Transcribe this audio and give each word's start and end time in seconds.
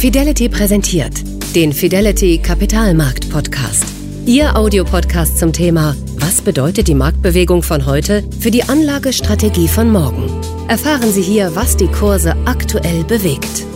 Fidelity 0.00 0.48
präsentiert 0.48 1.26
den 1.56 1.72
Fidelity 1.72 2.40
Kapitalmarkt 2.40 3.32
Podcast. 3.32 3.82
Ihr 4.28 4.54
Audiopodcast 4.54 5.40
zum 5.40 5.52
Thema 5.52 5.92
Was 6.22 6.40
bedeutet 6.40 6.86
die 6.86 6.94
Marktbewegung 6.94 7.64
von 7.64 7.84
heute 7.84 8.22
für 8.38 8.52
die 8.52 8.62
Anlagestrategie 8.62 9.66
von 9.66 9.90
morgen? 9.90 10.30
Erfahren 10.68 11.10
Sie 11.10 11.22
hier, 11.22 11.50
was 11.56 11.76
die 11.76 11.90
Kurse 11.90 12.36
aktuell 12.46 13.02
bewegt. 13.10 13.66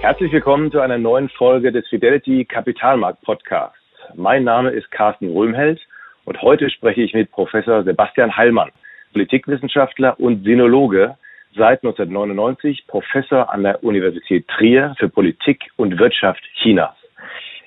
Herzlich 0.00 0.32
willkommen 0.32 0.72
zu 0.72 0.80
einer 0.80 0.96
neuen 0.96 1.28
Folge 1.28 1.70
des 1.70 1.86
Fidelity 1.88 2.46
Kapitalmarkt 2.46 3.20
Podcasts. 3.20 3.76
Mein 4.14 4.42
Name 4.42 4.70
ist 4.70 4.90
Carsten 4.90 5.36
Röhmheld 5.36 5.80
und 6.24 6.40
heute 6.40 6.70
spreche 6.70 7.02
ich 7.02 7.12
mit 7.12 7.30
Professor 7.30 7.84
Sebastian 7.84 8.34
Heilmann, 8.34 8.70
Politikwissenschaftler 9.12 10.18
und 10.18 10.44
Sinologe, 10.44 11.18
seit 11.54 11.82
1999 11.84 12.86
Professor 12.86 13.52
an 13.52 13.62
der 13.62 13.82
Universität 13.82 14.46
Trier 14.48 14.94
für 14.98 15.08
Politik 15.08 15.64
und 15.76 15.98
Wirtschaft 15.98 16.42
Chinas. 16.54 16.94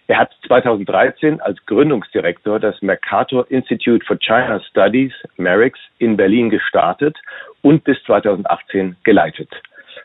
Er 0.07 0.17
hat 0.17 0.31
2013 0.47 1.39
als 1.39 1.65
Gründungsdirektor 1.65 2.59
das 2.59 2.81
Mercator 2.81 3.49
Institute 3.49 4.05
for 4.05 4.17
China 4.19 4.59
Studies, 4.69 5.13
MERIX, 5.37 5.79
in 5.99 6.17
Berlin 6.17 6.49
gestartet 6.49 7.17
und 7.61 7.83
bis 7.83 8.01
2018 8.03 8.97
geleitet. 9.03 9.49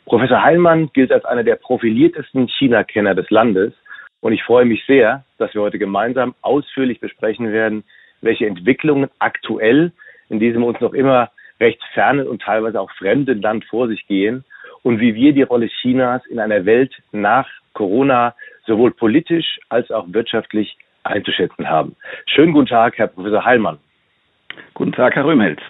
Professor 0.05 0.43
Heilmann 0.43 0.91
gilt 0.93 1.11
als 1.11 1.25
einer 1.25 1.43
der 1.43 1.57
profiliertesten 1.57 2.49
China-Kenner 2.49 3.15
des 3.15 3.29
Landes 3.31 3.73
und 4.21 4.33
ich 4.33 4.43
freue 4.45 4.65
mich 4.65 4.85
sehr, 4.87 5.25
dass 5.39 5.53
wir 5.55 5.63
heute 5.63 5.79
gemeinsam 5.79 6.35
ausführlich 6.43 7.01
besprechen 7.01 7.53
werden, 7.53 7.85
welche 8.21 8.47
Entwicklungen 8.47 9.11
aktuell 9.19 9.93
in 10.29 10.41
diesem 10.41 10.65
uns 10.65 10.81
noch 10.81 10.93
immer 10.95 11.31
recht 11.61 11.83
fernen 11.95 12.27
und 12.27 12.43
teilweise 12.43 12.81
auch 12.81 12.91
fremden 12.93 13.41
Land 13.41 13.65
vor 13.65 13.89
sich 13.89 14.07
gehen 14.07 14.45
und 14.83 15.01
wie 15.01 15.15
wir 15.15 15.33
die 15.33 15.43
Rolle 15.43 15.67
Chinas 15.67 16.25
in 16.27 16.39
einer 16.39 16.65
Welt 16.65 16.95
nach 17.13 17.49
Corona 17.73 18.35
sowohl 18.67 18.93
politisch 18.93 19.59
als 19.69 19.91
auch 19.91 20.07
wirtschaftlich 20.09 20.77
einzuschätzen 21.05 21.69
haben. 21.69 21.97
Schönen 22.27 22.53
guten 22.53 22.67
Tag, 22.67 22.99
Herr 22.99 23.07
Professor 23.07 23.45
Heilmann. 23.45 23.79
Guten 24.75 24.93
Tag, 24.93 25.15
Herr 25.15 25.25
Röhmheld. 25.25 25.61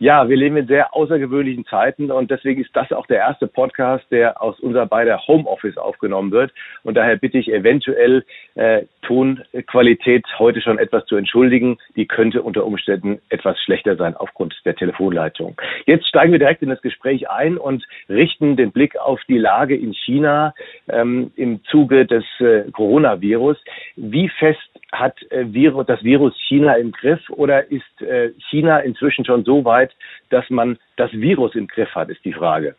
Ja, 0.00 0.28
wir 0.28 0.36
leben 0.36 0.56
in 0.56 0.66
sehr 0.66 0.94
außergewöhnlichen 0.94 1.64
Zeiten 1.66 2.10
und 2.10 2.30
deswegen 2.30 2.60
ist 2.60 2.74
das 2.74 2.90
auch 2.92 3.06
der 3.06 3.18
erste 3.18 3.46
Podcast, 3.46 4.04
der 4.10 4.42
aus 4.42 4.58
unser 4.58 4.86
beider 4.86 5.20
Homeoffice 5.26 5.76
aufgenommen 5.76 6.32
wird. 6.32 6.52
Und 6.82 6.96
daher 6.96 7.16
bitte 7.16 7.38
ich 7.38 7.52
eventuell 7.52 8.24
äh, 8.56 8.82
Tonqualität 9.02 10.26
heute 10.38 10.60
schon 10.60 10.78
etwas 10.78 11.06
zu 11.06 11.16
entschuldigen. 11.16 11.78
Die 11.94 12.06
könnte 12.06 12.42
unter 12.42 12.64
Umständen 12.66 13.20
etwas 13.28 13.58
schlechter 13.60 13.96
sein 13.96 14.16
aufgrund 14.16 14.54
der 14.64 14.74
Telefonleitung. 14.74 15.60
Jetzt 15.86 16.08
steigen 16.08 16.32
wir 16.32 16.38
direkt 16.40 16.62
in 16.62 16.70
das 16.70 16.82
Gespräch 16.82 17.30
ein 17.30 17.56
und 17.56 17.84
richten 18.08 18.56
den 18.56 18.72
Blick 18.72 18.96
auf 18.96 19.20
die 19.28 19.38
Lage 19.38 19.76
in 19.76 19.94
China 19.94 20.54
ähm, 20.88 21.30
im 21.36 21.62
Zuge 21.64 22.04
des 22.04 22.24
äh, 22.40 22.70
Coronavirus. 22.72 23.58
Wie 23.96 24.28
fest 24.28 24.58
hat 24.94 25.20
äh, 25.30 25.44
das 25.86 26.02
Virus 26.02 26.34
China 26.48 26.74
im 26.74 26.92
Griff 26.92 27.20
oder 27.30 27.70
ist 27.70 28.02
äh, 28.02 28.30
China 28.50 28.78
inzwischen 28.78 29.24
schon 29.24 29.44
so 29.44 29.64
weit, 29.64 29.94
dass 30.30 30.48
man 30.50 30.78
das 30.96 31.12
Virus 31.12 31.54
im 31.54 31.66
Griff 31.66 31.94
hat, 31.94 32.08
ist 32.08 32.24
die 32.24 32.32
Frage. 32.32 32.74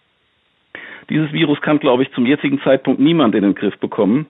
Dieses 1.09 1.31
Virus 1.31 1.61
kann, 1.61 1.79
glaube 1.79 2.03
ich, 2.03 2.11
zum 2.13 2.25
jetzigen 2.25 2.59
Zeitpunkt 2.61 2.99
niemand 2.99 3.35
in 3.35 3.43
den 3.43 3.55
Griff 3.55 3.77
bekommen. 3.77 4.27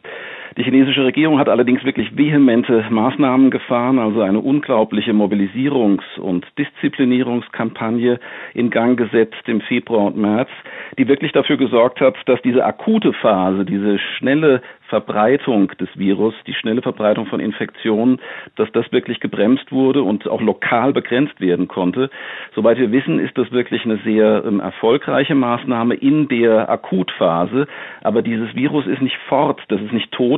Die 0.58 0.64
chinesische 0.64 1.04
Regierung 1.04 1.40
hat 1.40 1.50
allerdings 1.50 1.84
wirklich 1.84 2.16
vehemente 2.18 2.86
Maßnahmen 2.90 3.52
gefahren, 3.52 4.00
also 4.00 4.22
eine 4.22 4.40
unglaubliche 4.40 5.12
Mobilisierungs- 5.12 6.20
und 6.20 6.46
Disziplinierungskampagne 6.58 8.20
in 8.54 8.70
Gang 8.70 8.98
gesetzt 8.98 9.44
im 9.48 9.62
Februar 9.62 10.06
und 10.06 10.18
März, 10.18 10.50
die 10.98 11.08
wirklich 11.08 11.32
dafür 11.32 11.58
gesorgt 11.58 12.00
hat, 12.00 12.16
dass 12.26 12.42
diese 12.42 12.64
akute 12.64 13.14
Phase, 13.14 13.66
diese 13.66 14.00
schnelle 14.00 14.62
Verbreitung 14.88 15.72
des 15.80 15.90
Virus, 15.96 16.34
die 16.46 16.54
schnelle 16.54 16.82
Verbreitung 16.82 17.26
von 17.26 17.40
Infektionen, 17.40 18.20
dass 18.56 18.72
das 18.72 18.92
wirklich 18.92 19.20
gebremst 19.20 19.72
wurde 19.72 20.04
und 20.04 20.28
auch 20.28 20.42
lokal 20.42 20.94
begrenzt 20.94 21.42
werden 21.42 21.68
konnte. 21.68 22.10
Soweit 22.54 22.78
wir 22.78 22.92
wissen, 22.92 23.20
ist 23.20 23.38
das 23.38 23.52
wirklich 23.52 23.84
eine 23.86 23.98
sehr 23.98 24.44
ähm, 24.46 24.60
erfolgreiche 24.60 25.36
Maßnahme 25.36 25.96
in 25.96 26.28
der 26.28 26.70
Akutphase. 26.70 27.68
Aber 28.04 28.22
dieses 28.22 28.56
Virus 28.56 28.86
ist 28.86 29.02
nicht 29.02 29.18
fort, 29.28 29.62
das 29.70 29.82
ist 29.82 29.94
nicht 29.94 30.12
tot. 30.12 30.35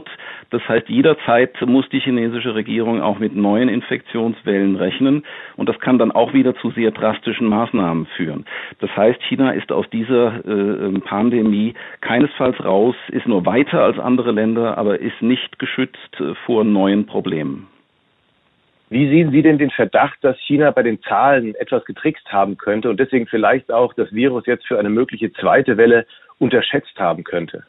Das 0.50 0.68
heißt, 0.68 0.90
jederzeit 0.90 1.60
muss 1.66 1.88
die 1.90 2.00
chinesische 2.00 2.56
Regierung 2.56 3.02
auch 3.02 3.20
mit 3.20 3.36
neuen 3.36 3.70
Infektionswellen 3.70 4.76
rechnen. 4.76 5.24
Und 5.56 5.70
das 5.70 5.80
kann 5.80 5.98
dann 5.98 6.12
auch 6.12 6.34
wieder 6.34 6.56
zu 6.56 6.72
sehr 6.72 6.92
drastischen 6.92 7.48
Maßnahmen 7.48 8.06
führen. 8.16 8.46
Das 8.80 8.96
heißt, 8.96 9.22
China 9.24 9.52
ist 9.52 9.72
aus 9.72 9.90
dieser 9.90 10.46
äh, 10.46 10.52
ähm, 10.52 11.02
Pandemie 11.02 11.74
keinesfalls 12.02 12.64
raus, 12.64 12.96
ist 13.10 13.28
nur 13.28 13.46
weiter 13.46 13.84
als 13.84 14.00
andere 14.00 14.32
Länder, 14.32 14.78
aber 14.78 15.00
ist 15.00 15.22
nicht 15.22 15.60
geschützt 15.60 16.20
äh, 16.20 16.34
vor 16.46 16.64
neuen 16.64 17.06
Problemen. 17.06 17.68
Wie 18.90 19.10
sehen 19.10 19.32
Sie 19.32 19.42
denn 19.42 19.58
den 19.58 19.70
Verdacht, 19.70 20.18
dass 20.22 20.38
China 20.40 20.72
bei 20.72 20.82
den 20.82 21.02
Zahlen 21.02 21.56
etwas 21.56 21.84
getrickst 21.84 22.32
haben 22.32 22.58
könnte 22.58 22.90
und 22.90 23.00
deswegen 23.00 23.28
vielleicht 23.28 23.70
auch 23.70 23.94
das 23.94 24.14
Virus 24.14 24.46
jetzt 24.46 24.66
für 24.66 24.80
eine 24.80 24.90
mögliche 24.90 25.32
zweite 25.34 25.76
Welle 25.76 26.06
unterschätzt 26.40 26.98
haben 26.98 27.26
könnte? 27.26 27.66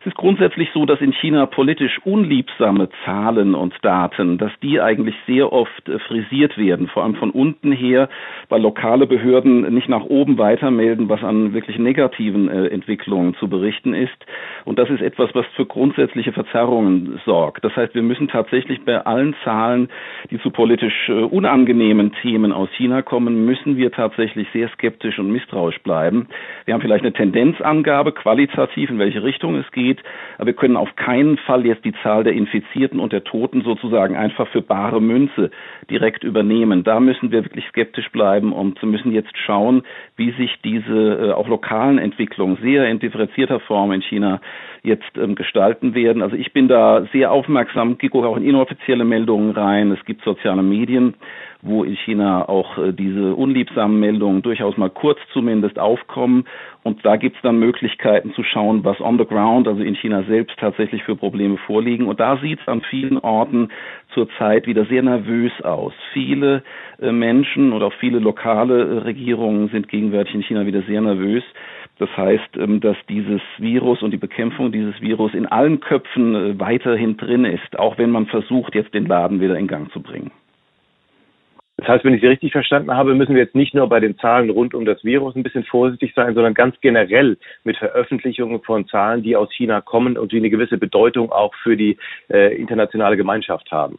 Es 0.00 0.06
ist 0.06 0.16
grundsätzlich 0.16 0.70
so, 0.72 0.86
dass 0.86 1.02
in 1.02 1.12
China 1.12 1.44
politisch 1.44 1.98
unliebsame 2.04 2.88
Zahlen 3.04 3.54
und 3.54 3.74
Daten, 3.82 4.38
dass 4.38 4.50
die 4.62 4.80
eigentlich 4.80 5.14
sehr 5.26 5.52
oft 5.52 5.86
äh, 5.90 5.98
frisiert 5.98 6.56
werden, 6.56 6.88
vor 6.88 7.02
allem 7.02 7.16
von 7.16 7.28
unten 7.28 7.70
her, 7.70 8.08
weil 8.48 8.62
lokale 8.62 9.06
Behörden 9.06 9.74
nicht 9.74 9.90
nach 9.90 10.04
oben 10.04 10.38
weitermelden, 10.38 11.10
was 11.10 11.22
an 11.22 11.52
wirklich 11.52 11.78
negativen 11.78 12.48
äh, 12.48 12.68
Entwicklungen 12.68 13.34
zu 13.34 13.48
berichten 13.48 13.92
ist. 13.92 14.16
Und 14.64 14.78
das 14.78 14.88
ist 14.88 15.02
etwas, 15.02 15.34
was 15.34 15.44
für 15.54 15.66
grundsätzliche 15.66 16.32
Verzerrungen 16.32 17.20
sorgt. 17.26 17.62
Das 17.62 17.76
heißt, 17.76 17.94
wir 17.94 18.02
müssen 18.02 18.28
tatsächlich 18.28 18.82
bei 18.86 19.04
allen 19.04 19.34
Zahlen, 19.44 19.90
die 20.30 20.40
zu 20.40 20.50
politisch 20.50 21.10
äh, 21.10 21.12
unangenehmen 21.12 22.12
Themen 22.22 22.52
aus 22.52 22.70
China 22.78 23.02
kommen, 23.02 23.44
müssen 23.44 23.76
wir 23.76 23.92
tatsächlich 23.92 24.48
sehr 24.54 24.70
skeptisch 24.70 25.18
und 25.18 25.30
misstrauisch 25.30 25.82
bleiben. 25.82 26.26
Wir 26.64 26.72
haben 26.72 26.80
vielleicht 26.80 27.04
eine 27.04 27.12
Tendenzangabe 27.12 28.12
qualitativ, 28.12 28.88
in 28.88 28.98
welche 28.98 29.22
Richtung 29.22 29.56
es 29.56 29.70
geht 29.72 29.89
geht. 29.90 30.02
Aber 30.36 30.46
wir 30.46 30.54
können 30.54 30.76
auf 30.76 30.94
keinen 30.96 31.36
Fall 31.38 31.66
jetzt 31.66 31.84
die 31.84 31.94
Zahl 32.02 32.24
der 32.24 32.32
Infizierten 32.32 33.00
und 33.00 33.12
der 33.12 33.24
Toten 33.24 33.62
sozusagen 33.62 34.16
einfach 34.16 34.48
für 34.48 34.62
bare 34.62 35.00
Münze 35.00 35.50
direkt 35.90 36.24
übernehmen. 36.24 36.84
Da 36.84 37.00
müssen 37.00 37.30
wir 37.30 37.44
wirklich 37.44 37.66
skeptisch 37.68 38.10
bleiben 38.10 38.52
und 38.52 38.82
müssen 38.82 39.12
jetzt 39.12 39.36
schauen, 39.36 39.82
wie 40.16 40.32
sich 40.32 40.56
diese 40.64 41.28
äh, 41.28 41.32
auch 41.32 41.48
lokalen 41.48 41.98
Entwicklungen 41.98 42.58
sehr 42.62 42.88
in 42.88 42.98
differenzierter 42.98 43.60
Form 43.60 43.92
in 43.92 44.02
China 44.02 44.40
jetzt 44.82 45.16
ähm, 45.16 45.34
gestalten 45.34 45.94
werden. 45.94 46.22
Also 46.22 46.36
ich 46.36 46.52
bin 46.52 46.68
da 46.68 47.06
sehr 47.12 47.30
aufmerksam, 47.30 47.98
gehe 47.98 48.10
auch 48.12 48.36
in 48.36 48.44
inoffizielle 48.44 49.04
Meldungen 49.04 49.50
rein. 49.50 49.92
Es 49.92 50.04
gibt 50.04 50.24
soziale 50.24 50.62
Medien, 50.62 51.14
wo 51.62 51.84
in 51.84 51.96
China 51.96 52.48
auch 52.48 52.78
äh, 52.78 52.92
diese 52.92 53.34
unliebsamen 53.34 53.98
Meldungen 54.00 54.42
durchaus 54.42 54.76
mal 54.76 54.90
kurz 54.90 55.18
zumindest 55.32 55.78
aufkommen. 55.78 56.44
Und 56.82 57.04
da 57.04 57.16
gibt 57.16 57.36
es 57.36 57.42
dann 57.42 57.58
Möglichkeiten 57.58 58.32
zu 58.32 58.42
schauen, 58.42 58.84
was 58.84 59.00
on 59.00 59.18
the 59.18 59.26
ground, 59.26 59.68
also 59.68 59.82
in 59.82 59.94
China 59.96 60.22
selbst 60.22 60.58
tatsächlich 60.58 61.02
für 61.02 61.16
Probleme 61.16 61.58
vorliegen. 61.58 62.06
Und 62.06 62.20
da 62.20 62.38
sieht 62.38 62.60
es 62.60 62.68
an 62.68 62.80
vielen 62.88 63.18
Orten 63.18 63.68
zurzeit 64.14 64.66
wieder 64.66 64.86
sehr 64.86 65.02
nervös 65.02 65.52
aus. 65.62 65.92
Viele 66.12 66.62
äh, 67.00 67.12
Menschen 67.12 67.72
oder 67.72 67.86
auch 67.86 67.94
viele 68.00 68.18
lokale 68.18 68.80
äh, 68.80 68.98
Regierungen 69.00 69.68
sind 69.68 69.88
gegenwärtig 69.88 70.34
in 70.34 70.42
China 70.42 70.66
wieder 70.66 70.82
sehr 70.82 71.02
nervös. 71.02 71.44
Das 72.00 72.08
heißt, 72.16 72.56
ähm, 72.56 72.80
dass 72.80 72.96
dieses 73.10 73.42
Virus 73.58 74.02
und 74.02 74.10
die 74.10 74.16
Bekämpfung 74.16 74.72
dieses 74.72 74.98
Virus 75.02 75.34
in 75.34 75.44
allen 75.44 75.80
Köpfen 75.80 76.58
weiterhin 76.58 77.18
drin 77.18 77.44
ist, 77.44 77.78
auch 77.78 77.98
wenn 77.98 78.10
man 78.10 78.24
versucht, 78.26 78.74
jetzt 78.74 78.94
den 78.94 79.04
Laden 79.04 79.40
wieder 79.40 79.58
in 79.58 79.68
Gang 79.68 79.92
zu 79.92 80.00
bringen. 80.00 80.30
Das 81.76 81.88
heißt, 81.88 82.04
wenn 82.04 82.14
ich 82.14 82.22
Sie 82.22 82.26
richtig 82.26 82.52
verstanden 82.52 82.92
habe, 82.94 83.14
müssen 83.14 83.34
wir 83.34 83.42
jetzt 83.42 83.54
nicht 83.54 83.74
nur 83.74 83.86
bei 83.86 84.00
den 84.00 84.16
Zahlen 84.18 84.48
rund 84.48 84.74
um 84.74 84.86
das 84.86 85.04
Virus 85.04 85.36
ein 85.36 85.42
bisschen 85.42 85.64
vorsichtig 85.64 86.12
sein, 86.14 86.34
sondern 86.34 86.54
ganz 86.54 86.74
generell 86.80 87.36
mit 87.64 87.76
Veröffentlichungen 87.76 88.62
von 88.62 88.86
Zahlen, 88.86 89.22
die 89.22 89.36
aus 89.36 89.52
China 89.52 89.82
kommen 89.82 90.16
und 90.16 90.32
die 90.32 90.38
eine 90.38 90.50
gewisse 90.50 90.78
Bedeutung 90.78 91.30
auch 91.32 91.54
für 91.62 91.76
die 91.76 91.98
äh, 92.30 92.54
internationale 92.56 93.18
Gemeinschaft 93.18 93.70
haben. 93.72 93.98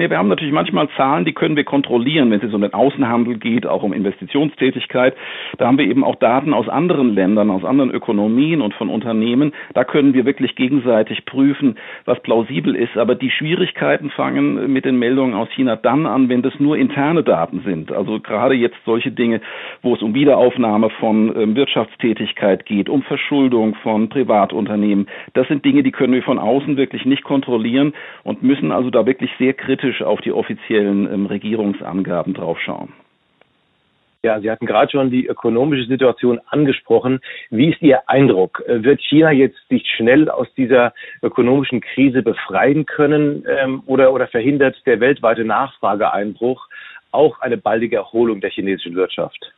Nee, 0.00 0.10
wir 0.10 0.18
haben 0.18 0.28
natürlich 0.28 0.54
manchmal 0.54 0.88
Zahlen, 0.96 1.24
die 1.24 1.32
können 1.32 1.56
wir 1.56 1.64
kontrollieren, 1.64 2.30
wenn 2.30 2.40
es 2.40 2.54
um 2.54 2.60
den 2.60 2.72
Außenhandel 2.72 3.36
geht, 3.36 3.66
auch 3.66 3.82
um 3.82 3.92
Investitionstätigkeit. 3.92 5.16
Da 5.56 5.66
haben 5.66 5.76
wir 5.76 5.86
eben 5.86 6.04
auch 6.04 6.14
Daten 6.14 6.54
aus 6.54 6.68
anderen 6.68 7.16
Ländern, 7.16 7.50
aus 7.50 7.64
anderen 7.64 7.90
Ökonomien 7.90 8.60
und 8.60 8.74
von 8.74 8.90
Unternehmen. 8.90 9.52
Da 9.74 9.82
können 9.82 10.14
wir 10.14 10.24
wirklich 10.24 10.54
gegenseitig 10.54 11.24
prüfen, 11.24 11.78
was 12.04 12.20
plausibel 12.20 12.76
ist. 12.76 12.96
Aber 12.96 13.16
die 13.16 13.32
Schwierigkeiten 13.32 14.10
fangen 14.10 14.72
mit 14.72 14.84
den 14.84 15.00
Meldungen 15.00 15.34
aus 15.34 15.48
China 15.50 15.74
dann 15.74 16.06
an, 16.06 16.28
wenn 16.28 16.42
das 16.42 16.60
nur 16.60 16.76
interne 16.76 17.24
Daten 17.24 17.62
sind. 17.66 17.90
Also 17.90 18.20
gerade 18.20 18.54
jetzt 18.54 18.78
solche 18.84 19.10
Dinge, 19.10 19.40
wo 19.82 19.96
es 19.96 20.02
um 20.02 20.14
Wiederaufnahme 20.14 20.90
von 20.90 21.34
ähm, 21.36 21.56
Wirtschaftstätigkeit 21.56 22.66
geht, 22.66 22.88
um 22.88 23.02
Verschuldung 23.02 23.74
von 23.82 24.08
Privatunternehmen. 24.08 25.08
Das 25.34 25.48
sind 25.48 25.64
Dinge, 25.64 25.82
die 25.82 25.90
können 25.90 26.12
wir 26.12 26.22
von 26.22 26.38
außen 26.38 26.76
wirklich 26.76 27.04
nicht 27.04 27.24
kontrollieren 27.24 27.94
und 28.22 28.44
müssen 28.44 28.70
also 28.70 28.90
da 28.90 29.04
wirklich 29.04 29.32
sehr 29.40 29.54
kritisch 29.54 29.87
kritisch 29.88 30.02
auf 30.02 30.20
die 30.20 30.32
offiziellen 30.32 31.12
ähm, 31.12 31.26
Regierungsangaben 31.26 32.34
draufschauen. 32.34 32.92
Ja, 34.24 34.40
Sie 34.40 34.50
hatten 34.50 34.66
gerade 34.66 34.90
schon 34.90 35.10
die 35.10 35.26
ökonomische 35.26 35.86
Situation 35.86 36.40
angesprochen. 36.48 37.20
Wie 37.50 37.70
ist 37.70 37.80
Ihr 37.80 38.00
Eindruck? 38.08 38.62
Wird 38.66 39.00
China 39.00 39.30
jetzt 39.30 39.58
sich 39.68 39.86
schnell 39.96 40.28
aus 40.28 40.48
dieser 40.56 40.92
ökonomischen 41.22 41.80
Krise 41.80 42.22
befreien 42.22 42.84
können 42.84 43.44
ähm, 43.48 43.82
oder, 43.86 44.12
oder 44.12 44.26
verhindert 44.26 44.76
der 44.86 44.98
weltweite 44.98 45.44
Nachfrageeinbruch 45.44 46.66
auch 47.12 47.40
eine 47.40 47.56
baldige 47.56 47.96
Erholung 47.96 48.40
der 48.40 48.50
chinesischen 48.50 48.96
Wirtschaft? 48.96 49.52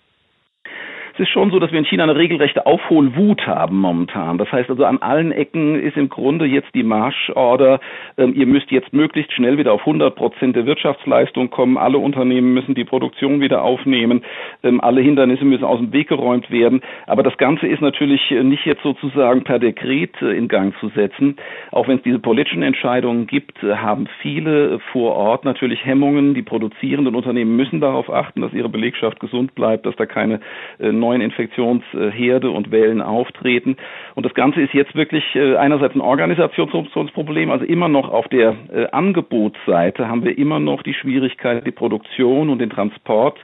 Es 1.15 1.21
ist 1.21 1.29
schon 1.31 1.51
so, 1.51 1.59
dass 1.59 1.73
wir 1.73 1.79
in 1.79 1.85
China 1.85 2.05
eine 2.05 2.17
regelrechte 2.17 2.67
Aufholwut 2.67 3.47
haben 3.47 3.79
momentan. 3.79 4.39
Das 4.39 4.51
heißt 4.51 4.71
also, 4.71 4.85
an 4.85 4.99
allen 4.99 5.33
Ecken 5.33 5.81
ist 5.81 5.97
im 5.97 6.09
Grunde 6.09 6.47
jetzt 6.47 6.75
die 6.75 6.83
Marschorder, 6.83 7.81
ähm, 8.17 8.35
ihr 8.35 8.47
müsst 8.47 8.71
jetzt 8.71 8.93
möglichst 8.93 9.33
schnell 9.33 9.59
wieder 9.59 9.73
auf 9.73 9.81
100 9.81 10.15
Prozent 10.15 10.57
der 10.57 10.67
Wirtschaftsleistung 10.67 11.51
kommen. 11.51 11.77
Alle 11.77 11.99
Unternehmen 11.99 12.55
müssen 12.55 12.75
die 12.75 12.85
Produktion 12.85 13.41
wieder 13.41 13.63
aufnehmen. 13.63 14.23
Ähm, 14.63 14.81
alle 14.81 15.01
Hindernisse 15.01 15.45
müssen 15.45 15.65
aus 15.65 15.79
dem 15.79 15.93
Weg 15.93 16.09
geräumt 16.09 16.51
werden. 16.51 16.81
Aber 17.07 17.23
das 17.23 17.37
Ganze 17.37 17.67
ist 17.67 17.81
natürlich 17.81 18.31
nicht 18.31 18.65
jetzt 18.65 18.83
sozusagen 18.83 19.45
per 19.45 19.59
Dekret 19.59 20.21
äh, 20.23 20.37
in 20.37 20.49
Gang 20.49 20.75
zu 20.79 20.89
setzen. 20.91 21.37
Auch 21.71 21.89
wenn 21.89 21.97
es 21.97 22.03
diese 22.03 22.19
politischen 22.19 22.63
Entscheidungen 22.63 23.27
gibt, 23.27 23.63
äh, 23.63 23.77
haben 23.77 24.07
viele 24.23 24.79
vor 24.93 25.15
Ort 25.15 25.45
natürlich 25.45 25.85
Hemmungen. 25.85 26.35
Die 26.35 26.43
produzierenden 26.43 27.15
Unternehmen 27.15 27.57
müssen 27.57 27.81
darauf 27.81 28.11
achten, 28.11 28.41
dass 28.41 28.53
ihre 28.53 28.69
Belegschaft 28.69 29.21
gesund 29.21 29.55
bleibt, 29.55 29.87
dass 29.87 29.97
da 29.97 30.07
keine 30.07 30.41
äh, 30.79 30.93
neuen 31.01 31.21
Infektionsherde 31.21 32.51
und 32.51 32.71
Wellen 32.71 33.03
auftreten. 33.03 33.77
Und 34.15 34.27
das 34.27 34.35
Ganze 34.35 34.61
ist 34.61 34.73
jetzt 34.75 34.95
wirklich 34.95 35.25
äh, 35.35 35.57
einerseits 35.57 35.95
ein 35.95 36.01
Organisationsproblem, 36.01 37.51
also 37.51 37.65
immer 37.65 37.89
noch 37.89 38.11
auf 38.11 38.29
der 38.29 38.55
äh, 38.73 38.87
Angebotsseite 38.93 40.09
haben 40.09 40.25
wir 40.25 40.39
immer 40.39 40.61
noch 40.61 40.83
die 40.83 40.95
Schwierigkeit, 40.95 41.67
die 41.67 41.73
Produktion 41.73 42.51
und 42.51 42.59
den 42.59 42.71
Transport 42.71 43.39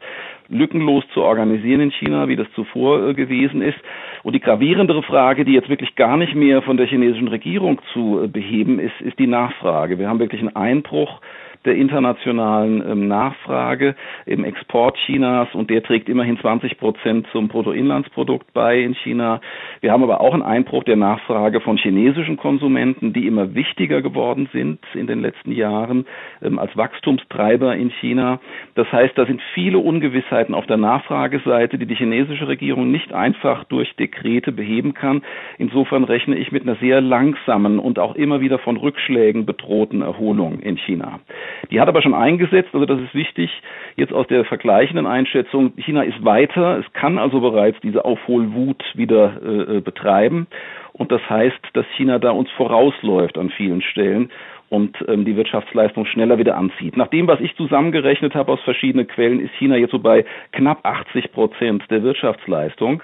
lückenlos 0.48 1.04
zu 1.12 1.22
organisieren 1.22 1.80
in 1.80 1.90
China, 1.90 2.28
wie 2.28 2.36
das 2.36 2.46
zuvor 2.54 3.08
äh, 3.08 3.14
gewesen 3.14 3.62
ist. 3.62 3.78
Und 4.22 4.34
die 4.34 4.40
gravierendere 4.40 5.02
Frage, 5.02 5.44
die 5.44 5.52
jetzt 5.52 5.68
wirklich 5.68 5.94
gar 5.96 6.16
nicht 6.16 6.34
mehr 6.34 6.62
von 6.62 6.76
der 6.76 6.86
chinesischen 6.86 7.28
Regierung 7.28 7.80
zu 7.92 8.28
beheben 8.32 8.78
ist, 8.78 9.00
ist 9.00 9.18
die 9.18 9.26
Nachfrage. 9.26 9.98
Wir 9.98 10.08
haben 10.08 10.20
wirklich 10.20 10.40
einen 10.40 10.56
Einbruch 10.56 11.20
der 11.66 11.74
internationalen 11.74 12.82
ähm, 12.88 13.08
Nachfrage 13.08 13.94
im 14.24 14.44
Export 14.44 14.96
Chinas 15.04 15.48
und 15.52 15.68
der 15.68 15.82
trägt 15.82 16.08
immerhin 16.08 16.38
20 16.38 16.78
Prozent 16.78 17.26
zum 17.32 17.48
Bruttoinlandsprodukt 17.48 18.52
bei 18.54 18.80
in 18.80 18.94
China. 18.94 19.40
Wir 19.80 19.92
haben 19.92 20.02
aber 20.02 20.20
auch 20.20 20.32
einen 20.32 20.42
Einbruch 20.42 20.84
der 20.84 20.96
Nachfrage 20.96 21.60
von 21.60 21.76
chinesischen 21.76 22.36
Konsumenten, 22.36 23.12
die 23.12 23.26
immer 23.26 23.54
wichtiger 23.54 24.00
geworden 24.00 24.48
sind 24.52 24.78
in 24.94 25.06
den 25.06 25.20
letzten 25.20 25.52
Jahren 25.52 26.06
ähm, 26.42 26.58
als 26.58 26.76
Wachstumstreiber 26.76 27.76
in 27.76 27.90
China. 28.00 28.40
Das 28.74 28.90
heißt, 28.90 29.18
da 29.18 29.26
sind 29.26 29.42
viele 29.54 29.78
Ungewissheiten 29.78 30.54
auf 30.54 30.66
der 30.66 30.76
Nachfrageseite, 30.76 31.78
die 31.78 31.86
die 31.86 31.96
chinesische 31.96 32.48
Regierung 32.48 32.90
nicht 32.90 33.12
einfach 33.12 33.64
durch 33.64 33.94
Dekrete 33.96 34.52
beheben 34.52 34.94
kann. 34.94 35.22
Insofern 35.58 36.04
rechne 36.04 36.36
ich 36.36 36.52
mit 36.52 36.62
einer 36.62 36.76
sehr 36.76 37.00
langsamen 37.00 37.78
und 37.78 37.98
auch 37.98 38.14
immer 38.14 38.40
wieder 38.40 38.58
von 38.58 38.76
Rückschlägen 38.76 39.46
bedrohten 39.46 40.02
Erholung 40.02 40.60
in 40.60 40.76
China. 40.78 41.20
Die 41.70 41.80
hat 41.80 41.88
aber 41.88 42.02
schon 42.02 42.14
eingesetzt, 42.14 42.70
also 42.72 42.86
das 42.86 43.00
ist 43.00 43.14
wichtig, 43.14 43.50
jetzt 43.96 44.12
aus 44.12 44.26
der 44.28 44.44
vergleichenden 44.44 45.06
Einschätzung, 45.06 45.72
China 45.76 46.02
ist 46.02 46.24
weiter, 46.24 46.78
es 46.78 46.92
kann 46.92 47.18
also 47.18 47.40
bereits 47.40 47.78
diese 47.80 48.04
Aufholwut 48.04 48.82
wieder 48.94 49.40
äh, 49.42 49.76
äh, 49.76 49.80
betreiben. 49.80 50.46
Und 50.92 51.12
das 51.12 51.20
heißt, 51.28 51.60
dass 51.74 51.84
China 51.96 52.18
da 52.18 52.30
uns 52.30 52.50
vorausläuft 52.52 53.36
an 53.36 53.50
vielen 53.50 53.82
Stellen 53.82 54.30
und 54.68 54.96
ähm, 55.08 55.24
die 55.24 55.36
Wirtschaftsleistung 55.36 56.06
schneller 56.06 56.38
wieder 56.38 56.56
anzieht. 56.56 56.96
Nach 56.96 57.08
dem, 57.08 57.28
was 57.28 57.40
ich 57.40 57.54
zusammengerechnet 57.56 58.34
habe 58.34 58.52
aus 58.52 58.60
verschiedenen 58.62 59.06
Quellen, 59.06 59.40
ist 59.40 59.54
China 59.58 59.76
jetzt 59.76 59.92
so 59.92 59.98
bei 59.98 60.24
knapp 60.52 60.84
80 60.84 61.32
Prozent 61.32 61.84
der 61.90 62.02
Wirtschaftsleistung 62.02 63.02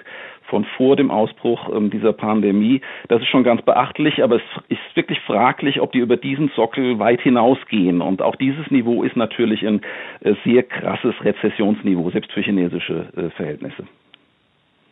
von 0.53 0.67
vor 0.77 0.97
dem 0.97 1.11
Ausbruch 1.11 1.75
ähm, 1.75 1.89
dieser 1.89 2.13
Pandemie. 2.13 2.83
Das 3.09 3.23
ist 3.23 3.29
schon 3.29 3.43
ganz 3.43 3.63
beachtlich, 3.63 4.23
aber 4.23 4.37
es 4.37 4.43
ist 4.69 4.81
wirklich 4.95 5.19
fraglich, 5.21 5.81
ob 5.81 5.93
die 5.93 5.99
über 6.01 6.19
diesen 6.19 6.51
Sockel 6.55 6.99
weit 6.99 7.23
hinausgehen. 7.23 8.03
Und 8.03 8.21
auch 8.21 8.37
dieses 8.37 8.71
Niveau 8.71 9.03
ist 9.03 9.17
natürlich 9.17 9.67
ein 9.67 9.81
äh, 10.21 10.35
sehr 10.45 10.63
krasses 10.65 11.15
Rezessionsniveau, 11.25 12.11
selbst 12.11 12.33
für 12.33 12.43
chinesische 12.43 13.07
äh, 13.17 13.31
Verhältnisse. 13.31 13.85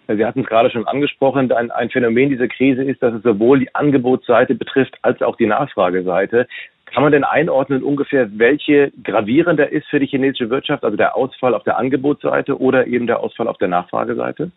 Sie 0.08 0.24
hatten 0.24 0.40
es 0.40 0.46
gerade 0.46 0.70
schon 0.70 0.88
angesprochen, 0.88 1.52
ein, 1.52 1.70
ein 1.70 1.90
Phänomen 1.90 2.30
dieser 2.30 2.48
Krise 2.48 2.82
ist, 2.82 3.02
dass 3.02 3.12
es 3.12 3.22
sowohl 3.22 3.60
die 3.60 3.74
Angebotsseite 3.74 4.54
betrifft 4.54 4.96
als 5.02 5.20
auch 5.20 5.36
die 5.36 5.46
Nachfrageseite. 5.46 6.48
Kann 6.86 7.02
man 7.02 7.12
denn 7.12 7.22
einordnen 7.22 7.82
ungefähr, 7.82 8.30
welche 8.38 8.92
gravierender 9.04 9.68
ist 9.68 9.86
für 9.88 10.00
die 10.00 10.06
chinesische 10.06 10.48
Wirtschaft, 10.48 10.84
also 10.84 10.96
der 10.96 11.16
Ausfall 11.16 11.54
auf 11.54 11.64
der 11.64 11.76
Angebotsseite 11.76 12.58
oder 12.58 12.86
eben 12.86 13.06
der 13.06 13.20
Ausfall 13.20 13.46
auf 13.46 13.58
der 13.58 13.68
Nachfrageseite? 13.68 14.50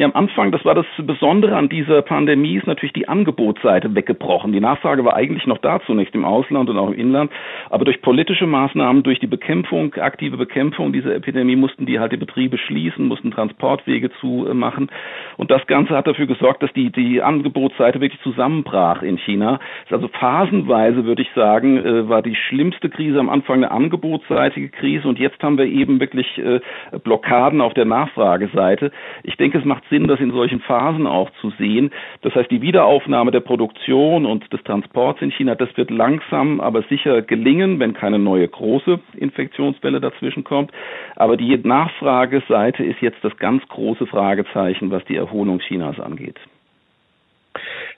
Ja, 0.00 0.06
am 0.06 0.14
Anfang, 0.14 0.50
das 0.50 0.64
war 0.64 0.74
das 0.74 0.86
Besondere 0.96 1.54
an 1.56 1.68
dieser 1.68 2.00
Pandemie, 2.00 2.56
ist 2.56 2.66
natürlich 2.66 2.94
die 2.94 3.06
Angebotsseite 3.06 3.94
weggebrochen. 3.94 4.50
Die 4.50 4.58
Nachfrage 4.60 5.04
war 5.04 5.14
eigentlich 5.14 5.46
noch 5.46 5.58
da, 5.58 5.78
zunächst 5.84 6.14
im 6.14 6.24
Ausland 6.24 6.70
und 6.70 6.78
auch 6.78 6.88
im 6.88 6.98
Inland. 6.98 7.30
Aber 7.68 7.84
durch 7.84 8.00
politische 8.00 8.46
Maßnahmen, 8.46 9.02
durch 9.02 9.18
die 9.18 9.26
Bekämpfung, 9.26 9.92
aktive 9.96 10.38
Bekämpfung 10.38 10.94
dieser 10.94 11.14
Epidemie 11.14 11.54
mussten 11.54 11.84
die 11.84 12.00
halt 12.00 12.12
die 12.12 12.16
Betriebe 12.16 12.56
schließen, 12.56 13.08
mussten 13.08 13.30
Transportwege 13.30 14.10
zumachen. 14.22 14.90
Und 15.36 15.50
das 15.50 15.66
Ganze 15.66 15.94
hat 15.94 16.06
dafür 16.06 16.26
gesorgt, 16.26 16.62
dass 16.62 16.72
die, 16.72 16.90
die 16.90 17.20
Angebotsseite 17.20 18.00
wirklich 18.00 18.22
zusammenbrach 18.22 19.02
in 19.02 19.18
China. 19.18 19.60
Also 19.90 20.08
phasenweise, 20.08 21.04
würde 21.04 21.20
ich 21.20 21.30
sagen, 21.34 21.76
äh, 21.76 22.08
war 22.08 22.22
die 22.22 22.36
schlimmste 22.36 22.88
Krise 22.88 23.20
am 23.20 23.28
Anfang 23.28 23.56
eine 23.56 23.70
angebotsseitige 23.70 24.70
Krise. 24.70 25.06
Und 25.06 25.18
jetzt 25.18 25.42
haben 25.42 25.58
wir 25.58 25.66
eben 25.66 26.00
wirklich 26.00 26.38
äh, 26.38 26.60
Blockaden 27.04 27.60
auf 27.60 27.74
der 27.74 27.84
Nachfrageseite. 27.84 28.92
Ich 29.24 29.36
denke, 29.36 29.58
es 29.58 29.64
macht 29.66 29.79
Sinn, 29.88 30.08
das 30.08 30.20
in 30.20 30.32
solchen 30.32 30.60
Phasen 30.60 31.06
auch 31.06 31.30
zu 31.40 31.50
sehen. 31.58 31.90
Das 32.22 32.34
heißt, 32.34 32.50
die 32.50 32.62
Wiederaufnahme 32.62 33.30
der 33.30 33.40
Produktion 33.40 34.26
und 34.26 34.52
des 34.52 34.62
Transports 34.64 35.22
in 35.22 35.30
China, 35.30 35.54
das 35.54 35.74
wird 35.76 35.90
langsam, 35.90 36.60
aber 36.60 36.82
sicher 36.82 37.22
gelingen, 37.22 37.78
wenn 37.78 37.94
keine 37.94 38.18
neue 38.18 38.48
große 38.48 39.00
Infektionswelle 39.16 40.00
dazwischen 40.00 40.44
kommt. 40.44 40.72
Aber 41.16 41.36
die 41.36 41.56
Nachfrageseite 41.56 42.84
ist 42.84 43.00
jetzt 43.00 43.22
das 43.22 43.36
ganz 43.36 43.66
große 43.68 44.06
Fragezeichen, 44.06 44.90
was 44.90 45.04
die 45.04 45.16
Erholung 45.16 45.60
Chinas 45.60 45.98
angeht. 45.98 46.38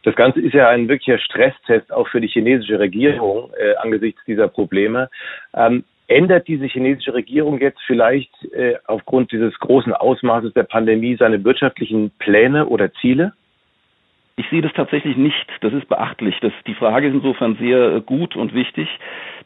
Das 0.04 0.16
Ganze 0.16 0.40
ist 0.40 0.54
ja 0.54 0.68
ein 0.68 0.88
wirklicher 0.88 1.18
Stresstest 1.18 1.92
auch 1.92 2.08
für 2.08 2.20
die 2.20 2.28
chinesische 2.28 2.78
Regierung 2.78 3.50
äh, 3.56 3.76
angesichts 3.76 4.20
dieser 4.24 4.48
Probleme. 4.48 5.10
Ähm, 5.54 5.84
Ändert 6.12 6.48
diese 6.48 6.66
chinesische 6.66 7.14
Regierung 7.14 7.60
jetzt 7.60 7.80
vielleicht 7.86 8.30
äh, 8.52 8.74
aufgrund 8.86 9.32
dieses 9.32 9.58
großen 9.58 9.92
Ausmaßes 9.92 10.52
der 10.54 10.64
Pandemie 10.64 11.16
seine 11.16 11.42
wirtschaftlichen 11.44 12.10
Pläne 12.18 12.66
oder 12.66 12.92
Ziele? 12.94 13.32
Ich 14.36 14.48
sehe 14.48 14.62
das 14.62 14.72
tatsächlich 14.72 15.16
nicht. 15.16 15.46
Das 15.60 15.74
ist 15.74 15.88
beachtlich. 15.88 16.38
Das, 16.40 16.52
die 16.66 16.74
Frage 16.74 17.08
ist 17.08 17.14
insofern 17.14 17.56
sehr 17.56 17.96
äh, 17.96 18.00
gut 18.00 18.34
und 18.34 18.54
wichtig. 18.54 18.88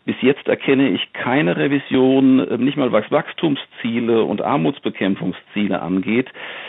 Bis 0.05 0.15
jetzt 0.21 0.47
erkenne 0.47 0.91
ich 0.91 1.13
keine 1.13 1.57
Revision, 1.57 2.39
äh, 2.39 2.57
nicht 2.59 2.77
mal 2.77 2.93
was 2.93 3.11
Wachstumsziele 3.11 4.23
und 4.23 4.43
Armutsbekämpfungsziele 4.43 5.83
angeht. 5.83 6.29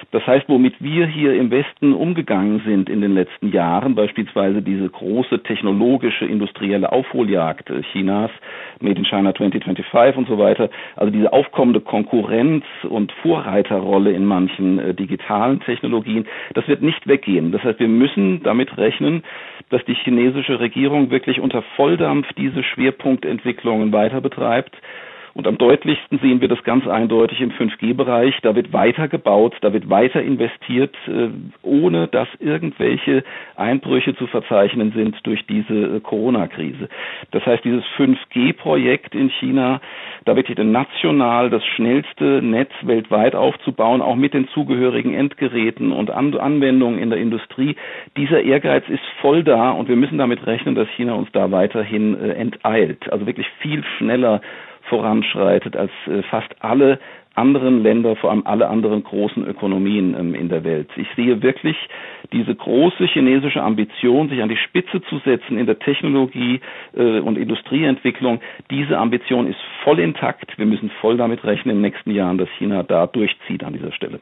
Das 0.10 0.26
heißt, 0.26 0.46
womit 0.50 0.82
wir 0.82 1.06
hier 1.06 1.36
im 1.36 1.52
Westen 1.52 1.94
umgegangen 1.94 2.64
sind 2.66 2.90
in 2.90 3.02
den 3.02 3.14
letzten 3.14 3.52
Jahren, 3.52 3.94
beispielsweise 3.94 4.64
diese 4.64 4.90
große 4.90 5.44
technologische, 5.44 6.26
industrielle 6.26 6.92
Aufholjagd 6.92 7.70
äh, 7.70 7.84
Chinas, 7.92 8.32
Made 8.80 8.98
in 8.98 9.06
China 9.06 9.36
2025 9.36 10.18
und 10.18 10.28
so 10.28 10.40
weiter, 10.40 10.72
also 10.96 11.12
diese 11.12 11.32
aufkommende 11.32 11.82
Konkurrenz 11.82 12.66
und 12.90 13.12
Vorreiterrolle 13.22 14.12
in 14.12 14.26
manchen 14.26 14.96
digitalen 14.96 15.60
Technologien, 15.62 16.28
das 16.54 16.68
wird 16.68 16.82
nicht 16.82 17.08
weggehen. 17.08 17.52
Das 17.52 17.64
heißt, 17.64 17.80
wir 17.80 17.88
müssen 17.88 18.07
damit 18.44 18.78
rechnen, 18.78 19.24
dass 19.70 19.84
die 19.86 19.96
chinesische 19.96 20.60
Regierung 20.60 21.10
wirklich 21.12 21.40
unter 21.40 21.62
Volldampf 21.76 22.28
diese 22.34 22.64
Schwerpunktentwicklungen 22.64 23.92
weiter 23.92 24.22
betreibt 24.22 24.76
und 25.38 25.46
am 25.46 25.60
deutlichsten 25.60 26.18
sehen 26.18 26.42
wir 26.42 26.48
das 26.48 26.64
ganz 26.64 26.88
eindeutig 26.88 27.42
im 27.42 27.52
5G-Bereich. 27.52 28.40
Da 28.42 28.56
wird 28.56 28.74
weiter 28.74 29.08
gebaut, 29.08 29.56
da 29.62 29.72
wird 29.72 29.88
weiter 29.88 30.20
investiert, 30.20 30.96
äh, 31.06 31.30
ohne 31.62 32.08
dass 32.08 32.28
irgendwelche 32.40 33.24
Einbrüche 33.56 34.16
zu 34.16 34.26
verzeichnen 34.26 34.94
sind 34.96 35.16
durch 35.28 35.46
diese 35.46 35.98
äh, 35.98 36.00
Corona-Krise. 36.00 36.90
Das 37.30 37.46
heißt, 37.46 37.64
dieses 37.64 37.84
5G-Projekt 37.98 39.14
in 39.14 39.30
China, 39.30 39.80
da 40.26 40.36
wirklich 40.36 40.58
national 40.58 41.52
das 41.52 41.64
schnellste 41.76 42.42
Netz 42.42 42.72
weltweit 42.82 43.36
aufzubauen, 43.36 44.02
auch 44.02 44.16
mit 44.16 44.34
den 44.34 44.48
zugehörigen 44.48 45.14
Endgeräten 45.14 45.92
und 45.92 46.10
Anwendungen 46.10 46.98
in 46.98 47.12
der 47.12 47.20
Industrie. 47.20 47.76
Dieser 48.18 48.42
Ehrgeiz 48.42 48.90
ist 48.90 49.04
voll 49.22 49.44
da 49.44 49.70
und 49.70 49.88
wir 49.88 49.98
müssen 49.98 50.18
damit 50.18 50.48
rechnen, 50.48 50.74
dass 50.74 50.90
China 50.96 51.14
uns 51.14 51.32
da 51.32 51.52
weiterhin 51.52 52.20
äh, 52.20 52.32
enteilt. 52.32 53.12
Also 53.12 53.28
wirklich 53.28 53.48
viel 53.62 53.84
schneller 54.00 54.42
voranschreitet 54.90 55.76
als 55.76 55.92
äh, 56.08 56.22
fast 56.24 56.54
alle 56.60 57.00
anderen 57.38 57.84
Länder, 57.84 58.16
vor 58.16 58.32
allem 58.32 58.46
alle 58.46 58.68
anderen 58.68 59.04
großen 59.04 59.46
Ökonomien 59.46 60.16
ähm, 60.20 60.34
in 60.34 60.50
der 60.50 60.64
Welt. 60.64 60.90
Ich 60.96 61.08
sehe 61.16 61.42
wirklich 61.42 61.78
diese 62.34 62.56
große 62.56 63.06
chinesische 63.06 63.62
Ambition, 63.62 64.30
sich 64.30 64.42
an 64.42 64.50
die 64.50 64.58
Spitze 64.58 65.02
zu 65.04 65.20
setzen 65.20 65.58
in 65.58 65.68
der 65.68 65.80
Technologie 65.80 66.60
äh, 66.96 67.20
und 67.20 67.38
Industrieentwicklung. 67.38 68.42
Diese 68.72 68.98
Ambition 68.98 69.48
ist 69.48 69.60
voll 69.84 70.00
intakt. 70.00 70.58
Wir 70.58 70.66
müssen 70.66 70.90
voll 71.00 71.18
damit 71.18 71.44
rechnen 71.44 71.76
in 71.78 71.82
den 71.84 71.92
nächsten 71.92 72.12
Jahren, 72.12 72.38
dass 72.38 72.50
China 72.58 72.84
da 72.84 73.06
durchzieht 73.06 73.64
an 73.64 73.74
dieser 73.74 73.92
Stelle. 73.92 74.20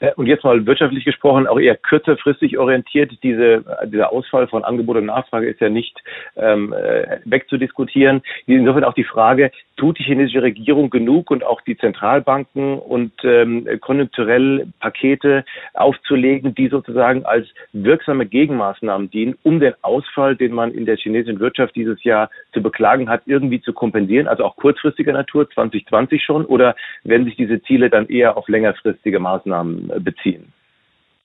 Äh, 0.00 0.12
und 0.16 0.26
jetzt 0.26 0.44
mal 0.44 0.66
wirtschaftlich 0.66 1.04
gesprochen, 1.04 1.46
auch 1.46 1.58
eher 1.58 1.76
kürzerfristig 1.76 2.58
orientiert. 2.58 3.12
Diese, 3.22 3.64
dieser 3.86 4.12
Ausfall 4.12 4.48
von 4.48 4.64
Angebot 4.64 4.96
und 4.96 5.06
Nachfrage 5.06 5.48
ist 5.48 5.60
ja 5.60 5.68
nicht 5.68 6.02
ähm, 6.36 6.72
äh, 6.72 7.18
wegzudiskutieren. 7.24 8.22
Insofern 8.46 8.84
auch 8.84 8.94
die 8.94 9.04
Frage, 9.04 9.50
tut 9.76 9.98
die 9.98 10.04
chinesische 10.04 10.42
Regierung 10.42 10.90
genug 10.90 11.30
und 11.30 11.44
auch 11.44 11.60
die 11.62 11.76
Zentralbanken 11.76 12.78
und 12.78 13.12
ähm, 13.24 13.66
konjunkturell 13.80 14.68
Pakete 14.80 15.44
aufzulegen, 15.74 16.54
die 16.54 16.68
sozusagen 16.68 17.24
als 17.24 17.48
wirksame 17.72 18.26
Gegenmaßnahmen 18.26 19.10
dienen, 19.10 19.36
um 19.42 19.58
den 19.60 19.74
Ausfall, 19.82 20.36
den 20.36 20.52
man 20.52 20.70
in 20.72 20.86
der 20.86 20.96
chinesischen 20.96 21.40
Wirtschaft 21.40 21.74
dieses 21.74 22.02
Jahr 22.04 22.30
zu 22.52 22.62
beklagen 22.62 23.08
hat, 23.08 23.22
irgendwie 23.26 23.60
zu 23.60 23.72
kompensieren, 23.72 24.28
also 24.28 24.44
auch 24.44 24.56
kurzfristiger 24.56 25.12
Natur, 25.12 25.50
2020 25.50 26.22
schon, 26.22 26.44
oder 26.44 26.76
werden 27.02 27.24
sich 27.24 27.36
diese 27.36 27.60
Ziele 27.62 27.90
dann 27.90 28.06
eher 28.06 28.36
auf 28.36 28.48
längerfristige 28.48 29.18
Maßnahmen 29.18 29.83
beziehen? 30.00 30.52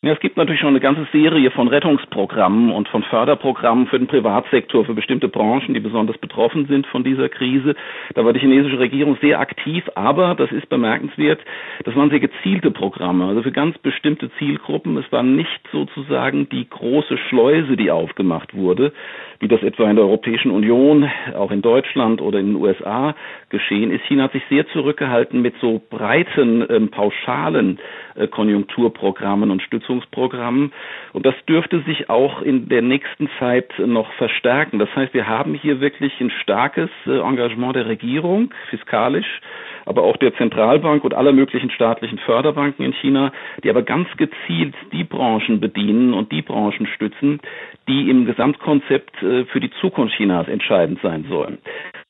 Ja, 0.01 0.13
es 0.13 0.19
gibt 0.21 0.37
natürlich 0.37 0.61
schon 0.61 0.69
eine 0.69 0.79
ganze 0.79 1.05
Serie 1.11 1.51
von 1.51 1.67
Rettungsprogrammen 1.67 2.71
und 2.71 2.87
von 2.87 3.03
Förderprogrammen 3.03 3.87
für 3.87 3.99
den 3.99 4.07
Privatsektor, 4.07 4.85
für 4.85 4.93
bestimmte 4.93 5.27
Branchen, 5.27 5.73
die 5.73 5.81
besonders 5.81 6.17
betroffen 6.17 6.67
sind 6.67 6.87
von 6.87 7.03
dieser 7.03 7.27
Krise. 7.27 7.75
Da 8.15 8.23
war 8.23 8.31
die 8.31 8.39
chinesische 8.39 8.79
Regierung 8.79 9.17
sehr 9.19 9.41
aktiv, 9.41 9.83
aber 9.95 10.35
das 10.35 10.53
ist 10.53 10.69
bemerkenswert, 10.69 11.41
das 11.83 11.97
waren 11.97 12.09
sehr 12.11 12.21
gezielte 12.21 12.71
Programme, 12.71 13.25
also 13.25 13.43
für 13.43 13.51
ganz 13.51 13.77
bestimmte 13.79 14.31
Zielgruppen. 14.39 14.95
Es 14.95 15.11
war 15.11 15.21
nicht 15.21 15.67
sozusagen 15.69 16.47
die 16.47 16.69
große 16.69 17.17
Schleuse, 17.27 17.75
die 17.75 17.91
aufgemacht 17.91 18.55
wurde, 18.55 18.93
wie 19.41 19.49
das 19.49 19.61
etwa 19.63 19.89
in 19.89 19.97
der 19.97 20.05
Europäischen 20.05 20.51
Union, 20.51 21.11
auch 21.35 21.51
in 21.51 21.61
Deutschland 21.61 22.21
oder 22.21 22.39
in 22.39 22.53
den 22.53 22.55
USA 22.55 23.15
geschehen 23.49 23.91
ist. 23.91 24.05
China 24.05 24.23
hat 24.23 24.31
sich 24.31 24.43
sehr 24.49 24.65
zurückgehalten 24.69 25.41
mit 25.41 25.55
so 25.59 25.81
breiten, 25.89 26.65
ähm, 26.69 26.87
pauschalen 26.87 27.79
äh, 28.15 28.27
Konjunkturprogrammen 28.27 29.51
und 29.51 29.61
Stützungen 29.61 29.88
Unterstützungsprogrammen. 29.89 30.71
Und 31.13 31.25
das 31.25 31.35
dürfte 31.47 31.81
sich 31.81 32.09
auch 32.09 32.41
in 32.41 32.69
der 32.69 32.81
nächsten 32.81 33.29
Zeit 33.39 33.71
noch 33.79 34.11
verstärken. 34.13 34.79
Das 34.79 34.93
heißt, 34.95 35.13
wir 35.13 35.27
haben 35.27 35.53
hier 35.53 35.81
wirklich 35.81 36.19
ein 36.19 36.31
starkes 36.41 36.89
äh, 37.05 37.19
Engagement 37.19 37.75
der 37.75 37.87
Regierung, 37.87 38.53
fiskalisch, 38.69 39.41
aber 39.85 40.03
auch 40.03 40.17
der 40.17 40.35
Zentralbank 40.35 41.03
und 41.03 41.13
aller 41.13 41.31
möglichen 41.31 41.71
staatlichen 41.71 42.19
Förderbanken 42.19 42.85
in 42.85 42.93
China, 42.93 43.31
die 43.63 43.69
aber 43.69 43.81
ganz 43.81 44.07
gezielt 44.17 44.75
die 44.91 45.03
Branchen 45.03 45.59
bedienen 45.59 46.13
und 46.13 46.31
die 46.31 46.41
Branchen 46.41 46.87
stützen, 46.87 47.39
die 47.87 48.09
im 48.09 48.25
Gesamtkonzept 48.25 49.21
äh, 49.23 49.45
für 49.45 49.59
die 49.59 49.71
Zukunft 49.81 50.15
Chinas 50.15 50.47
entscheidend 50.47 50.99
sein 51.01 51.25
sollen. 51.29 51.57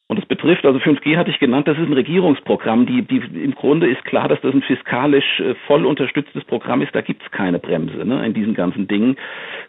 Und 0.09 0.17
das 0.17 0.25
betrifft, 0.25 0.65
also 0.65 0.79
5G 0.79 1.17
hatte 1.17 1.29
ich 1.29 1.37
genannt, 1.37 1.67
das 1.67 1.77
ist 1.77 1.85
ein 1.85 1.93
Regierungsprogramm. 1.93 2.87
Die, 2.87 3.03
die, 3.03 3.21
Im 3.43 3.53
Grunde 3.53 3.87
ist 3.87 4.03
klar, 4.05 4.27
dass 4.27 4.41
das 4.41 4.55
ein 4.55 4.63
fiskalisch 4.63 5.39
äh, 5.39 5.53
voll 5.67 5.85
unterstütztes 5.85 6.43
Programm 6.45 6.81
ist. 6.81 6.95
Da 6.95 7.01
gibt 7.01 7.21
es 7.21 7.29
keine 7.29 7.59
Bremse 7.59 8.03
ne, 8.03 8.25
in 8.25 8.33
diesen 8.33 8.55
ganzen 8.55 8.87
Dingen. 8.87 9.17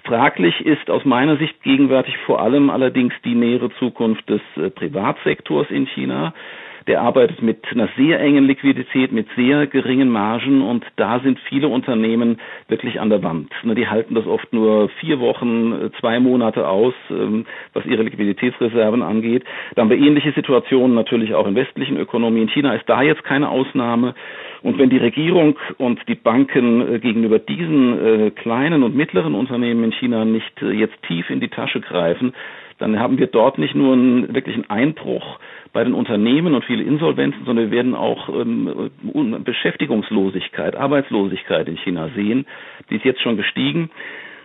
Fraglich 0.03 0.65
ist 0.65 0.89
aus 0.89 1.05
meiner 1.05 1.37
Sicht 1.37 1.63
gegenwärtig 1.63 2.17
vor 2.25 2.41
allem 2.41 2.71
allerdings 2.71 3.13
die 3.23 3.35
nähere 3.35 3.71
Zukunft 3.73 4.31
des 4.31 4.41
äh, 4.57 4.71
Privatsektors 4.71 5.71
in 5.71 5.87
China 5.87 6.33
der 6.87 7.01
arbeitet 7.01 7.43
mit 7.43 7.65
einer 7.71 7.89
sehr 7.97 8.21
engen 8.21 8.47
Liquidität, 8.47 9.13
mit 9.13 9.27
sehr 9.37 9.67
geringen 9.67 10.09
Margen 10.09 10.63
und 10.63 10.85
da 10.97 11.21
sind 11.21 11.39
viele 11.49 11.69
Unternehmen 11.69 12.39
wirklich 12.69 13.01
an 13.01 13.11
der 13.11 13.23
Wand. 13.23 13.53
Die 13.65 13.89
halten 13.89 14.15
das 14.15 14.27
oft 14.27 14.53
nur 14.53 14.89
vier 15.01 15.21
Wochen, 15.21 15.73
äh, 15.73 15.91
zwei 16.01 16.21
Monate 16.21 16.69
aus, 16.69 16.95
ähm, 17.11 17.47
was 17.73 17.85
ihre 17.87 18.03
Liquiditätsreserven 18.03 19.03
angeht. 19.03 19.45
Da 19.75 19.83
haben 19.83 19.91
wir 19.91 19.99
ähnliche 19.99 20.33
Situationen 20.33 20.95
natürlich 20.95 21.35
auch 21.35 21.47
in 21.47 21.55
westlichen 21.55 21.97
Ökonomien. 21.97 22.49
China 22.49 22.75
ist 22.75 22.89
da 22.89 23.03
jetzt 23.03 23.25
keine 23.25 23.49
Ausnahme. 23.49 24.15
Und 24.63 24.79
wenn 24.79 24.91
die 24.91 24.99
Regierung 24.99 25.59
und 25.79 26.01
die 26.09 26.15
Banken 26.15 26.95
äh, 26.95 26.99
gegenüber 26.99 27.39
diesen 27.39 28.27
äh, 28.27 28.31
kleinen 28.31 28.83
und 28.83 28.95
mittleren 28.95 29.35
Unternehmen 29.35 29.85
in 29.85 29.93
China 29.93 30.25
nicht 30.25 30.61
jetzt 30.61 31.03
tief 31.07 31.31
in 31.31 31.41
die 31.41 31.49
Tasche 31.49 31.81
greifen, 31.81 32.35
dann 32.81 32.99
haben 32.99 33.19
wir 33.19 33.27
dort 33.27 33.59
nicht 33.59 33.75
nur 33.75 33.93
einen 33.93 34.35
wirklichen 34.35 34.69
Einbruch 34.71 35.39
bei 35.73 35.85
den 35.85 35.93
Unternehmen 35.95 36.55
und 36.55 36.65
viele 36.65 36.83
Insolvenzen, 36.83 37.45
sondern 37.45 37.67
wir 37.67 37.77
werden 37.77 37.95
auch 37.95 38.29
ähm, 38.31 38.91
Beschäftigungslosigkeit, 39.45 40.75
Arbeitslosigkeit 40.75 41.69
in 41.69 41.77
China 41.77 42.09
sehen. 42.17 42.47
Die 42.89 42.97
ist 42.97 43.05
jetzt 43.05 43.21
schon 43.21 43.37
gestiegen. 43.37 43.91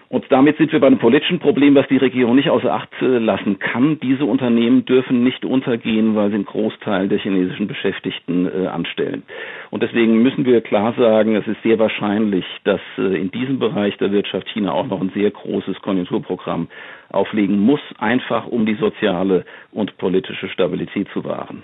Und 0.07 0.25
damit 0.29 0.57
sind 0.57 0.71
wir 0.71 0.79
bei 0.79 0.87
einem 0.87 0.99
politischen 0.99 1.39
Problem, 1.39 1.73
was 1.75 1.87
die 1.87 1.97
Regierung 1.97 2.35
nicht 2.35 2.49
außer 2.49 2.71
Acht 2.71 2.89
äh, 3.01 3.17
lassen 3.17 3.59
kann. 3.59 3.99
Diese 3.99 4.25
Unternehmen 4.25 4.85
dürfen 4.85 5.23
nicht 5.23 5.45
untergehen, 5.45 6.15
weil 6.15 6.29
sie 6.29 6.35
einen 6.35 6.45
Großteil 6.45 7.07
der 7.07 7.17
chinesischen 7.17 7.67
Beschäftigten 7.67 8.45
äh, 8.45 8.67
anstellen. 8.67 9.23
Und 9.71 9.81
deswegen 9.81 10.21
müssen 10.21 10.45
wir 10.45 10.61
klar 10.61 10.93
sagen, 10.97 11.35
es 11.35 11.47
ist 11.47 11.61
sehr 11.63 11.79
wahrscheinlich, 11.79 12.45
dass 12.63 12.81
äh, 12.97 13.19
in 13.19 13.31
diesem 13.31 13.57
Bereich 13.59 13.97
der 13.97 14.11
Wirtschaft 14.11 14.47
China 14.49 14.73
auch 14.73 14.87
noch 14.87 15.01
ein 15.01 15.11
sehr 15.15 15.31
großes 15.31 15.81
Konjunkturprogramm 15.81 16.67
auflegen 17.09 17.59
muss, 17.59 17.81
einfach 17.97 18.47
um 18.47 18.65
die 18.65 18.75
soziale 18.75 19.43
und 19.71 19.97
politische 19.97 20.49
Stabilität 20.49 21.07
zu 21.13 21.23
wahren. 21.23 21.63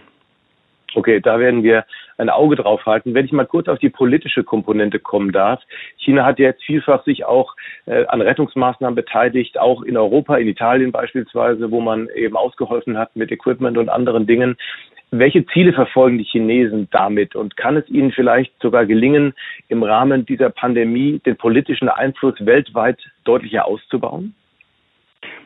Okay, 0.94 1.22
da 1.22 1.40
werden 1.40 1.64
wir 1.64 1.86
ein 2.18 2.30
Auge 2.30 2.56
drauf 2.56 2.86
halten. 2.86 3.14
Wenn 3.14 3.26
ich 3.26 3.32
mal 3.32 3.46
kurz 3.46 3.68
auf 3.68 3.80
die 3.80 3.90
politische 3.90 4.44
Komponente 4.44 5.00
kommen 5.00 5.32
darf. 5.32 5.62
China 5.98 6.26
hat 6.26 6.40
jetzt 6.40 6.64
vielfach 6.64 7.04
sich 7.06 7.26
auch 7.26 7.56
äh, 7.86 8.06
an 8.08 8.22
Rettungsmaßnahmen 8.22 8.96
beteiligt, 8.96 9.58
auch 9.58 9.84
in 9.84 9.98
Europa, 9.98 10.36
in 10.36 10.48
Italien 10.48 10.92
beispielsweise, 10.92 11.72
wo 11.72 11.82
man 11.82 12.10
eben 12.16 12.36
ausgeholfen 12.36 12.98
hat 12.98 13.16
mit 13.16 13.32
Equipment 13.32 13.78
und 13.78 13.90
anderen 13.90 14.28
Dingen. 14.28 14.58
Welche 15.12 15.46
Ziele 15.48 15.74
verfolgen 15.74 16.18
die 16.18 16.24
Chinesen 16.24 16.88
damit? 16.92 17.36
Und 17.36 17.58
kann 17.58 17.76
es 17.76 17.88
ihnen 17.90 18.12
vielleicht 18.12 18.54
sogar 18.62 18.86
gelingen, 18.86 19.34
im 19.68 19.84
Rahmen 19.84 20.26
dieser 20.26 20.50
Pandemie 20.50 21.20
den 21.26 21.36
politischen 21.36 21.90
Einfluss 21.90 22.36
weltweit 22.40 22.98
deutlicher 23.26 23.66
auszubauen? 23.66 24.36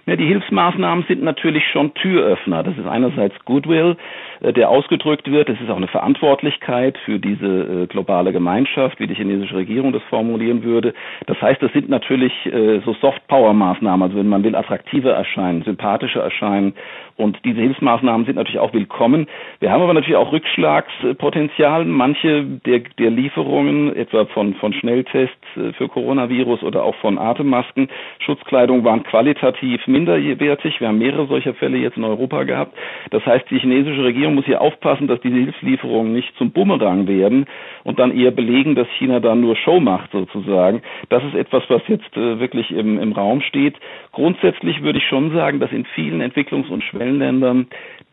Ja, 0.07 0.15
die 0.15 0.27
Hilfsmaßnahmen 0.27 1.05
sind 1.07 1.23
natürlich 1.23 1.63
schon 1.71 1.91
Türöffner. 1.95 2.61
Das 2.61 2.77
ist 2.77 2.85
einerseits 2.85 3.33
Goodwill, 3.43 3.97
äh, 4.41 4.53
der 4.53 4.69
ausgedrückt 4.69 5.31
wird. 5.31 5.49
Es 5.49 5.59
ist 5.59 5.71
auch 5.71 5.77
eine 5.77 5.87
Verantwortlichkeit 5.87 6.95
für 7.05 7.17
diese 7.17 7.47
äh, 7.47 7.87
globale 7.87 8.31
Gemeinschaft, 8.31 8.99
wie 8.99 9.07
die 9.07 9.15
chinesische 9.15 9.55
Regierung 9.55 9.93
das 9.93 10.03
formulieren 10.03 10.61
würde. 10.61 10.93
Das 11.25 11.41
heißt, 11.41 11.59
das 11.59 11.73
sind 11.73 11.89
natürlich 11.89 12.31
äh, 12.45 12.81
so 12.85 12.93
Soft-Power-Maßnahmen, 13.01 14.03
also 14.03 14.19
wenn 14.19 14.27
man 14.27 14.43
will, 14.43 14.55
attraktiver 14.55 15.11
erscheinen, 15.11 15.63
sympathischer 15.63 16.21
erscheinen. 16.21 16.75
Und 17.17 17.39
diese 17.43 17.61
Hilfsmaßnahmen 17.61 18.27
sind 18.27 18.35
natürlich 18.35 18.59
auch 18.59 18.73
willkommen. 18.73 19.25
Wir 19.59 19.71
haben 19.71 19.81
aber 19.81 19.93
natürlich 19.95 20.17
auch 20.17 20.33
Rückschlagspotenzial. 20.33 21.85
Manche 21.85 22.43
der, 22.43 22.81
der 22.99 23.09
Lieferungen, 23.09 23.95
etwa 23.95 24.25
von, 24.25 24.53
von 24.55 24.73
Schnelltests 24.73 25.47
für 25.77 25.87
Coronavirus 25.87 26.61
oder 26.61 26.83
auch 26.83 26.95
von 26.95 27.17
Atemmasken, 27.17 27.87
Schutzkleidung, 28.19 28.83
waren 28.83 29.03
qualitativ 29.03 29.87
minderwertig. 29.95 30.79
Wir 30.81 30.89
haben 30.89 30.97
mehrere 30.97 31.25
solcher 31.27 31.53
Fälle 31.53 31.77
jetzt 31.77 31.95
in 31.97 32.03
Europa 32.03 32.43
gehabt. 32.43 32.77
Das 33.11 33.25
heißt, 33.25 33.45
die 33.49 33.59
chinesische 33.59 34.03
Regierung 34.03 34.35
muss 34.35 34.45
hier 34.45 34.61
aufpassen, 34.61 35.07
dass 35.07 35.21
diese 35.21 35.35
Hilfslieferungen 35.37 36.11
nicht 36.13 36.35
zum 36.37 36.51
Bumerang 36.51 37.07
werden 37.07 37.45
und 37.83 37.97
dann 37.99 38.15
eher 38.15 38.31
belegen, 38.31 38.75
dass 38.75 38.87
China 38.97 39.19
da 39.21 39.35
nur 39.35 39.55
Show 39.55 39.79
macht 39.79 40.11
sozusagen. 40.11 40.81
Das 41.09 41.23
ist 41.23 41.35
etwas, 41.35 41.63
was 41.69 41.81
jetzt 41.87 42.15
äh, 42.17 42.39
wirklich 42.39 42.71
im, 42.71 42.99
im 42.99 43.13
Raum 43.13 43.41
steht. 43.41 43.75
Grundsätzlich 44.11 44.81
würde 44.83 44.99
ich 44.99 45.05
schon 45.07 45.31
sagen, 45.33 45.59
dass 45.59 45.71
in 45.71 45.85
vielen 45.95 46.21
Entwicklungs- 46.21 46.69
und 46.69 46.83
Schwellenländern 46.83 47.67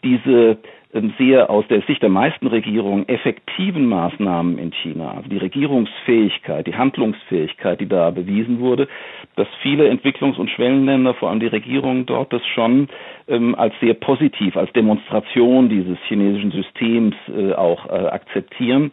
diese 0.05 0.59
sehr 1.19 1.49
aus 1.49 1.67
der 1.69 1.81
Sicht 1.83 2.03
der 2.03 2.11
meisten 2.11 2.47
Regierungen 2.47 3.09
effektiven 3.09 3.87
Maßnahmen 3.87 4.59
in 4.59 4.73
China, 4.83 5.13
also 5.13 5.29
die 5.29 5.39
Regierungsfähigkeit, 5.39 6.67
die 6.67 6.75
Handlungsfähigkeit, 6.75 7.81
die 7.81 7.89
da 7.89 8.11
bewiesen 8.11 8.61
wurde, 8.61 8.89
dass 9.37 9.49
viele 9.63 9.89
Entwicklungs- 9.91 10.37
und 10.39 10.51
Schwellenländer, 10.51 11.15
vor 11.15 11.31
allem 11.31 11.41
die 11.41 11.47
Regierungen 11.47 12.05
dort, 12.05 12.33
das 12.33 12.43
schon 12.55 12.89
ähm, 13.27 13.55
als 13.55 13.73
sehr 13.81 13.95
positiv, 13.95 14.57
als 14.57 14.71
Demonstration 14.75 15.71
dieses 15.71 15.97
chinesischen 16.09 16.51
Systems 16.51 17.15
äh, 17.35 17.53
auch 17.55 17.87
äh, 17.87 17.93
akzeptieren. 18.09 18.93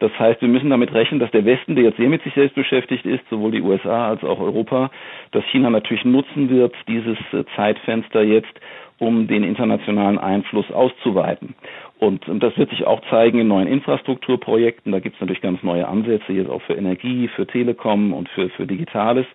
Das 0.00 0.12
heißt, 0.18 0.40
wir 0.42 0.48
müssen 0.48 0.70
damit 0.70 0.92
rechnen, 0.94 1.18
dass 1.18 1.30
der 1.32 1.44
Westen, 1.44 1.74
der 1.74 1.84
jetzt 1.84 1.96
sehr 1.96 2.08
mit 2.08 2.22
sich 2.22 2.32
selbst 2.34 2.54
beschäftigt 2.54 3.04
ist, 3.04 3.22
sowohl 3.30 3.50
die 3.50 3.62
USA 3.62 4.08
als 4.10 4.22
auch 4.22 4.38
Europa, 4.38 4.90
dass 5.32 5.44
China 5.46 5.70
natürlich 5.70 6.04
nutzen 6.04 6.50
wird, 6.50 6.74
dieses 6.86 7.16
äh, 7.32 7.44
Zeitfenster 7.56 8.22
jetzt, 8.22 8.52
um 8.98 9.26
den 9.28 9.44
internationalen 9.44 10.18
Einfluss 10.18 10.70
auszuweiten. 10.70 11.54
Und 12.00 12.22
das 12.28 12.56
wird 12.56 12.70
sich 12.70 12.86
auch 12.86 13.00
zeigen 13.10 13.40
in 13.40 13.48
neuen 13.48 13.66
Infrastrukturprojekten. 13.66 14.92
Da 14.92 15.00
gibt 15.00 15.16
es 15.16 15.20
natürlich 15.20 15.42
ganz 15.42 15.62
neue 15.64 15.88
Ansätze 15.88 16.32
jetzt 16.32 16.48
auch 16.48 16.62
für 16.62 16.74
Energie, 16.74 17.28
für 17.28 17.46
Telekom 17.46 18.12
und 18.12 18.28
für, 18.28 18.48
für 18.50 18.66
Digitales. 18.66 19.26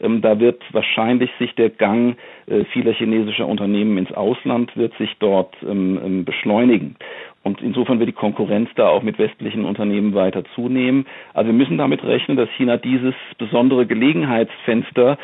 Ähm, 0.00 0.20
da 0.20 0.40
wird 0.40 0.62
wahrscheinlich 0.72 1.30
sich 1.38 1.54
der 1.54 1.70
Gang 1.70 2.16
äh, 2.46 2.64
vieler 2.72 2.92
chinesischer 2.92 3.46
Unternehmen 3.46 3.98
ins 3.98 4.12
Ausland 4.12 4.76
wird 4.76 4.96
sich 4.98 5.16
dort 5.20 5.54
ähm, 5.62 6.00
ähm, 6.04 6.24
beschleunigen. 6.24 6.96
Und 7.44 7.62
insofern 7.62 8.00
wird 8.00 8.08
die 8.08 8.14
Konkurrenz 8.14 8.68
da 8.74 8.88
auch 8.88 9.02
mit 9.02 9.18
westlichen 9.18 9.64
Unternehmen 9.64 10.12
weiter 10.14 10.42
zunehmen. 10.54 11.06
Also 11.34 11.48
wir 11.48 11.54
müssen 11.56 11.78
damit 11.78 12.02
rechnen, 12.02 12.36
dass 12.36 12.50
China 12.56 12.76
dieses 12.76 13.14
besondere 13.38 13.86
Gelegenheitsfenster 13.86 15.18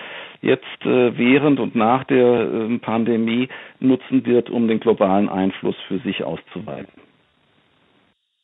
jetzt 0.45 0.85
äh, 0.85 1.17
während 1.17 1.59
und 1.59 1.75
nach 1.75 2.05
der 2.05 2.43
äh, 2.43 2.79
Pandemie 2.79 3.49
nutzen 3.81 4.25
wird, 4.27 4.51
um 4.51 4.69
den 4.69 4.81
globalen 4.81 5.29
Einfluss 5.29 5.77
für 5.89 5.99
sich 5.99 6.23
auszuweiten. 6.23 6.93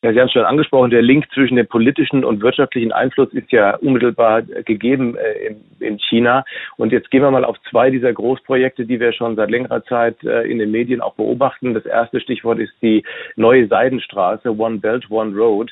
Ja, 0.03 0.15
Sie 0.15 0.19
haben 0.19 0.29
es 0.29 0.33
schon 0.33 0.47
angesprochen, 0.47 0.91
der 0.91 1.03
Link 1.03 1.27
zwischen 1.35 1.57
dem 1.57 1.67
politischen 1.67 2.25
und 2.25 2.41
wirtschaftlichen 2.41 2.91
Einfluss 2.91 3.31
ist 3.35 3.53
ja 3.53 3.77
unmittelbar 3.77 4.41
gegeben 4.41 5.15
äh, 5.15 5.49
in, 5.49 5.61
in, 5.79 5.99
China. 5.99 6.43
Und 6.79 6.91
jetzt 6.91 7.11
gehen 7.11 7.21
wir 7.21 7.31
mal 7.31 7.45
auf 7.45 7.59
zwei 7.69 7.91
dieser 7.91 8.11
Großprojekte, 8.11 8.87
die 8.87 8.99
wir 8.99 9.13
schon 9.13 9.37
seit 9.37 9.51
längerer 9.51 9.85
Zeit 9.85 10.17
äh, 10.25 10.51
in 10.51 10.59
den 10.59 10.71
Medien 10.71 11.03
auch 11.03 11.17
beobachten. 11.17 11.75
Das 11.75 11.85
erste 11.85 12.19
Stichwort 12.19 12.61
ist 12.61 12.73
die 12.81 13.05
neue 13.37 13.67
Seidenstraße, 13.67 14.57
One 14.57 14.79
Belt, 14.79 15.11
One 15.11 15.37
Road. 15.37 15.71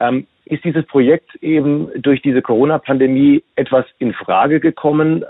Ähm, 0.00 0.26
ist 0.46 0.64
dieses 0.64 0.84
Projekt 0.86 1.36
eben 1.36 1.90
durch 2.02 2.22
diese 2.22 2.42
Corona-Pandemie 2.42 3.44
etwas 3.54 3.86
in 3.98 4.12
Frage 4.12 4.58
gekommen? 4.58 5.24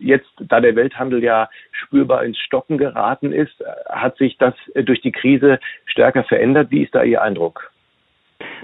Jetzt, 0.00 0.30
da 0.38 0.60
der 0.60 0.74
Welthandel 0.76 1.22
ja 1.22 1.50
spürbar 1.72 2.24
ins 2.24 2.38
Stocken 2.38 2.78
geraten 2.78 3.32
ist, 3.32 3.62
hat 3.90 4.16
sich 4.16 4.38
das 4.38 4.54
durch 4.74 5.02
die 5.02 5.12
Krise 5.12 5.58
stärker 5.84 6.24
verändert. 6.24 6.70
Wie 6.70 6.84
ist 6.84 6.94
da 6.94 7.02
Ihr 7.02 7.20
Eindruck? 7.20 7.70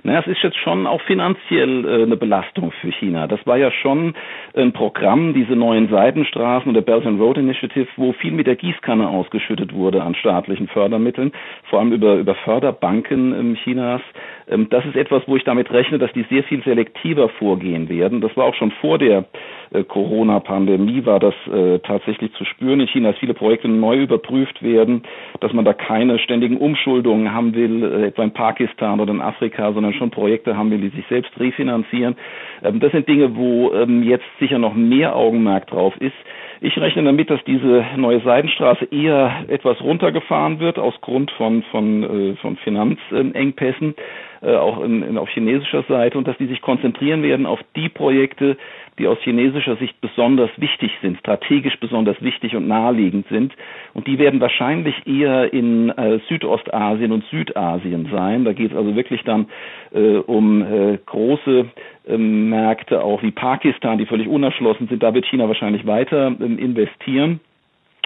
Naja, 0.02 0.20
es 0.20 0.26
ist 0.26 0.42
jetzt 0.42 0.56
schon 0.58 0.87
auch 0.87 1.00
finanziell 1.02 1.84
äh, 1.84 2.02
eine 2.02 2.16
Belastung 2.16 2.72
für 2.80 2.90
China. 2.92 3.26
Das 3.26 3.44
war 3.46 3.56
ja 3.56 3.70
schon 3.70 4.14
ein 4.54 4.72
Programm, 4.72 5.34
diese 5.34 5.54
neuen 5.54 5.88
Seitenstraßen 5.88 6.68
und 6.68 6.75
der 6.75 6.82
Belt 6.82 7.06
and 7.06 7.20
Road 7.20 7.38
Initiative, 7.38 7.87
wo 7.96 8.12
viel 8.12 8.32
mit 8.32 8.46
der 8.46 8.56
Gießkanne 8.56 9.08
ausgeschüttet 9.08 9.72
wurde 9.72 10.02
an 10.02 10.14
staatlichen 10.14 10.68
Fördermitteln, 10.68 11.32
vor 11.70 11.80
allem 11.80 11.92
über, 11.92 12.16
über 12.16 12.34
Förderbanken 12.34 13.32
ähm, 13.32 13.56
Chinas. 13.62 14.02
Ähm, 14.49 14.68
das 14.70 14.84
ist 14.84 14.96
etwas, 14.96 15.22
wo 15.26 15.37
ich 15.37 15.44
damit 15.44 15.70
rechne, 15.70 15.99
dass 15.99 16.12
die 16.12 16.26
sehr 16.28 16.44
viel 16.44 16.62
selektiver 16.62 17.28
vorgehen 17.28 17.88
werden. 17.88 18.20
Das 18.20 18.37
war 18.37 18.46
auch 18.46 18.54
schon 18.54 18.70
vor 18.72 18.99
der 18.99 19.25
äh, 19.72 19.84
Corona-Pandemie 19.84 21.04
war 21.06 21.20
das 21.20 21.34
äh, 21.52 21.78
tatsächlich 21.80 22.32
zu 22.34 22.44
spüren 22.44 22.80
in 22.80 22.88
China, 22.88 23.11
dass 23.11 23.18
viele 23.18 23.34
Projekte 23.34 23.68
neu 23.68 23.96
überprüft 24.02 24.62
werden, 24.62 25.02
dass 25.40 25.52
man 25.52 25.64
da 25.64 25.72
keine 25.72 26.18
ständigen 26.18 26.58
Umschuldungen 26.58 27.32
haben 27.32 27.54
will, 27.54 27.82
äh, 27.82 28.06
etwa 28.08 28.25
in 28.25 28.32
Pakistan 28.32 29.00
oder 29.00 29.12
in 29.12 29.20
Afrika, 29.20 29.72
sondern 29.82 29.98
schon 29.98 30.10
Projekte 30.12 30.56
haben 30.56 30.70
die 30.70 30.88
sich 30.90 31.04
selbst 31.08 31.32
refinanzieren. 31.40 32.14
Ähm, 32.62 32.78
das 32.78 32.92
sind 32.92 33.08
Dinge, 33.08 33.34
wo 33.34 33.72
ähm, 33.72 34.02
jetzt 34.04 34.24
sicher 34.38 34.58
noch 34.58 34.74
mehr 34.74 35.16
Augenmerk 35.16 35.66
drauf 35.66 35.94
ist. 35.98 36.14
Ich 36.60 36.76
rechne 36.78 37.02
damit, 37.02 37.28
dass 37.28 37.42
diese 37.44 37.84
neue 37.96 38.20
Seidenstraße 38.20 38.84
eher 38.92 39.44
etwas 39.48 39.80
runtergefahren 39.80 40.60
wird 40.60 40.78
aus 40.78 40.94
Grund 41.00 41.32
von, 41.32 41.64
von, 41.72 42.02
äh, 42.04 42.36
von 42.36 42.56
Finanzengpässen, 42.58 43.94
äh, 44.42 44.56
auch 44.56 44.82
in, 44.82 45.02
in, 45.02 45.18
auf 45.18 45.28
chinesischer 45.28 45.84
Seite, 45.84 46.18
und 46.18 46.26
dass 46.26 46.37
die 46.37 46.46
sich 46.46 46.61
konzentrieren 46.61 47.22
werden 47.22 47.46
auf 47.46 47.61
die 47.76 47.88
Projekte, 47.88 48.56
die 48.99 49.06
aus 49.06 49.18
chinesischer 49.22 49.76
Sicht 49.76 50.00
besonders 50.00 50.50
wichtig 50.56 50.90
sind, 51.00 51.18
strategisch 51.18 51.78
besonders 51.78 52.20
wichtig 52.20 52.56
und 52.56 52.66
naheliegend 52.68 53.26
sind. 53.28 53.54
Und 53.94 54.06
die 54.06 54.18
werden 54.18 54.40
wahrscheinlich 54.40 55.06
eher 55.06 55.52
in 55.52 55.90
äh, 55.90 56.18
Südostasien 56.28 57.12
und 57.12 57.25
Südasien 57.30 58.08
sein. 58.11 58.44
Da 58.44 58.52
geht 58.52 58.72
es 58.72 58.76
also 58.76 58.94
wirklich 58.96 59.22
dann 59.22 59.46
äh, 59.94 60.16
um 60.16 60.62
äh, 60.62 60.99
große 61.06 61.66
ähm, 62.08 62.50
Märkte, 62.50 63.02
auch 63.02 63.22
wie 63.22 63.30
Pakistan, 63.30 63.99
die 63.99 64.06
völlig 64.06 64.28
unerschlossen 64.28 64.88
sind. 64.88 65.02
Da 65.02 65.14
wird 65.14 65.26
China 65.26 65.49
wahrscheinlich 65.49 65.87
weiter 65.87 66.34
ähm, 66.40 66.58
investieren. 66.58 67.40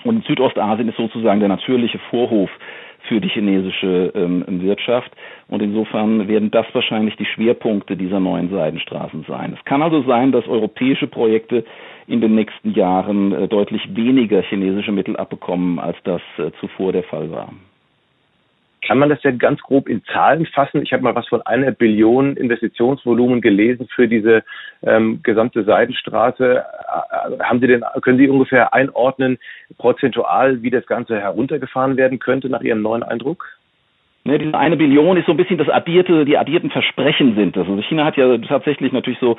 Und 0.04 0.24
Südostasien 0.26 0.88
ist 0.88 0.96
sozusagen 0.96 1.40
der 1.40 1.48
natürliche 1.48 1.98
Vorhof 2.10 2.50
für 3.08 3.20
die 3.20 3.28
chinesische 3.28 4.12
ähm, 4.14 4.44
Wirtschaft. 4.62 5.10
Und 5.48 5.62
insofern 5.62 6.28
werden 6.28 6.50
das 6.50 6.66
wahrscheinlich 6.72 7.16
die 7.16 7.24
Schwerpunkte 7.24 7.96
dieser 7.96 8.20
neuen 8.20 8.50
Seidenstraßen 8.50 9.24
sein. 9.28 9.54
Es 9.56 9.64
kann 9.64 9.82
also 9.82 10.02
sein, 10.02 10.32
dass 10.32 10.46
europäische 10.46 11.06
Projekte 11.06 11.64
in 12.06 12.20
den 12.20 12.34
nächsten 12.34 12.72
Jahren 12.72 13.32
äh, 13.32 13.48
deutlich 13.48 13.82
weniger 13.94 14.42
chinesische 14.42 14.92
Mittel 14.92 15.16
abbekommen, 15.16 15.78
als 15.78 15.96
das 16.04 16.22
äh, 16.38 16.50
zuvor 16.60 16.92
der 16.92 17.04
Fall 17.04 17.30
war. 17.30 17.52
Kann 18.86 18.98
man 18.98 19.08
das 19.08 19.22
ja 19.24 19.32
ganz 19.32 19.60
grob 19.62 19.88
in 19.88 20.04
Zahlen 20.04 20.46
fassen? 20.46 20.82
Ich 20.82 20.92
habe 20.92 21.02
mal 21.02 21.14
was 21.14 21.26
von 21.26 21.42
einer 21.42 21.72
Billion 21.72 22.36
Investitionsvolumen 22.36 23.40
gelesen 23.40 23.88
für 23.92 24.06
diese 24.06 24.44
ähm, 24.82 25.20
gesamte 25.24 25.64
Seidenstraße. 25.64 26.58
Äh, 26.58 27.42
haben 27.42 27.60
Sie 27.60 27.66
denn, 27.66 27.84
können 28.02 28.18
Sie 28.18 28.28
ungefähr 28.28 28.74
einordnen, 28.74 29.38
prozentual, 29.78 30.62
wie 30.62 30.70
das 30.70 30.86
Ganze 30.86 31.18
heruntergefahren 31.18 31.96
werden 31.96 32.20
könnte 32.20 32.48
nach 32.48 32.62
Ihrem 32.62 32.82
neuen 32.82 33.02
Eindruck? 33.02 33.55
Ne, 34.26 34.40
diese 34.40 34.58
eine 34.58 34.76
Billion 34.76 35.16
ist 35.16 35.26
so 35.26 35.32
ein 35.32 35.36
bisschen 35.36 35.56
das 35.56 35.68
addierte, 35.68 36.24
die 36.24 36.36
addierten 36.36 36.70
Versprechen 36.70 37.36
sind 37.36 37.56
das. 37.56 37.68
Also 37.68 37.80
China 37.82 38.04
hat 38.04 38.16
ja 38.16 38.36
tatsächlich 38.38 38.92
natürlich 38.92 39.20
so 39.20 39.36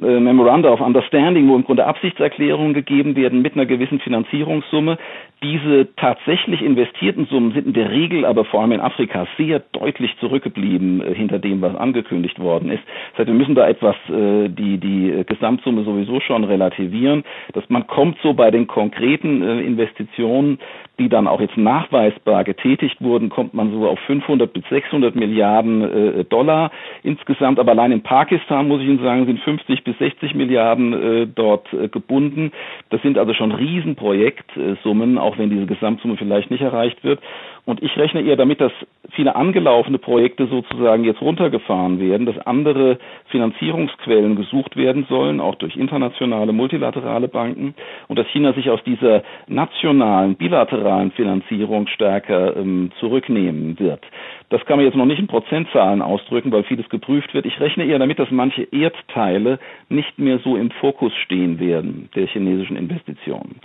äh, 0.00 0.20
Memoranda 0.20 0.70
of 0.70 0.80
Understanding, 0.80 1.48
wo 1.48 1.56
im 1.56 1.64
Grunde 1.64 1.84
Absichtserklärungen 1.84 2.72
gegeben 2.72 3.16
werden 3.16 3.42
mit 3.42 3.54
einer 3.54 3.66
gewissen 3.66 3.98
Finanzierungssumme. 3.98 4.98
Diese 5.42 5.88
tatsächlich 5.96 6.62
investierten 6.62 7.26
Summen 7.26 7.52
sind 7.52 7.66
in 7.66 7.72
der 7.72 7.90
Regel 7.90 8.24
aber 8.24 8.44
vor 8.44 8.60
allem 8.60 8.72
in 8.72 8.80
Afrika 8.80 9.26
sehr 9.36 9.62
deutlich 9.72 10.16
zurückgeblieben 10.20 11.02
äh, 11.02 11.12
hinter 11.12 11.40
dem, 11.40 11.60
was 11.60 11.74
angekündigt 11.74 12.38
worden 12.38 12.70
ist. 12.70 12.82
Das 13.10 13.20
heißt, 13.20 13.28
wir 13.28 13.34
müssen 13.34 13.56
da 13.56 13.68
etwas 13.68 13.96
äh, 14.08 14.48
die, 14.48 14.78
die 14.78 15.24
Gesamtsumme 15.26 15.82
sowieso 15.82 16.20
schon 16.20 16.44
relativieren. 16.44 17.24
Dass 17.52 17.68
man 17.68 17.88
kommt 17.88 18.18
so 18.22 18.32
bei 18.32 18.52
den 18.52 18.68
konkreten 18.68 19.42
äh, 19.42 19.60
Investitionen, 19.60 20.60
die 21.00 21.08
dann 21.08 21.26
auch 21.26 21.40
jetzt 21.40 21.56
nachweisbar 21.56 22.44
getätigt 22.44 23.00
wurden, 23.00 23.30
kommt 23.30 23.54
man 23.54 23.72
so 23.72 23.88
auf 23.88 23.98
500 24.20 24.52
bis 24.52 24.64
600 24.68 25.14
Milliarden 25.14 25.82
äh, 26.20 26.24
Dollar 26.24 26.70
insgesamt. 27.02 27.58
Aber 27.58 27.72
allein 27.72 27.92
in 27.92 28.02
Pakistan, 28.02 28.68
muss 28.68 28.80
ich 28.80 28.88
Ihnen 28.88 29.02
sagen, 29.02 29.26
sind 29.26 29.40
50 29.40 29.84
bis 29.84 29.98
60 29.98 30.34
Milliarden 30.34 30.92
äh, 30.92 31.26
dort 31.26 31.72
äh, 31.72 31.88
gebunden. 31.88 32.52
Das 32.90 33.02
sind 33.02 33.18
also 33.18 33.34
schon 33.34 33.52
Riesenprojektsummen, 33.52 35.18
auch 35.18 35.38
wenn 35.38 35.50
diese 35.50 35.66
Gesamtsumme 35.66 36.16
vielleicht 36.16 36.50
nicht 36.50 36.62
erreicht 36.62 37.02
wird. 37.04 37.20
Und 37.66 37.82
ich 37.82 37.96
rechne 37.96 38.22
eher 38.22 38.36
damit, 38.36 38.60
dass 38.60 38.72
viele 39.12 39.36
angelaufene 39.36 39.98
Projekte 39.98 40.46
sozusagen 40.46 41.04
jetzt 41.04 41.20
runtergefahren 41.20 42.00
werden, 42.00 42.26
dass 42.26 42.38
andere 42.46 42.98
Finanzierungsquellen 43.26 44.36
gesucht 44.36 44.76
werden 44.76 45.06
sollen, 45.08 45.40
auch 45.40 45.56
durch 45.56 45.76
internationale, 45.76 46.52
multilaterale 46.52 47.28
Banken, 47.28 47.74
und 48.08 48.18
dass 48.18 48.26
China 48.28 48.52
sich 48.52 48.70
aus 48.70 48.82
dieser 48.84 49.22
nationalen, 49.46 50.36
bilateralen 50.36 51.12
Finanzierung 51.12 51.86
stärker 51.88 52.56
ähm, 52.56 52.90
zurücknehmen 52.98 53.78
wird. 53.78 54.00
Das 54.48 54.64
kann 54.64 54.78
man 54.78 54.86
jetzt 54.86 54.96
noch 54.96 55.06
nicht 55.06 55.20
in 55.20 55.28
Prozentzahlen 55.28 56.02
ausdrücken, 56.02 56.50
weil 56.50 56.64
vieles 56.64 56.88
geprüft 56.88 57.34
wird. 57.34 57.46
Ich 57.46 57.60
rechne 57.60 57.84
eher 57.84 57.98
damit, 57.98 58.18
dass 58.18 58.30
manche 58.30 58.62
Erdteile 58.62 59.58
nicht 59.88 60.18
mehr 60.18 60.40
so 60.40 60.56
im 60.56 60.70
Fokus 60.72 61.12
stehen 61.24 61.60
werden 61.60 62.08
der 62.16 62.26
chinesischen 62.26 62.76
Investitionen. 62.76 63.60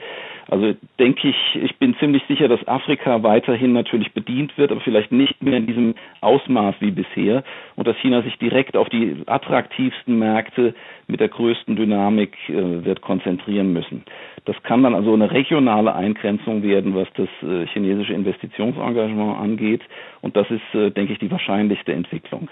Also 0.50 0.76
denke 1.00 1.30
ich, 1.30 1.36
ich 1.56 1.78
bin 1.78 1.96
ziemlich 1.98 2.24
sicher, 2.28 2.48
dass 2.48 2.68
Afrika 2.68 3.24
weiterhin 3.24 3.74
natürlich 3.74 4.14
bedient 4.14 4.58
wird, 4.58 4.72
aber 4.72 4.82
vielleicht 4.82 5.12
nicht 5.12 5.42
mehr 5.42 5.58
in 5.58 5.66
diesem 5.66 5.96
Ausmaß 6.22 6.76
wie 6.80 6.92
bisher 6.92 7.44
und 7.76 7.88
dass 7.88 7.98
China 7.98 8.22
sich 8.22 8.38
direkt 8.38 8.78
auf 8.78 8.88
die 8.90 9.24
attraktivsten 9.26 10.20
Märkte 10.20 10.76
mit 11.08 11.20
der 11.20 11.30
größten 11.30 11.76
Dynamik 11.76 12.34
äh, 12.50 12.86
wird 12.86 13.02
konzentrieren 13.02 13.74
müssen. 13.74 14.04
Das 14.46 14.62
kann 14.64 14.84
dann 14.84 14.94
also 14.94 15.14
eine 15.14 15.32
regionale 15.32 15.96
Eingrenzung 15.96 16.62
werden, 16.62 16.94
was 16.94 17.08
das 17.16 17.30
äh, 17.42 17.66
chinesische 17.68 18.14
Investitionsengagement 18.14 19.38
angeht 19.40 19.82
und 20.22 20.36
das 20.36 20.50
ist, 20.52 20.76
äh, 20.76 20.92
denke 20.92 21.14
ich, 21.14 21.20
die 21.20 21.32
wahrscheinlichste 21.32 21.94
Entwicklung. 21.94 22.50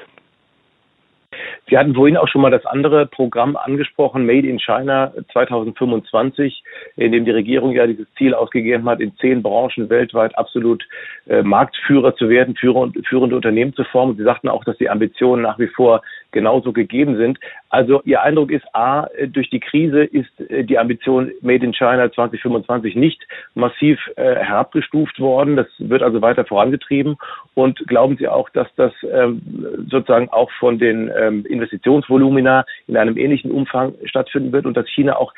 Sie 1.70 1.78
hatten 1.78 1.96
vorhin 1.96 2.18
auch 2.18 2.28
schon 2.28 2.42
mal 2.42 2.52
das 2.52 2.66
andere 2.66 3.06
Programm 3.06 3.56
angesprochen, 3.56 4.26
Made 4.26 4.48
in 4.48 4.60
China 4.60 5.14
2025, 5.32 6.64
in 6.98 7.12
dem 7.12 7.26
die 7.26 7.32
Regierung 7.32 7.72
ja 7.72 7.88
dieses 7.88 8.08
Ziel 8.18 8.34
ausgegeben 8.34 8.90
hat, 8.90 9.00
in 9.00 9.16
zehn 9.18 9.42
Branchen 9.42 9.90
weltweit 9.90 10.38
absolut 10.38 10.84
äh, 11.28 11.42
Marktführer 11.42 12.16
zu 12.16 12.30
werden, 12.30 12.56
führende, 12.56 13.02
führende 13.04 13.36
Unternehmen 13.36 13.74
zu 13.74 13.84
formen. 13.86 14.18
Sie 14.18 14.24
sagten 14.24 14.50
auch, 14.50 14.64
dass 14.64 14.78
die 14.78 14.90
Ambitionen 14.90 15.42
nach 15.42 15.60
wie 15.60 15.68
vor 15.68 16.02
genauso 16.32 16.74
gegeben 16.74 17.16
sind. 17.18 17.40
Also 17.74 18.04
Ihr 18.06 18.22
Eindruck 18.22 18.52
ist, 18.52 18.64
A, 18.76 19.08
durch 19.26 19.50
die 19.50 19.60
Krise 19.60 20.04
ist 20.04 20.30
äh, 20.52 20.64
die 20.64 20.78
Ambition 20.78 21.32
Made 21.42 21.66
in 21.66 21.74
China 21.74 22.12
2025 22.12 22.96
nicht 22.96 23.20
massiv 23.56 24.00
äh, 24.16 24.36
herabgestuft 24.36 25.20
worden. 25.20 25.56
Das 25.56 25.66
wird 25.80 26.04
also 26.04 26.22
weiter 26.22 26.46
vorangetrieben. 26.46 27.18
Und 27.56 27.80
glauben 27.88 28.16
Sie 28.18 28.28
auch, 28.28 28.52
dass 28.52 28.68
das 28.76 28.94
ähm, 29.12 29.42
sozusagen 29.90 30.30
auch 30.30 30.52
von 30.60 30.78
den 30.78 31.12
ähm, 31.18 31.48
Investitionsvolumina 31.48 32.64
in 32.86 32.96
einem 32.96 33.18
ähnlichen 33.18 33.50
Umfang 33.50 33.96
stattfinden 34.06 34.52
wird 34.52 34.68
und 34.68 34.78
dass 34.78 34.88
China 34.90 35.16
auch 35.16 35.34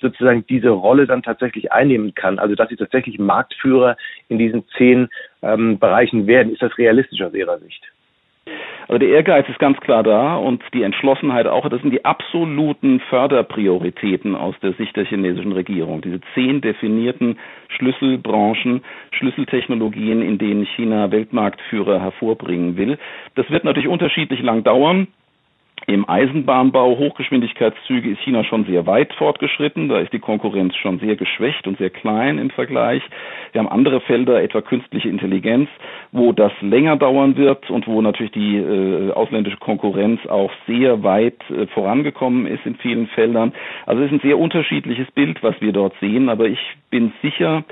sozusagen 0.00 0.46
diese 0.46 0.70
Rolle 0.70 1.06
dann 1.06 1.22
tatsächlich 1.22 1.70
einnehmen 1.70 2.14
kann, 2.14 2.38
also 2.38 2.54
dass 2.54 2.70
sie 2.70 2.76
tatsächlich 2.76 3.18
Marktführer 3.18 3.98
in 4.28 4.38
diesen 4.38 4.66
zehn 4.78 5.10
ähm, 5.42 5.78
Bereichen 5.78 6.26
werden. 6.26 6.50
Ist 6.50 6.62
das 6.62 6.78
realistisch 6.78 7.20
aus 7.20 7.34
Ihrer 7.34 7.58
Sicht? 7.58 7.84
Also 8.86 8.98
der 8.98 9.08
Ehrgeiz 9.08 9.48
ist 9.48 9.58
ganz 9.58 9.78
klar 9.80 10.02
da 10.02 10.36
und 10.36 10.62
die 10.74 10.82
Entschlossenheit 10.82 11.46
auch. 11.46 11.68
Das 11.68 11.80
sind 11.80 11.90
die 11.90 12.04
absoluten 12.04 13.00
Förderprioritäten 13.00 14.34
aus 14.34 14.54
der 14.62 14.74
Sicht 14.74 14.94
der 14.96 15.06
chinesischen 15.06 15.52
Regierung. 15.52 16.02
Diese 16.02 16.20
zehn 16.34 16.60
definierten 16.60 17.38
Schlüsselbranchen, 17.68 18.82
Schlüsseltechnologien, 19.12 20.20
in 20.20 20.38
denen 20.38 20.66
China 20.76 21.10
Weltmarktführer 21.10 22.00
hervorbringen 22.00 22.76
will. 22.76 22.98
Das 23.34 23.48
wird 23.50 23.64
natürlich 23.64 23.88
unterschiedlich 23.88 24.42
lang 24.42 24.64
dauern. 24.64 25.08
Im 25.86 26.08
Eisenbahnbau, 26.08 26.96
Hochgeschwindigkeitszüge 26.96 28.10
ist 28.10 28.20
China 28.22 28.42
schon 28.44 28.64
sehr 28.64 28.86
weit 28.86 29.12
fortgeschritten. 29.14 29.88
Da 29.88 29.98
ist 29.98 30.12
die 30.14 30.18
Konkurrenz 30.18 30.74
schon 30.76 30.98
sehr 30.98 31.14
geschwächt 31.16 31.66
und 31.66 31.76
sehr 31.76 31.90
klein 31.90 32.38
im 32.38 32.48
Vergleich. 32.50 33.02
Wir 33.52 33.60
haben 33.60 33.68
andere 33.68 34.00
Felder, 34.00 34.42
etwa 34.42 34.62
künstliche 34.62 35.10
Intelligenz, 35.10 35.68
wo 36.10 36.32
das 36.32 36.52
länger 36.62 36.96
dauern 36.96 37.36
wird 37.36 37.68
und 37.68 37.86
wo 37.86 38.00
natürlich 38.00 38.32
die 38.32 38.56
äh, 38.56 39.12
ausländische 39.12 39.58
Konkurrenz 39.58 40.24
auch 40.26 40.50
sehr 40.66 41.02
weit 41.02 41.38
äh, 41.50 41.66
vorangekommen 41.66 42.46
ist 42.46 42.64
in 42.64 42.76
vielen 42.76 43.06
Feldern. 43.08 43.52
Also 43.84 44.02
es 44.02 44.10
ist 44.10 44.22
ein 44.22 44.28
sehr 44.28 44.38
unterschiedliches 44.38 45.10
Bild, 45.10 45.42
was 45.42 45.60
wir 45.60 45.72
dort 45.72 45.94
sehen. 46.00 46.30
Aber 46.30 46.46
ich 46.46 46.60
bin 46.90 47.12
sicher, 47.20 47.64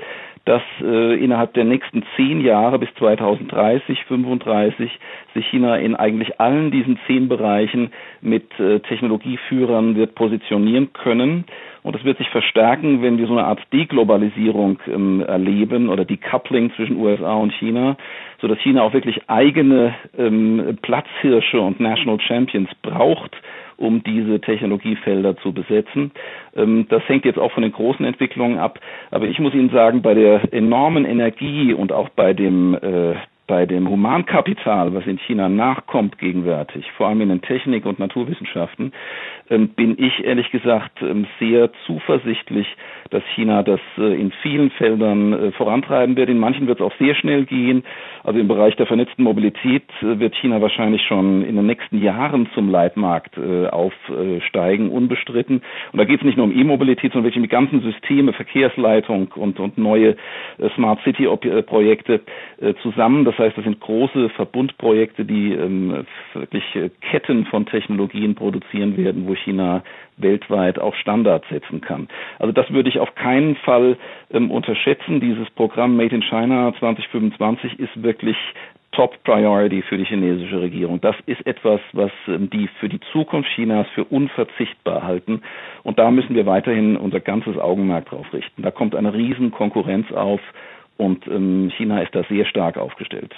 dass 0.45 0.61
äh, 0.81 1.15
innerhalb 1.23 1.53
der 1.53 1.63
nächsten 1.63 2.03
zehn 2.15 2.41
Jahre 2.41 2.77
bis 2.79 2.89
2030, 2.95 4.03
35 4.05 4.91
sich 5.33 5.47
China 5.47 5.77
in 5.77 5.95
eigentlich 5.95 6.39
allen 6.39 6.69
diesen 6.69 6.99
zehn 7.07 7.29
Bereichen 7.29 7.91
mit 8.21 8.59
äh, 8.59 8.79
Technologieführern 8.81 9.95
wird 9.95 10.15
positionieren 10.15 10.91
können. 10.91 11.45
Und 11.83 11.95
es 11.97 12.03
wird 12.05 12.17
sich 12.17 12.29
verstärken, 12.29 13.01
wenn 13.01 13.17
wir 13.17 13.27
so 13.27 13.33
eine 13.33 13.45
Art 13.45 13.61
Deglobalisierung 13.73 14.79
ähm, 14.87 15.21
erleben 15.21 15.89
oder 15.89 16.05
Decoupling 16.05 16.71
zwischen 16.75 16.97
USA 16.97 17.33
und 17.33 17.53
China, 17.53 17.97
so 18.41 18.47
dass 18.47 18.57
China 18.59 18.83
auch 18.83 18.93
wirklich 18.93 19.29
eigene 19.29 19.93
ähm, 20.17 20.77
Platzhirsche 20.81 21.59
und 21.59 21.79
National 21.81 22.19
Champions 22.21 22.69
braucht, 22.81 23.35
um 23.75 24.01
diese 24.03 24.39
Technologiefelder 24.39 25.35
zu 25.37 25.51
besetzen. 25.51 26.11
Ähm, 26.55 26.87
das 26.89 27.07
hängt 27.09 27.25
jetzt 27.25 27.39
auch 27.39 27.51
von 27.51 27.63
den 27.63 27.73
großen 27.73 28.05
Entwicklungen 28.05 28.59
ab. 28.59 28.79
Aber 29.11 29.27
ich 29.27 29.39
muss 29.39 29.53
Ihnen 29.53 29.69
sagen, 29.69 30.01
bei 30.01 30.13
der 30.13 30.53
enormen 30.53 31.03
Energie 31.05 31.73
und 31.73 31.91
auch 31.91 32.09
bei 32.09 32.33
dem 32.33 32.75
äh, 32.75 33.15
bei 33.47 33.65
dem 33.65 33.89
Humankapital, 33.89 34.93
was 34.93 35.05
in 35.05 35.17
China 35.19 35.49
nachkommt 35.49 36.17
gegenwärtig, 36.17 36.89
vor 36.95 37.07
allem 37.07 37.21
in 37.21 37.29
den 37.29 37.41
Technik- 37.41 37.85
und 37.85 37.99
Naturwissenschaften, 37.99 38.93
ähm, 39.49 39.69
bin 39.69 39.95
ich 39.99 40.23
ehrlich 40.23 40.49
gesagt 40.51 41.01
ähm, 41.01 41.27
sehr 41.39 41.69
zuversichtlich, 41.85 42.67
dass 43.09 43.23
China 43.35 43.61
das 43.61 43.81
äh, 43.97 44.19
in 44.19 44.31
vielen 44.41 44.71
Feldern 44.71 45.33
äh, 45.33 45.51
vorantreiben 45.51 46.15
wird. 46.15 46.29
In 46.29 46.39
manchen 46.39 46.67
wird 46.67 46.79
es 46.79 46.85
auch 46.85 46.97
sehr 46.97 47.13
schnell 47.15 47.45
gehen. 47.45 47.83
Also 48.23 48.39
im 48.39 48.47
Bereich 48.47 48.75
der 48.77 48.87
vernetzten 48.87 49.23
Mobilität 49.23 49.83
äh, 50.01 50.19
wird 50.19 50.35
China 50.35 50.61
wahrscheinlich 50.61 51.01
schon 51.03 51.43
in 51.43 51.57
den 51.57 51.65
nächsten 51.65 52.01
Jahren 52.01 52.47
zum 52.53 52.69
Leitmarkt 52.69 53.37
aufsteigen, 53.37 54.89
unbestritten. 54.89 55.61
Und 55.91 55.99
da 55.99 56.05
geht 56.05 56.19
es 56.19 56.25
nicht 56.25 56.37
nur 56.37 56.45
um 56.45 56.57
E-Mobilität, 56.57 57.11
sondern 57.11 57.25
wirklich 57.25 57.37
um 57.37 57.43
die 57.43 57.49
ganzen 57.49 57.81
Systeme, 57.81 58.33
Verkehrsleitung 58.33 59.29
und, 59.35 59.59
und 59.59 59.77
neue 59.77 60.15
Smart 60.75 60.99
City-Projekte 61.03 62.21
zusammen. 62.81 63.25
Das 63.25 63.32
heißt, 63.37 63.57
das 63.57 63.63
sind 63.63 63.79
große 63.79 64.29
Verbundprojekte, 64.29 65.25
die 65.25 65.53
ähm, 65.53 66.05
wirklich 66.33 66.63
Ketten 67.01 67.45
von 67.45 67.65
Technologien 67.65 68.35
produzieren 68.35 68.97
werden, 68.97 69.27
wo 69.27 69.35
China 69.35 69.83
weltweit 70.17 70.79
auch 70.79 70.95
Standards 70.95 71.47
setzen 71.49 71.81
kann. 71.81 72.07
Also 72.39 72.51
das 72.51 72.71
würde 72.71 72.89
ich 72.89 72.99
auf 72.99 73.15
keinen 73.15 73.55
Fall 73.57 73.97
ähm, 74.31 74.51
unterschätzen. 74.51 75.19
Dieses 75.19 75.49
Programm 75.51 75.95
Made 75.95 76.15
in 76.15 76.23
China 76.23 76.73
2025 76.79 77.79
ist 77.79 78.03
wirklich 78.03 78.37
Top 78.93 79.23
Priority 79.23 79.81
für 79.81 79.97
die 79.97 80.05
chinesische 80.05 80.61
Regierung. 80.61 81.01
Das 81.01 81.15
ist 81.25 81.45
etwas, 81.47 81.81
was 81.93 82.11
ähm, 82.27 82.49
die 82.51 82.69
für 82.79 82.89
die 82.89 82.99
Zukunft 83.11 83.49
Chinas 83.55 83.87
für 83.95 84.03
unverzichtbar 84.05 85.03
halten. 85.03 85.41
Und 85.81 85.97
da 85.97 86.11
müssen 86.11 86.35
wir 86.35 86.45
weiterhin 86.45 86.95
unser 86.95 87.19
ganzes 87.19 87.57
Augenmerk 87.57 88.05
drauf 88.09 88.31
richten. 88.31 88.61
Da 88.61 88.71
kommt 88.71 88.95
eine 88.95 89.13
riesen 89.13 89.51
Konkurrenz 89.51 90.11
auf 90.11 90.39
und 90.97 91.25
ähm, 91.27 91.71
China 91.77 92.01
ist 92.01 92.13
da 92.15 92.23
sehr 92.29 92.45
stark 92.45 92.77
aufgestellt. 92.77 93.33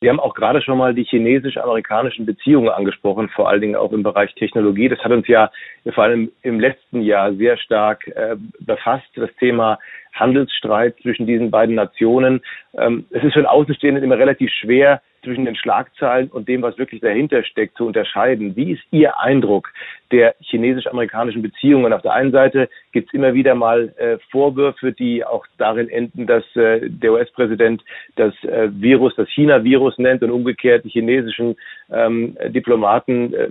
Sie 0.00 0.10
haben 0.10 0.20
auch 0.20 0.34
gerade 0.34 0.60
schon 0.60 0.76
mal 0.76 0.92
die 0.92 1.04
chinesisch-amerikanischen 1.04 2.26
Beziehungen 2.26 2.68
angesprochen, 2.68 3.30
vor 3.30 3.48
allen 3.48 3.62
Dingen 3.62 3.76
auch 3.76 3.90
im 3.90 4.02
Bereich 4.02 4.34
Technologie. 4.34 4.90
Das 4.90 4.98
hat 4.98 5.12
uns 5.12 5.26
ja 5.28 5.50
vor 5.94 6.04
allem 6.04 6.30
im 6.42 6.60
letzten 6.60 7.00
Jahr 7.00 7.32
sehr 7.32 7.56
stark 7.56 8.06
äh, 8.08 8.36
befasst, 8.60 9.06
das 9.14 9.30
Thema 9.40 9.78
Handelsstreit 10.12 10.96
zwischen 11.00 11.26
diesen 11.26 11.50
beiden 11.50 11.74
Nationen. 11.74 12.42
Ähm, 12.76 13.06
es 13.10 13.24
ist 13.24 13.32
für 13.32 13.40
den 13.40 13.46
Außenstehenden 13.46 14.04
immer 14.04 14.18
relativ 14.18 14.50
schwer, 14.50 15.00
zwischen 15.24 15.44
den 15.44 15.56
Schlagzeilen 15.56 16.28
und 16.28 16.48
dem, 16.48 16.62
was 16.62 16.78
wirklich 16.78 17.00
dahinter 17.00 17.42
steckt, 17.42 17.76
zu 17.76 17.86
unterscheiden. 17.86 18.54
Wie 18.54 18.72
ist 18.72 18.82
Ihr 18.90 19.18
Eindruck 19.18 19.72
der 20.12 20.36
chinesisch-amerikanischen 20.40 21.42
Beziehungen? 21.42 21.92
Auf 21.92 22.02
der 22.02 22.12
einen 22.12 22.30
Seite 22.30 22.68
gibt 22.94 23.08
es 23.08 23.14
immer 23.14 23.34
wieder 23.34 23.54
mal 23.54 23.92
äh, 23.98 24.16
Vorwürfe, 24.30 24.92
die 24.92 25.24
auch 25.24 25.44
darin 25.58 25.90
enden, 25.90 26.26
dass 26.26 26.44
äh, 26.56 26.88
der 26.88 27.12
US-Präsident 27.12 27.82
das 28.16 28.32
äh, 28.44 28.70
Virus, 28.72 29.14
das 29.16 29.28
China-Virus 29.28 29.98
nennt 29.98 30.22
und 30.22 30.30
umgekehrt 30.30 30.84
die 30.84 30.88
chinesischen 30.88 31.56
ähm, 31.92 32.38
Diplomaten 32.48 33.34
äh, 33.34 33.48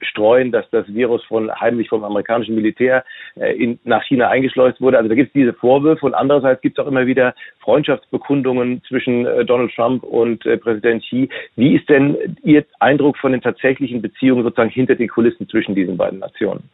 streuen, 0.00 0.50
dass 0.50 0.68
das 0.70 0.92
Virus 0.92 1.22
von 1.24 1.54
heimlich 1.60 1.90
vom 1.90 2.02
amerikanischen 2.02 2.54
Militär 2.54 3.04
äh, 3.36 3.52
in, 3.52 3.78
nach 3.84 4.02
China 4.04 4.28
eingeschleust 4.28 4.80
wurde. 4.80 4.96
Also 4.96 5.08
da 5.08 5.14
gibt 5.14 5.28
es 5.28 5.32
diese 5.34 5.52
Vorwürfe 5.52 6.06
und 6.06 6.14
andererseits 6.14 6.62
gibt 6.62 6.78
es 6.78 6.84
auch 6.84 6.88
immer 6.88 7.06
wieder 7.06 7.34
Freundschaftsbekundungen 7.60 8.82
zwischen 8.88 9.26
äh, 9.26 9.44
Donald 9.44 9.72
Trump 9.74 10.02
und 10.02 10.40
Präsident 10.60 11.02
Xi. 11.04 11.28
Wie 11.56 11.76
ist 11.76 11.88
denn 11.88 12.16
Ihr 12.42 12.64
Eindruck 12.80 13.18
von 13.18 13.32
den 13.32 13.42
tatsächlichen 13.42 14.00
Beziehungen 14.00 14.42
sozusagen 14.42 14.70
hinter 14.70 14.94
den 14.94 15.08
Kulissen 15.08 15.48
zwischen 15.48 15.74
diesen 15.74 15.96
beiden 15.96 16.20
Nationen? 16.20 16.68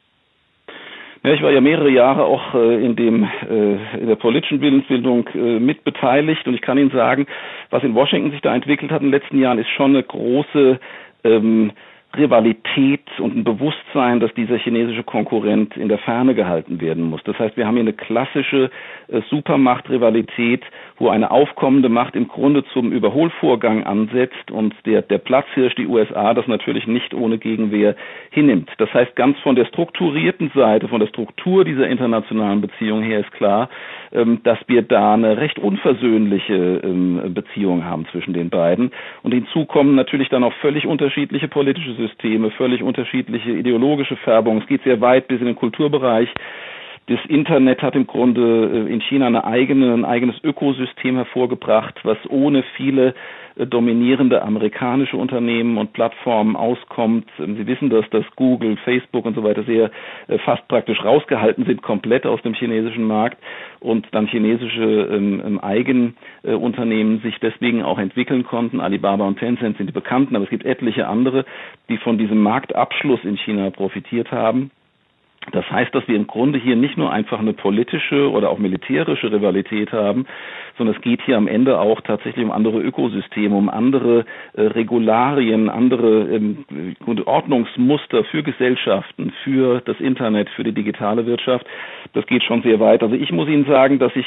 Ja, 1.24 1.32
ich 1.32 1.42
war 1.42 1.52
ja 1.52 1.60
mehrere 1.60 1.90
Jahre 1.90 2.24
auch 2.24 2.54
äh, 2.54 2.84
in 2.84 2.96
dem 2.96 3.22
äh, 3.22 4.00
in 4.00 4.08
der 4.08 4.16
politischen 4.16 4.60
Willensbildung 4.60 5.28
äh, 5.34 5.60
mitbeteiligt 5.60 6.48
und 6.48 6.54
ich 6.54 6.62
kann 6.62 6.78
Ihnen 6.78 6.90
sagen, 6.90 7.26
was 7.70 7.84
in 7.84 7.94
Washington 7.94 8.32
sich 8.32 8.40
da 8.40 8.52
entwickelt 8.52 8.90
hat 8.90 9.02
in 9.02 9.12
den 9.12 9.20
letzten 9.20 9.38
Jahren, 9.38 9.58
ist 9.58 9.70
schon 9.70 9.92
eine 9.92 10.02
große 10.02 10.80
ähm, 11.22 11.70
Rivalität 12.16 13.00
und 13.18 13.36
ein 13.36 13.44
Bewusstsein, 13.44 14.20
dass 14.20 14.32
dieser 14.34 14.58
chinesische 14.58 15.02
Konkurrent 15.02 15.76
in 15.76 15.88
der 15.88 15.98
Ferne 15.98 16.34
gehalten 16.34 16.80
werden 16.80 17.04
muss. 17.04 17.22
Das 17.24 17.38
heißt, 17.38 17.56
wir 17.56 17.66
haben 17.66 17.74
hier 17.74 17.82
eine 17.82 17.94
klassische 17.94 18.70
äh, 19.08 19.20
Supermacht-Rivalität, 19.30 20.62
wo 20.98 21.08
eine 21.08 21.30
aufkommende 21.30 21.88
Macht 21.88 22.14
im 22.14 22.28
Grunde 22.28 22.64
zum 22.72 22.92
Überholvorgang 22.92 23.84
ansetzt 23.84 24.50
und 24.50 24.74
der, 24.84 25.02
der 25.02 25.18
Platzhirsch, 25.18 25.74
die 25.74 25.86
USA, 25.86 26.34
das 26.34 26.46
natürlich 26.46 26.86
nicht 26.86 27.14
ohne 27.14 27.38
Gegenwehr 27.38 27.96
hinnimmt. 28.30 28.70
Das 28.78 28.92
heißt, 28.92 29.16
ganz 29.16 29.38
von 29.40 29.56
der 29.56 29.64
strukturierten 29.64 30.50
Seite, 30.54 30.88
von 30.88 31.00
der 31.00 31.08
Struktur 31.08 31.64
dieser 31.64 31.88
internationalen 31.88 32.60
Beziehung 32.60 33.02
her 33.02 33.20
ist 33.20 33.32
klar, 33.32 33.70
ähm, 34.12 34.40
dass 34.44 34.58
wir 34.66 34.82
da 34.82 35.14
eine 35.14 35.38
recht 35.38 35.58
unversöhnliche 35.58 36.82
ähm, 36.84 37.32
Beziehung 37.34 37.84
haben 37.84 38.06
zwischen 38.12 38.34
den 38.34 38.50
beiden. 38.50 38.90
Und 39.22 39.32
hinzu 39.32 39.64
kommen 39.64 39.94
natürlich 39.94 40.28
dann 40.28 40.44
auch 40.44 40.52
völlig 40.60 40.86
unterschiedliche 40.86 41.48
politische 41.48 41.94
Systeme, 42.06 42.50
völlig 42.52 42.82
unterschiedliche 42.82 43.50
ideologische 43.50 44.16
Färbungen. 44.16 44.62
Es 44.62 44.68
geht 44.68 44.82
sehr 44.84 45.00
weit 45.00 45.28
bis 45.28 45.40
in 45.40 45.46
den 45.46 45.56
Kulturbereich. 45.56 46.28
Das 47.06 47.18
Internet 47.26 47.82
hat 47.82 47.96
im 47.96 48.06
Grunde 48.06 48.86
äh, 48.86 48.92
in 48.92 49.00
China 49.00 49.26
eine 49.26 49.44
eigene, 49.44 49.92
ein 49.92 50.04
eigenes 50.04 50.36
Ökosystem 50.44 51.16
hervorgebracht, 51.16 51.98
was 52.04 52.16
ohne 52.28 52.62
viele 52.76 53.14
äh, 53.56 53.66
dominierende 53.66 54.40
amerikanische 54.42 55.16
Unternehmen 55.16 55.78
und 55.78 55.92
Plattformen 55.92 56.54
auskommt. 56.54 57.28
Ähm, 57.40 57.56
Sie 57.56 57.66
wissen, 57.66 57.90
dass 57.90 58.08
das 58.10 58.24
Google, 58.36 58.76
Facebook 58.84 59.24
und 59.24 59.34
so 59.34 59.42
weiter 59.42 59.64
sehr 59.64 59.90
äh, 60.28 60.38
fast 60.38 60.68
praktisch 60.68 61.04
rausgehalten 61.04 61.64
sind, 61.64 61.82
komplett 61.82 62.24
aus 62.24 62.40
dem 62.42 62.54
chinesischen 62.54 63.04
Markt 63.04 63.38
und 63.80 64.06
dann 64.12 64.28
chinesische 64.28 65.08
ähm, 65.12 65.42
ähm 65.44 65.58
Eigenunternehmen 65.58 67.20
sich 67.20 67.36
deswegen 67.40 67.82
auch 67.82 67.98
entwickeln 67.98 68.44
konnten. 68.44 68.80
Alibaba 68.80 69.26
und 69.26 69.40
Tencent 69.40 69.76
sind 69.76 69.88
die 69.88 69.92
bekannten, 69.92 70.36
aber 70.36 70.44
es 70.44 70.50
gibt 70.50 70.64
etliche 70.64 71.08
andere, 71.08 71.44
die 71.88 71.98
von 71.98 72.16
diesem 72.16 72.40
Marktabschluss 72.40 73.24
in 73.24 73.36
China 73.38 73.70
profitiert 73.70 74.30
haben. 74.30 74.70
Das 75.50 75.68
heißt, 75.70 75.92
dass 75.94 76.06
wir 76.06 76.14
im 76.14 76.28
Grunde 76.28 76.58
hier 76.58 76.76
nicht 76.76 76.96
nur 76.96 77.12
einfach 77.12 77.40
eine 77.40 77.52
politische 77.52 78.30
oder 78.30 78.50
auch 78.50 78.58
militärische 78.58 79.32
Rivalität 79.32 79.92
haben, 79.92 80.26
sondern 80.78 80.94
es 80.94 81.02
geht 81.02 81.20
hier 81.22 81.36
am 81.36 81.48
Ende 81.48 81.80
auch 81.80 82.00
tatsächlich 82.00 82.44
um 82.44 82.52
andere 82.52 82.80
Ökosysteme, 82.80 83.56
um 83.56 83.68
andere 83.68 84.24
äh, 84.54 84.62
Regularien, 84.62 85.68
andere 85.68 86.28
ähm, 86.28 86.64
Ordnungsmuster 87.26 88.24
für 88.24 88.44
Gesellschaften, 88.44 89.32
für 89.42 89.80
das 89.84 89.98
Internet, 89.98 90.48
für 90.50 90.62
die 90.62 90.72
digitale 90.72 91.26
Wirtschaft. 91.26 91.66
Das 92.12 92.24
geht 92.26 92.44
schon 92.44 92.62
sehr 92.62 92.78
weit. 92.78 93.02
Also 93.02 93.16
ich 93.16 93.32
muss 93.32 93.48
Ihnen 93.48 93.64
sagen, 93.64 93.98
dass 93.98 94.14
ich 94.14 94.26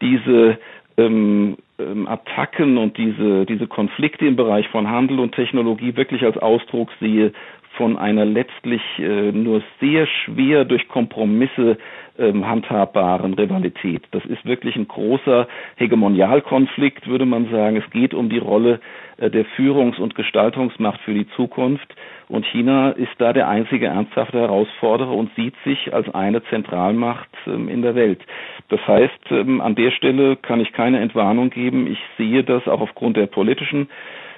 diese 0.00 0.58
ähm, 0.96 1.56
ähm, 1.78 2.06
Attacken 2.06 2.78
und 2.78 2.96
diese, 2.98 3.46
diese 3.46 3.66
Konflikte 3.66 4.26
im 4.26 4.36
Bereich 4.36 4.68
von 4.68 4.88
Handel 4.88 5.20
und 5.20 5.34
Technologie 5.34 5.96
wirklich 5.96 6.22
als 6.22 6.36
Ausdruck 6.36 6.90
sehe 7.00 7.32
von 7.76 7.96
einer 7.96 8.24
letztlich 8.24 8.82
äh, 8.98 9.32
nur 9.32 9.62
sehr 9.80 10.06
schwer 10.06 10.64
durch 10.64 10.88
Kompromisse 10.88 11.78
ähm, 12.18 12.46
handhabbaren 12.46 13.34
Rivalität. 13.34 14.02
Das 14.10 14.24
ist 14.26 14.44
wirklich 14.44 14.76
ein 14.76 14.88
großer 14.88 15.48
Hegemonialkonflikt, 15.76 17.06
würde 17.06 17.24
man 17.24 17.50
sagen. 17.50 17.76
Es 17.76 17.90
geht 17.90 18.14
um 18.14 18.28
die 18.28 18.38
Rolle 18.38 18.80
äh, 19.16 19.30
der 19.30 19.46
Führungs- 19.56 19.98
und 19.98 20.14
Gestaltungsmacht 20.14 21.00
für 21.00 21.14
die 21.14 21.28
Zukunft. 21.30 21.94
Und 22.28 22.46
China 22.46 22.90
ist 22.90 23.12
da 23.18 23.32
der 23.32 23.48
einzige 23.48 23.86
ernsthafte 23.86 24.38
Herausforderer 24.38 25.12
und 25.12 25.34
sieht 25.34 25.54
sich 25.64 25.92
als 25.94 26.12
eine 26.14 26.42
Zentralmacht 26.44 27.30
ähm, 27.46 27.68
in 27.68 27.82
der 27.82 27.94
Welt. 27.94 28.20
Das 28.68 28.80
heißt, 28.86 29.30
ähm, 29.30 29.60
an 29.60 29.74
der 29.74 29.90
Stelle 29.90 30.36
kann 30.36 30.60
ich 30.60 30.72
keine 30.72 31.00
Entwarnung 31.00 31.50
geben. 31.50 31.86
Ich 31.86 31.98
sehe 32.18 32.44
das 32.44 32.68
auch 32.68 32.80
aufgrund 32.80 33.16
der 33.16 33.26
politischen 33.26 33.88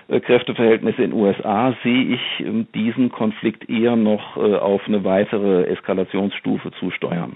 Kräfteverhältnisse 0.09 1.03
in 1.03 1.11
den 1.11 1.21
USA 1.21 1.75
sehe 1.83 2.15
ich 2.15 2.41
ähm, 2.41 2.67
diesen 2.75 3.11
Konflikt 3.11 3.69
eher 3.69 3.97
noch 3.97 4.37
äh, 4.37 4.57
auf 4.57 4.83
eine 4.87 5.05
weitere 5.05 5.65
Eskalationsstufe 5.65 6.73
zusteuern. 6.79 7.33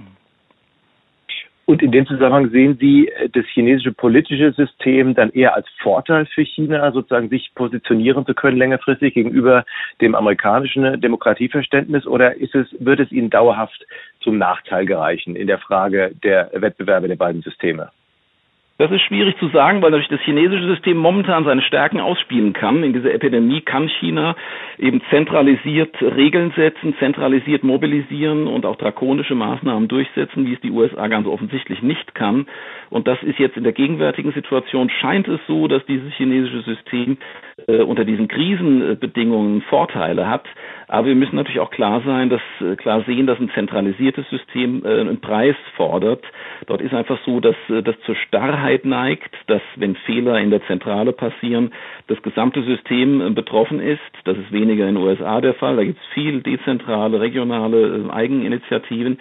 Und 1.69 1.83
in 1.83 1.93
dem 1.93 2.07
Zusammenhang 2.07 2.49
sehen 2.49 2.79
Sie 2.81 3.09
äh, 3.09 3.29
das 3.29 3.45
chinesische 3.53 3.93
politische 3.93 4.53
System 4.53 5.15
dann 5.15 5.31
eher 5.31 5.55
als 5.55 5.67
Vorteil 5.83 6.25
für 6.25 6.43
China, 6.43 6.91
sozusagen 6.93 7.29
sich 7.29 7.51
positionieren 7.55 8.25
zu 8.25 8.33
können 8.33 8.57
längerfristig 8.57 9.13
gegenüber 9.13 9.67
dem 10.01 10.15
amerikanischen 10.15 10.99
Demokratieverständnis 10.99 12.07
oder 12.07 12.37
ist 12.37 12.55
es, 12.55 12.69
wird 12.79 13.01
es 13.01 13.13
Ihnen 13.13 13.29
dauerhaft 13.29 13.87
zum 14.21 14.39
Nachteil 14.39 14.87
gereichen 14.87 15.37
in 15.37 15.47
der 15.47 15.59
Frage 15.59 16.13
der 16.23 16.51
Wettbewerbe 16.55 17.07
der 17.07 17.17
beiden 17.17 17.43
Systeme? 17.43 17.91
Das 18.81 18.93
ist 18.93 19.03
schwierig 19.03 19.37
zu 19.39 19.49
sagen, 19.49 19.83
weil 19.83 19.91
natürlich 19.91 20.09
das 20.09 20.21
chinesische 20.21 20.69
System 20.69 20.99
momentan 20.99 21.45
seine 21.45 21.63
Stärken 21.63 21.99
ausspielen 21.99 22.53
kann. 22.53 22.85
In 22.85 22.93
dieser 22.93 23.13
Epidemie 23.13 23.61
kann 23.61 23.89
China 23.89 24.37
eben 24.79 25.03
zentralisiert 25.11 26.01
Regeln 26.01 26.53
setzen, 26.55 26.95
zentralisiert 27.01 27.65
mobilisieren 27.65 28.47
und 28.47 28.65
auch 28.65 28.77
drakonische 28.77 29.35
Maßnahmen 29.35 29.89
durchsetzen, 29.89 30.47
wie 30.47 30.55
es 30.55 30.61
die 30.61 30.71
USA 30.71 31.09
ganz 31.09 31.27
offensichtlich 31.27 31.83
nicht 31.83 32.15
kann. 32.15 32.47
Und 32.89 33.09
das 33.09 33.21
ist 33.25 33.41
jetzt 33.41 33.57
in 33.57 33.65
der 33.65 33.73
gegenwärtigen 33.73 34.31
Situation 34.31 34.91
scheint 34.91 35.27
es 35.27 35.41
so, 35.49 35.67
dass 35.67 35.85
dieses 35.87 36.13
chinesische 36.15 36.63
System 36.63 37.19
äh, 37.67 37.83
unter 37.83 38.05
diesen 38.05 38.29
Krisenbedingungen 38.29 39.63
Vorteile 39.63 40.29
hat. 40.29 40.47
Aber 40.89 41.07
wir 41.07 41.15
müssen 41.15 41.37
natürlich 41.37 41.61
auch 41.61 41.71
klar 41.71 42.03
sein, 42.05 42.31
dass 42.31 42.41
äh, 42.61 42.75
klar 42.77 43.05
sehen, 43.07 43.27
dass 43.27 43.39
ein 43.39 43.51
zentralisiertes 43.55 44.29
System 44.31 44.83
äh, 44.85 45.01
einen 45.01 45.21
Preis 45.21 45.55
fordert. 45.77 46.25
Dort 46.67 46.81
ist 46.81 46.95
einfach 46.95 47.19
so, 47.27 47.41
dass 47.41 47.57
äh, 47.69 47.83
das 47.83 47.95
zur 48.07 48.15
Starrheit 48.17 48.87
neigt, 48.87 49.35
dass 49.49 49.61
wenn 49.77 49.97
Fehler 49.97 50.39
in 50.41 50.51
der 50.51 50.65
Zentrale 50.67 51.13
passieren, 51.13 51.73
das 52.07 52.21
gesamte 52.23 52.63
System 52.63 53.35
betroffen 53.35 53.81
ist. 53.81 54.01
Das 54.25 54.39
ist 54.39 54.51
weniger 54.51 54.89
in 54.89 54.95
den 54.95 55.05
USA 55.05 55.43
der 55.43 55.55
Fall. 55.55 55.77
Da 55.77 55.85
gibt 55.85 55.99
es 56.01 56.07
viel 56.15 56.41
dezentrale, 56.41 57.21
regionale 57.21 58.09
Eigeninitiativen. 58.11 59.19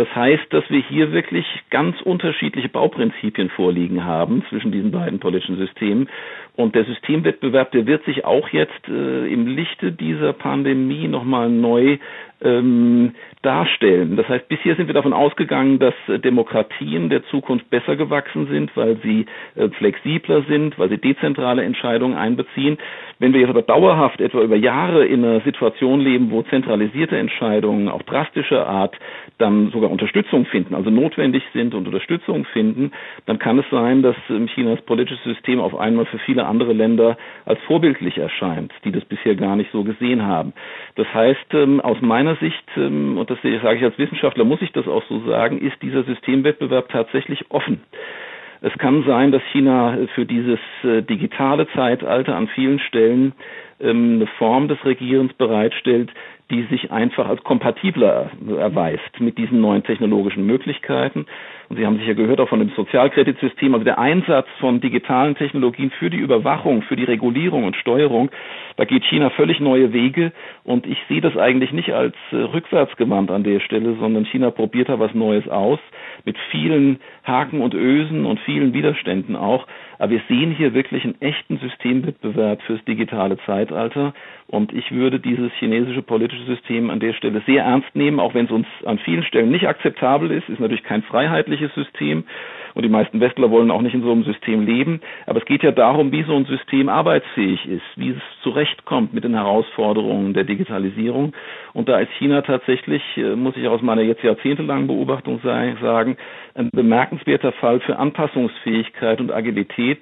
Das 0.00 0.08
heißt, 0.16 0.46
dass 0.48 0.64
wir 0.70 0.80
hier 0.80 1.12
wirklich 1.12 1.44
ganz 1.68 2.00
unterschiedliche 2.00 2.70
Bauprinzipien 2.70 3.50
vorliegen 3.50 4.02
haben 4.02 4.42
zwischen 4.48 4.72
diesen 4.72 4.92
beiden 4.92 5.20
politischen 5.20 5.58
Systemen. 5.58 6.08
Und 6.56 6.74
der 6.74 6.86
Systemwettbewerb, 6.86 7.70
der 7.72 7.86
wird 7.86 8.02
sich 8.06 8.24
auch 8.24 8.48
jetzt 8.48 8.88
äh, 8.88 9.30
im 9.30 9.46
Lichte 9.46 9.92
dieser 9.92 10.32
Pandemie 10.32 11.06
nochmal 11.06 11.50
neu 11.50 11.98
ähm, 12.42 13.12
darstellen. 13.42 14.16
Das 14.16 14.28
heißt, 14.28 14.48
bisher 14.48 14.76
sind 14.76 14.86
wir 14.86 14.94
davon 14.94 15.12
ausgegangen, 15.12 15.78
dass 15.78 15.94
äh, 16.08 16.18
Demokratien 16.18 17.08
der 17.08 17.24
Zukunft 17.24 17.68
besser 17.70 17.96
gewachsen 17.96 18.46
sind, 18.48 18.76
weil 18.76 18.98
sie 19.02 19.26
äh, 19.56 19.68
flexibler 19.70 20.42
sind, 20.42 20.78
weil 20.78 20.88
sie 20.90 20.98
dezentrale 20.98 21.62
Entscheidungen 21.62 22.16
einbeziehen. 22.16 22.78
Wenn 23.18 23.32
wir 23.32 23.40
jetzt 23.40 23.50
aber 23.50 23.62
dauerhaft 23.62 24.20
etwa 24.20 24.40
über 24.42 24.56
Jahre 24.56 25.06
in 25.06 25.24
einer 25.24 25.40
Situation 25.40 26.00
leben, 26.00 26.30
wo 26.30 26.42
zentralisierte 26.42 27.16
Entscheidungen 27.16 27.88
auch 27.88 28.02
drastischer 28.02 28.66
Art 28.66 28.96
dann 29.38 29.70
sogar 29.70 29.90
Unterstützung 29.90 30.46
finden, 30.46 30.74
also 30.74 30.90
notwendig 30.90 31.42
sind 31.52 31.74
und 31.74 31.86
Unterstützung 31.86 32.44
finden, 32.46 32.92
dann 33.26 33.38
kann 33.38 33.58
es 33.58 33.64
sein, 33.70 34.02
dass 34.02 34.16
ähm, 34.28 34.46
Chinas 34.48 34.80
politisches 34.82 35.22
System 35.24 35.60
auf 35.60 35.78
einmal 35.78 36.06
für 36.06 36.18
viele 36.18 36.46
andere 36.46 36.72
Länder 36.72 37.16
als 37.44 37.60
vorbildlich 37.66 38.18
erscheint, 38.18 38.72
die 38.84 38.92
das 38.92 39.04
bisher 39.04 39.34
gar 39.34 39.56
nicht 39.56 39.70
so 39.72 39.82
gesehen 39.84 40.22
haben. 40.22 40.52
Das 40.96 41.06
heißt, 41.12 41.54
ähm, 41.54 41.80
aus 41.80 42.00
meiner 42.00 42.29
Sicht, 42.36 42.64
ähm, 42.76 43.18
und 43.18 43.30
das 43.30 43.38
sage 43.42 43.76
ich 43.76 43.84
als 43.84 43.98
Wissenschaftler, 43.98 44.44
muss 44.44 44.62
ich 44.62 44.72
das 44.72 44.86
auch 44.88 45.02
so 45.08 45.20
sagen, 45.26 45.58
ist 45.58 45.80
dieser 45.82 46.04
Systemwettbewerb 46.04 46.88
tatsächlich 46.88 47.44
offen. 47.50 47.82
Es 48.62 48.76
kann 48.78 49.04
sein, 49.06 49.32
dass 49.32 49.42
China 49.52 49.96
für 50.14 50.26
dieses 50.26 50.58
äh, 50.84 51.02
digitale 51.02 51.66
Zeitalter 51.68 52.36
an 52.36 52.48
vielen 52.48 52.78
Stellen 52.78 53.32
eine 53.82 54.26
Form 54.36 54.68
des 54.68 54.84
Regierens 54.84 55.32
bereitstellt, 55.32 56.10
die 56.50 56.64
sich 56.64 56.90
einfach 56.90 57.28
als 57.28 57.42
kompatibler 57.44 58.30
erweist 58.58 59.20
mit 59.20 59.38
diesen 59.38 59.62
neuen 59.62 59.84
technologischen 59.84 60.44
Möglichkeiten. 60.44 61.24
Und 61.70 61.76
Sie 61.76 61.86
haben 61.86 61.98
sicher 61.98 62.16
gehört 62.16 62.40
auch 62.40 62.48
von 62.48 62.58
dem 62.58 62.70
Sozialkreditsystem, 62.70 63.72
also 63.74 63.84
der 63.84 64.00
Einsatz 64.00 64.48
von 64.58 64.80
digitalen 64.80 65.36
Technologien 65.36 65.92
für 65.92 66.10
die 66.10 66.16
Überwachung, 66.16 66.82
für 66.82 66.96
die 66.96 67.04
Regulierung 67.04 67.62
und 67.62 67.76
Steuerung, 67.76 68.28
da 68.80 68.86
geht 68.86 69.04
China 69.04 69.28
völlig 69.28 69.60
neue 69.60 69.92
Wege. 69.92 70.32
Und 70.64 70.86
ich 70.86 70.96
sehe 71.06 71.20
das 71.20 71.36
eigentlich 71.36 71.70
nicht 71.70 71.92
als 71.92 72.14
äh, 72.32 72.36
rückwärtsgewandt 72.36 73.30
an 73.30 73.44
der 73.44 73.60
Stelle, 73.60 73.94
sondern 74.00 74.24
China 74.24 74.50
probiert 74.50 74.88
da 74.88 74.98
was 74.98 75.12
Neues 75.12 75.46
aus 75.48 75.78
mit 76.24 76.38
vielen 76.50 76.98
Haken 77.24 77.60
und 77.60 77.74
Ösen 77.74 78.24
und 78.24 78.40
vielen 78.40 78.72
Widerständen 78.72 79.36
auch. 79.36 79.66
Aber 79.98 80.12
wir 80.12 80.22
sehen 80.28 80.52
hier 80.52 80.72
wirklich 80.72 81.04
einen 81.04 81.20
echten 81.20 81.58
Systemwettbewerb 81.58 82.62
fürs 82.62 82.82
digitale 82.86 83.36
Zeitalter. 83.44 84.14
Und 84.46 84.72
ich 84.72 84.90
würde 84.92 85.20
dieses 85.20 85.52
chinesische 85.58 86.00
politische 86.00 86.46
System 86.46 86.88
an 86.88 87.00
der 87.00 87.12
Stelle 87.12 87.42
sehr 87.44 87.64
ernst 87.64 87.94
nehmen, 87.94 88.18
auch 88.18 88.32
wenn 88.32 88.46
es 88.46 88.50
uns 88.50 88.66
an 88.86 88.98
vielen 88.98 89.24
Stellen 89.24 89.50
nicht 89.50 89.68
akzeptabel 89.68 90.30
ist, 90.30 90.48
ist 90.48 90.58
natürlich 90.58 90.84
kein 90.84 91.02
freiheitliches 91.02 91.59
System 91.68 92.24
und 92.74 92.82
die 92.84 92.88
meisten 92.88 93.20
Westler 93.20 93.50
wollen 93.50 93.70
auch 93.70 93.82
nicht 93.82 93.94
in 93.94 94.02
so 94.02 94.12
einem 94.12 94.24
System 94.24 94.64
leben. 94.64 95.00
Aber 95.26 95.38
es 95.38 95.44
geht 95.44 95.62
ja 95.62 95.72
darum, 95.72 96.12
wie 96.12 96.22
so 96.22 96.34
ein 96.34 96.44
System 96.44 96.88
arbeitsfähig 96.88 97.66
ist, 97.66 97.82
wie 97.96 98.10
es 98.10 98.42
zurechtkommt 98.42 99.12
mit 99.12 99.24
den 99.24 99.34
Herausforderungen 99.34 100.34
der 100.34 100.44
Digitalisierung. 100.44 101.32
Und 101.72 101.88
da 101.88 101.98
ist 101.98 102.12
China 102.18 102.42
tatsächlich, 102.42 103.02
äh, 103.16 103.36
muss 103.36 103.56
ich 103.56 103.66
aus 103.68 103.82
meiner 103.82 104.02
jetzt 104.02 104.22
jahrzehntelangen 104.22 104.86
Beobachtung 104.86 105.40
sagen, 105.42 106.16
ein 106.54 106.70
bemerkenswerter 106.72 107.52
Fall 107.52 107.80
für 107.80 107.98
Anpassungsfähigkeit 107.98 109.20
und 109.20 109.32
Agilität, 109.32 110.00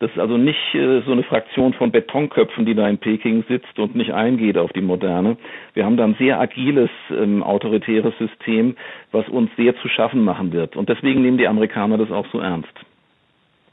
das 0.00 0.10
ist 0.10 0.18
also 0.18 0.38
nicht 0.38 0.74
äh, 0.74 1.02
so 1.02 1.12
eine 1.12 1.22
Fraktion 1.22 1.74
von 1.74 1.92
Betonköpfen, 1.92 2.64
die 2.64 2.74
da 2.74 2.88
in 2.88 2.98
Peking 2.98 3.44
sitzt 3.48 3.78
und 3.78 3.94
nicht 3.94 4.12
eingeht 4.12 4.56
auf 4.56 4.72
die 4.72 4.80
Moderne. 4.80 5.36
Wir 5.74 5.84
haben 5.84 5.98
da 5.98 6.04
ein 6.04 6.16
sehr 6.18 6.40
agiles, 6.40 6.90
ähm, 7.10 7.42
autoritäres 7.42 8.16
System, 8.18 8.76
was 9.12 9.28
uns 9.28 9.50
sehr 9.56 9.76
zu 9.76 9.88
schaffen 9.88 10.24
machen 10.24 10.52
wird. 10.52 10.74
Und 10.74 10.88
deswegen 10.88 11.20
nehmen 11.20 11.38
die 11.38 11.46
Amerikaner 11.46 11.98
das 11.98 12.10
auch 12.10 12.26
so 12.32 12.40
ernst. 12.40 12.72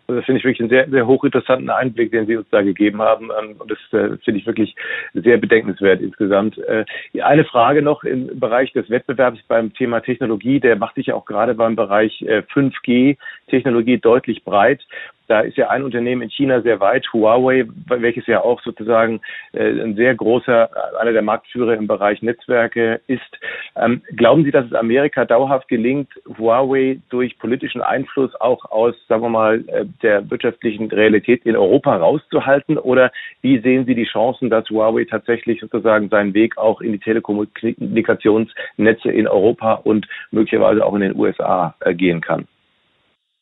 Das 0.07 0.23
finde 0.23 0.39
ich 0.39 0.45
wirklich 0.45 0.61
einen 0.61 0.69
sehr, 0.69 0.89
sehr 0.89 1.05
hochinteressanten 1.05 1.69
Einblick, 1.69 2.11
den 2.11 2.27
Sie 2.27 2.37
uns 2.37 2.47
da 2.49 2.61
gegeben 2.61 3.01
haben. 3.01 3.29
Ähm, 3.41 3.55
und 3.59 3.69
das 3.69 3.79
äh, 3.91 4.17
finde 4.23 4.39
ich 4.39 4.45
wirklich 4.45 4.75
sehr 5.13 5.37
bedenkenswert 5.37 6.01
insgesamt. 6.01 6.57
Äh, 6.57 6.85
eine 7.21 7.43
Frage 7.43 7.81
noch 7.81 8.03
im 8.03 8.39
Bereich 8.39 8.71
des 8.71 8.89
Wettbewerbs 8.89 9.39
beim 9.47 9.73
Thema 9.73 9.99
Technologie. 10.01 10.59
Der 10.59 10.77
macht 10.77 10.95
sich 10.95 11.07
ja 11.07 11.15
auch 11.15 11.25
gerade 11.25 11.55
beim 11.55 11.75
Bereich 11.75 12.23
5G-Technologie 12.53 13.95
äh, 13.95 13.99
deutlich 13.99 14.43
breit. 14.45 14.81
Da 15.27 15.41
ist 15.41 15.57
ja 15.57 15.69
ein 15.69 15.83
Unternehmen 15.83 16.21
in 16.21 16.29
China 16.29 16.61
sehr 16.61 16.79
weit, 16.79 17.05
Huawei, 17.11 17.65
welches 17.87 18.25
ja 18.27 18.41
auch 18.41 18.61
sozusagen 18.61 19.19
äh, 19.51 19.69
ein 19.69 19.95
sehr 19.95 20.15
großer, 20.15 20.69
einer 20.99 21.11
der 21.11 21.21
Marktführer 21.21 21.75
im 21.75 21.87
Bereich 21.87 22.21
Netzwerke 22.21 23.01
ist. 23.07 23.21
Ähm, 23.75 24.01
glauben 24.15 24.45
Sie, 24.45 24.51
dass 24.51 24.65
es 24.65 24.73
Amerika 24.73 25.25
dauerhaft 25.25 25.67
gelingt, 25.67 26.09
Huawei 26.37 26.99
durch 27.09 27.37
politischen 27.39 27.81
Einfluss 27.81 28.33
auch 28.39 28.63
aus, 28.71 28.95
sagen 29.07 29.23
wir 29.23 29.29
mal, 29.29 29.65
äh, 29.67 29.85
der 30.01 30.29
wirtschaftlichen 30.29 30.89
Realität 30.89 31.45
in 31.45 31.57
Europa 31.57 31.97
rauszuhalten? 31.97 32.77
Oder 32.77 33.11
wie 33.41 33.59
sehen 33.59 33.85
Sie 33.85 33.95
die 33.95 34.05
Chancen, 34.05 34.49
dass 34.49 34.69
Huawei 34.69 35.03
tatsächlich 35.03 35.59
sozusagen 35.59 36.07
seinen 36.09 36.33
Weg 36.33 36.57
auch 36.57 36.79
in 36.81 36.93
die 36.93 36.99
Telekommunikationsnetze 36.99 39.11
in 39.11 39.27
Europa 39.27 39.73
und 39.73 40.07
möglicherweise 40.31 40.85
auch 40.85 40.95
in 40.95 41.01
den 41.01 41.17
USA 41.17 41.75
äh, 41.81 41.93
gehen 41.93 42.21
kann? 42.21 42.47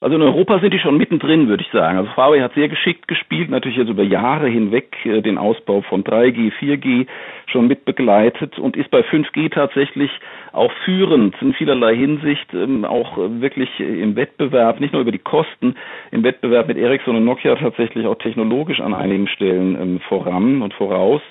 Also 0.05 0.17
in 0.17 0.21
Europa 0.21 0.59
sind 0.59 0.71
die 0.71 0.77
schon 0.77 0.99
mittendrin, 0.99 1.47
würde 1.47 1.63
ich 1.63 1.71
sagen. 1.71 1.97
Also 1.97 2.15
Huawei 2.15 2.39
hat 2.39 2.53
sehr 2.53 2.69
geschickt 2.69 3.07
gespielt, 3.07 3.49
natürlich 3.49 3.79
jetzt 3.79 3.89
über 3.89 4.03
Jahre 4.03 4.47
hinweg 4.47 4.95
äh, 5.03 5.23
den 5.23 5.39
Ausbau 5.39 5.81
von 5.81 6.03
3G, 6.03 6.51
4G 6.59 7.07
schon 7.47 7.67
mit 7.67 7.85
begleitet 7.85 8.59
und 8.59 8.77
ist 8.77 8.91
bei 8.91 8.99
5G 8.99 9.51
tatsächlich 9.51 10.11
auch 10.51 10.71
führend 10.83 11.33
in 11.41 11.53
vielerlei 11.53 11.95
Hinsicht, 11.95 12.53
ähm, 12.53 12.85
auch 12.85 13.17
wirklich 13.17 13.79
im 13.79 14.15
Wettbewerb, 14.15 14.79
nicht 14.79 14.93
nur 14.93 15.01
über 15.01 15.11
die 15.11 15.17
Kosten, 15.17 15.73
im 16.11 16.23
Wettbewerb 16.23 16.67
mit 16.67 16.77
Ericsson 16.77 17.15
und 17.15 17.25
Nokia 17.25 17.55
tatsächlich 17.55 18.05
auch 18.05 18.19
technologisch 18.19 18.81
an 18.81 18.93
einigen 18.93 19.27
Stellen 19.27 19.75
ähm, 19.81 19.99
voran 20.01 20.61
und 20.61 20.75
voraus. 20.75 21.23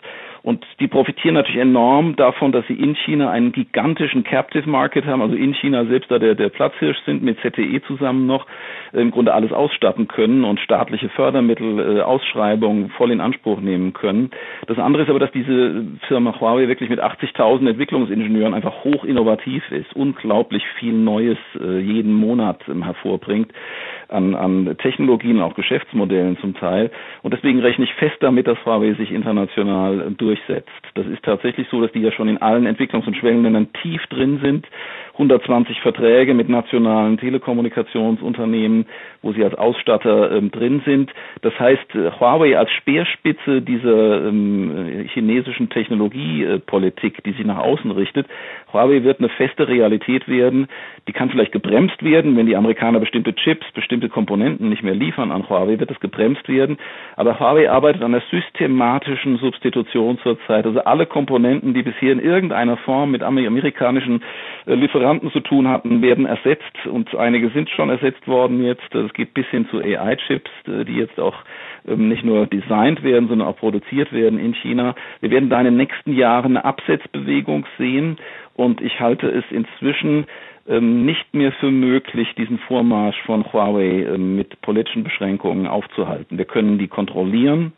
Und 0.44 0.62
die 0.78 0.88
profitieren 0.88 1.36
natürlich 1.36 1.62
enorm 1.62 2.16
davon, 2.16 2.52
dass 2.52 2.66
sie 2.66 2.74
in 2.74 2.94
China 2.96 3.30
einen 3.30 3.52
gigantischen 3.52 4.24
Captive 4.24 4.68
Market 4.68 5.06
haben, 5.06 5.22
also 5.22 5.34
in 5.34 5.54
China 5.54 5.86
selbst 5.86 6.10
da 6.10 6.18
der, 6.18 6.34
der 6.34 6.50
Platzhirsch 6.50 6.98
sind, 7.06 7.22
mit 7.22 7.38
ZTE 7.40 7.80
zusammen 7.86 8.26
noch, 8.26 8.46
äh, 8.92 9.00
im 9.00 9.10
Grunde 9.10 9.32
alles 9.32 9.52
ausstatten 9.52 10.06
können 10.06 10.44
und 10.44 10.60
staatliche 10.60 11.08
Fördermittel, 11.08 11.96
äh, 11.96 12.00
Ausschreibungen 12.02 12.90
voll 12.90 13.10
in 13.10 13.22
Anspruch 13.22 13.62
nehmen 13.62 13.94
können. 13.94 14.32
Das 14.66 14.78
andere 14.78 15.04
ist 15.04 15.08
aber, 15.08 15.18
dass 15.18 15.32
diese 15.32 15.86
Firma 16.08 16.38
Huawei 16.38 16.68
wirklich 16.68 16.90
mit 16.90 17.00
80.000 17.00 17.66
Entwicklungsingenieuren 17.66 18.52
einfach 18.52 18.84
hoch 18.84 19.04
innovativ 19.04 19.62
ist, 19.72 19.96
unglaublich 19.96 20.62
viel 20.78 20.92
Neues 20.92 21.38
äh, 21.58 21.78
jeden 21.78 22.12
Monat 22.12 22.60
ähm, 22.68 22.84
hervorbringt 22.84 23.50
an, 24.08 24.34
an 24.34 24.76
Technologien, 24.76 25.40
auch 25.40 25.54
Geschäftsmodellen 25.54 26.36
zum 26.38 26.54
Teil. 26.54 26.90
Und 27.22 27.32
deswegen 27.32 27.60
rechne 27.60 27.84
ich 27.84 27.94
fest 27.94 28.16
damit, 28.20 28.46
dass 28.46 28.62
Huawei 28.66 28.92
sich 28.92 29.10
international 29.10 30.12
durchsetzt. 30.34 30.70
Das 30.94 31.06
ist 31.06 31.22
tatsächlich 31.22 31.66
so, 31.70 31.80
dass 31.80 31.92
die 31.92 32.00
ja 32.00 32.12
schon 32.12 32.28
in 32.28 32.38
allen 32.38 32.66
Entwicklungs- 32.66 33.06
und 33.06 33.16
Schwellenländern 33.16 33.72
tief 33.82 34.04
drin 34.08 34.40
sind. 34.42 34.66
120 35.14 35.80
Verträge 35.80 36.34
mit 36.34 36.48
nationalen 36.48 37.18
Telekommunikationsunternehmen, 37.18 38.86
wo 39.22 39.32
sie 39.32 39.44
als 39.44 39.54
Ausstatter 39.54 40.32
ähm, 40.32 40.50
drin 40.50 40.82
sind. 40.84 41.12
Das 41.42 41.58
heißt, 41.58 41.94
äh, 41.94 42.10
Huawei 42.18 42.58
als 42.58 42.70
Speerspitze 42.72 43.62
dieser 43.62 44.26
ähm, 44.26 44.93
chinesischen 45.14 45.70
Technologiepolitik, 45.70 47.22
die 47.24 47.32
sich 47.32 47.46
nach 47.46 47.58
außen 47.58 47.90
richtet, 47.92 48.26
Huawei 48.72 49.04
wird 49.04 49.20
eine 49.20 49.28
feste 49.28 49.68
Realität 49.68 50.28
werden. 50.28 50.66
Die 51.08 51.12
kann 51.12 51.30
vielleicht 51.30 51.52
gebremst 51.52 52.02
werden, 52.02 52.36
wenn 52.36 52.46
die 52.46 52.56
Amerikaner 52.56 53.00
bestimmte 53.00 53.34
Chips, 53.34 53.66
bestimmte 53.72 54.08
Komponenten 54.08 54.68
nicht 54.68 54.82
mehr 54.82 54.94
liefern 54.94 55.30
an 55.30 55.48
Huawei, 55.48 55.78
wird 55.78 55.90
das 55.90 56.00
gebremst 56.00 56.48
werden. 56.48 56.76
Aber 57.16 57.38
Huawei 57.38 57.70
arbeitet 57.70 58.02
an 58.02 58.12
der 58.12 58.22
systematischen 58.30 59.38
Substitution 59.38 60.18
zurzeit. 60.18 60.66
Also 60.66 60.80
alle 60.80 61.06
Komponenten, 61.06 61.72
die 61.72 61.82
bisher 61.82 62.12
in 62.12 62.20
irgendeiner 62.20 62.76
Form 62.78 63.12
mit 63.12 63.22
amerikanischen 63.22 64.22
äh, 64.66 64.74
Lieferanten 64.74 65.30
zu 65.30 65.40
tun 65.40 65.68
hatten, 65.68 66.02
werden 66.02 66.26
ersetzt 66.26 66.86
und 66.90 67.14
einige 67.14 67.50
sind 67.50 67.70
schon 67.70 67.90
ersetzt 67.90 68.26
worden 68.26 68.64
jetzt. 68.64 68.94
Es 68.94 69.12
geht 69.12 69.34
bis 69.34 69.46
hin 69.46 69.68
zu 69.70 69.78
AI-Chips, 69.78 70.50
äh, 70.66 70.84
die 70.84 70.96
jetzt 70.96 71.20
auch 71.20 71.36
nicht 71.84 72.24
nur 72.24 72.46
designt 72.46 73.02
werden, 73.02 73.28
sondern 73.28 73.48
auch 73.48 73.56
produziert 73.56 74.12
werden 74.12 74.38
in 74.38 74.54
China. 74.54 74.94
Wir 75.20 75.30
werden 75.30 75.50
da 75.50 75.58
in 75.58 75.66
den 75.66 75.76
nächsten 75.76 76.12
Jahren 76.14 76.56
eine 76.56 76.64
Absetzbewegung 76.64 77.66
sehen 77.78 78.16
und 78.54 78.80
ich 78.80 79.00
halte 79.00 79.28
es 79.28 79.44
inzwischen 79.50 80.26
ähm, 80.66 81.04
nicht 81.04 81.34
mehr 81.34 81.52
für 81.52 81.70
möglich, 81.70 82.28
diesen 82.38 82.58
Vormarsch 82.58 83.20
von 83.26 83.44
Huawei 83.52 84.06
ähm, 84.06 84.36
mit 84.36 84.60
politischen 84.62 85.04
Beschränkungen 85.04 85.66
aufzuhalten. 85.66 86.38
Wir 86.38 86.46
können 86.46 86.78
die 86.78 86.88
kontrollieren. 86.88 87.72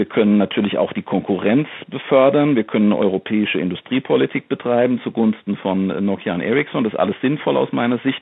Wir 0.00 0.06
können 0.06 0.38
natürlich 0.38 0.78
auch 0.78 0.94
die 0.94 1.02
Konkurrenz 1.02 1.68
befördern. 1.88 2.56
Wir 2.56 2.64
können 2.64 2.90
europäische 2.94 3.58
Industriepolitik 3.60 4.48
betreiben 4.48 4.98
zugunsten 5.04 5.58
von 5.58 5.88
Nokia 6.06 6.32
und 6.32 6.40
Ericsson. 6.40 6.84
Das 6.84 6.94
ist 6.94 6.98
alles 6.98 7.16
sinnvoll 7.20 7.58
aus 7.58 7.70
meiner 7.72 7.98
Sicht. 7.98 8.18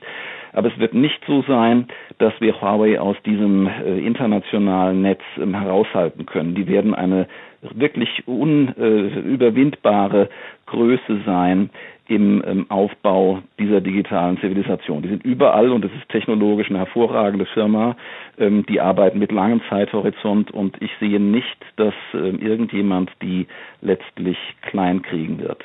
Aber 0.51 0.67
es 0.67 0.77
wird 0.77 0.93
nicht 0.93 1.21
so 1.25 1.41
sein, 1.43 1.87
dass 2.17 2.33
wir 2.41 2.59
Huawei 2.59 2.99
aus 2.99 3.15
diesem 3.25 3.67
äh, 3.67 3.97
internationalen 3.99 5.01
Netz 5.03 5.21
ähm, 5.37 5.55
heraushalten 5.55 6.25
können. 6.25 6.53
Die 6.53 6.67
werden 6.67 6.93
eine 6.93 7.29
wirklich 7.61 8.27
unüberwindbare 8.27 10.29
Größe 10.65 11.21
sein 11.25 11.69
im 12.07 12.43
ähm, 12.45 12.65
Aufbau 12.69 13.41
dieser 13.59 13.81
digitalen 13.81 14.39
Zivilisation. 14.39 15.03
Die 15.03 15.09
sind 15.09 15.23
überall 15.23 15.69
und 15.69 15.85
es 15.85 15.91
ist 15.91 16.09
technologisch 16.09 16.69
eine 16.69 16.79
hervorragende 16.79 17.45
Firma. 17.45 17.95
Ähm, 18.39 18.65
die 18.67 18.81
arbeiten 18.81 19.19
mit 19.19 19.31
langem 19.31 19.61
Zeithorizont 19.69 20.49
und 20.51 20.81
ich 20.81 20.89
sehe 20.99 21.19
nicht, 21.19 21.57
dass 21.75 21.93
ähm, 22.13 22.39
irgendjemand 22.39 23.11
die 23.21 23.45
letztlich 23.81 24.37
klein 24.63 25.03
kriegen 25.03 25.39
wird. 25.39 25.63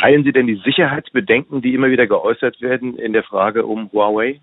Teilen 0.00 0.24
Sie 0.24 0.32
denn 0.32 0.48
die 0.48 0.56
Sicherheitsbedenken, 0.56 1.62
die 1.62 1.74
immer 1.74 1.90
wieder 1.90 2.06
geäußert 2.06 2.60
werden 2.60 2.96
in 2.96 3.12
der 3.12 3.22
Frage 3.22 3.66
um 3.66 3.90
Huawei? 3.92 4.40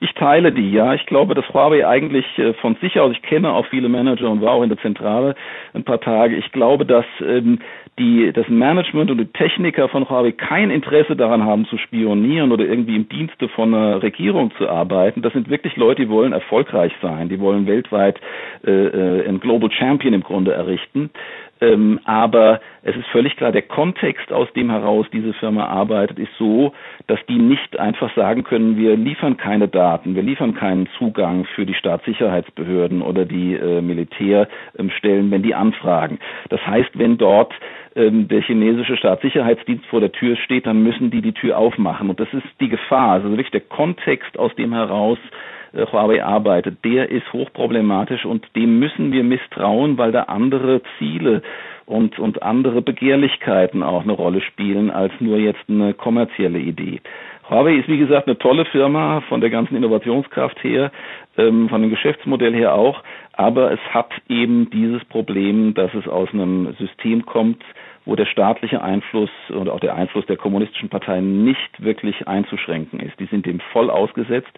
Ich 0.00 0.12
teile 0.14 0.52
die, 0.52 0.72
ja. 0.72 0.94
Ich 0.94 1.06
glaube, 1.06 1.34
dass 1.34 1.48
Huawei 1.52 1.86
eigentlich 1.86 2.26
äh, 2.38 2.52
von 2.54 2.76
sich 2.76 2.98
aus, 3.00 3.12
ich 3.12 3.22
kenne 3.22 3.52
auch 3.52 3.66
viele 3.66 3.88
Manager 3.88 4.30
und 4.30 4.40
war 4.40 4.52
auch 4.52 4.62
in 4.62 4.68
der 4.68 4.78
Zentrale 4.78 5.34
ein 5.74 5.84
paar 5.84 6.00
Tage, 6.00 6.36
ich 6.36 6.52
glaube, 6.52 6.84
dass 6.84 7.06
ähm, 7.20 7.58
die, 7.98 8.30
das 8.32 8.46
Management 8.48 9.10
und 9.10 9.18
die 9.18 9.26
Techniker 9.26 9.88
von 9.88 10.08
Huawei 10.08 10.32
kein 10.32 10.70
Interesse 10.70 11.16
daran 11.16 11.44
haben 11.44 11.66
zu 11.66 11.78
spionieren 11.78 12.52
oder 12.52 12.64
irgendwie 12.64 12.96
im 12.96 13.08
Dienste 13.08 13.48
von 13.48 13.74
einer 13.74 14.02
Regierung 14.02 14.52
zu 14.58 14.68
arbeiten. 14.68 15.22
Das 15.22 15.32
sind 15.32 15.48
wirklich 15.48 15.76
Leute, 15.76 16.02
die 16.02 16.10
wollen 16.10 16.32
erfolgreich 16.32 16.92
sein, 17.00 17.28
die 17.28 17.40
wollen 17.40 17.66
weltweit 17.66 18.20
äh, 18.66 18.70
äh 18.70 19.28
ein 19.28 19.40
Global 19.40 19.70
Champion 19.70 20.12
im 20.12 20.22
Grunde 20.22 20.52
errichten. 20.52 21.10
Ähm, 21.60 22.00
aber 22.04 22.60
es 22.82 22.94
ist 22.96 23.06
völlig 23.08 23.36
klar, 23.36 23.50
der 23.50 23.62
Kontext, 23.62 24.30
aus 24.32 24.52
dem 24.52 24.70
heraus 24.70 25.06
diese 25.12 25.32
Firma 25.34 25.64
arbeitet, 25.66 26.18
ist 26.18 26.32
so, 26.38 26.72
dass 27.06 27.18
die 27.28 27.38
nicht 27.38 27.78
einfach 27.78 28.14
sagen 28.14 28.44
können, 28.44 28.76
wir 28.76 28.96
liefern 28.96 29.36
keine 29.36 29.68
Daten, 29.68 30.14
wir 30.14 30.22
liefern 30.22 30.54
keinen 30.54 30.86
Zugang 30.98 31.46
für 31.54 31.64
die 31.64 31.74
Staatssicherheitsbehörden 31.74 33.00
oder 33.00 33.24
die 33.24 33.54
äh, 33.54 33.80
Militärstellen, 33.80 35.30
wenn 35.30 35.42
die 35.42 35.54
anfragen. 35.54 36.18
Das 36.50 36.64
heißt, 36.66 36.90
wenn 36.94 37.16
dort 37.16 37.54
ähm, 37.94 38.28
der 38.28 38.42
chinesische 38.42 38.96
Staatssicherheitsdienst 38.96 39.86
vor 39.86 40.00
der 40.00 40.12
Tür 40.12 40.36
steht, 40.36 40.66
dann 40.66 40.82
müssen 40.82 41.10
die 41.10 41.22
die 41.22 41.32
Tür 41.32 41.56
aufmachen. 41.56 42.10
Und 42.10 42.20
das 42.20 42.28
ist 42.32 42.46
die 42.60 42.68
Gefahr. 42.68 43.12
Also 43.12 43.30
wirklich 43.30 43.50
der 43.50 43.62
Kontext, 43.62 44.38
aus 44.38 44.54
dem 44.56 44.74
heraus 44.74 45.18
Huawei 45.76 46.24
arbeitet, 46.24 46.84
der 46.84 47.10
ist 47.10 47.32
hochproblematisch 47.32 48.24
und 48.24 48.46
dem 48.56 48.78
müssen 48.78 49.12
wir 49.12 49.22
misstrauen, 49.22 49.98
weil 49.98 50.12
da 50.12 50.22
andere 50.24 50.80
Ziele 50.98 51.42
und, 51.84 52.18
und 52.18 52.42
andere 52.42 52.82
Begehrlichkeiten 52.82 53.82
auch 53.82 54.02
eine 54.02 54.12
Rolle 54.12 54.40
spielen 54.40 54.90
als 54.90 55.12
nur 55.20 55.38
jetzt 55.38 55.68
eine 55.68 55.94
kommerzielle 55.94 56.58
Idee. 56.58 57.00
Huawei 57.48 57.76
ist 57.76 57.88
wie 57.88 57.98
gesagt 57.98 58.26
eine 58.26 58.38
tolle 58.38 58.64
Firma 58.64 59.20
von 59.28 59.40
der 59.40 59.50
ganzen 59.50 59.76
Innovationskraft 59.76 60.62
her, 60.64 60.90
ähm, 61.38 61.68
von 61.68 61.80
dem 61.80 61.90
Geschäftsmodell 61.90 62.54
her 62.54 62.74
auch, 62.74 63.02
aber 63.34 63.70
es 63.70 63.80
hat 63.90 64.10
eben 64.28 64.68
dieses 64.70 65.04
Problem, 65.04 65.74
dass 65.74 65.94
es 65.94 66.08
aus 66.08 66.28
einem 66.32 66.74
System 66.78 67.24
kommt, 67.24 67.62
wo 68.06 68.14
der 68.16 68.26
staatliche 68.26 68.82
Einfluss 68.82 69.30
und 69.48 69.68
auch 69.68 69.80
der 69.80 69.94
Einfluss 69.94 70.24
der 70.26 70.36
kommunistischen 70.36 70.88
Parteien 70.88 71.44
nicht 71.44 71.82
wirklich 71.82 72.26
einzuschränken 72.26 73.00
ist. 73.00 73.18
Die 73.20 73.26
sind 73.26 73.44
dem 73.44 73.60
voll 73.72 73.90
ausgesetzt 73.90 74.52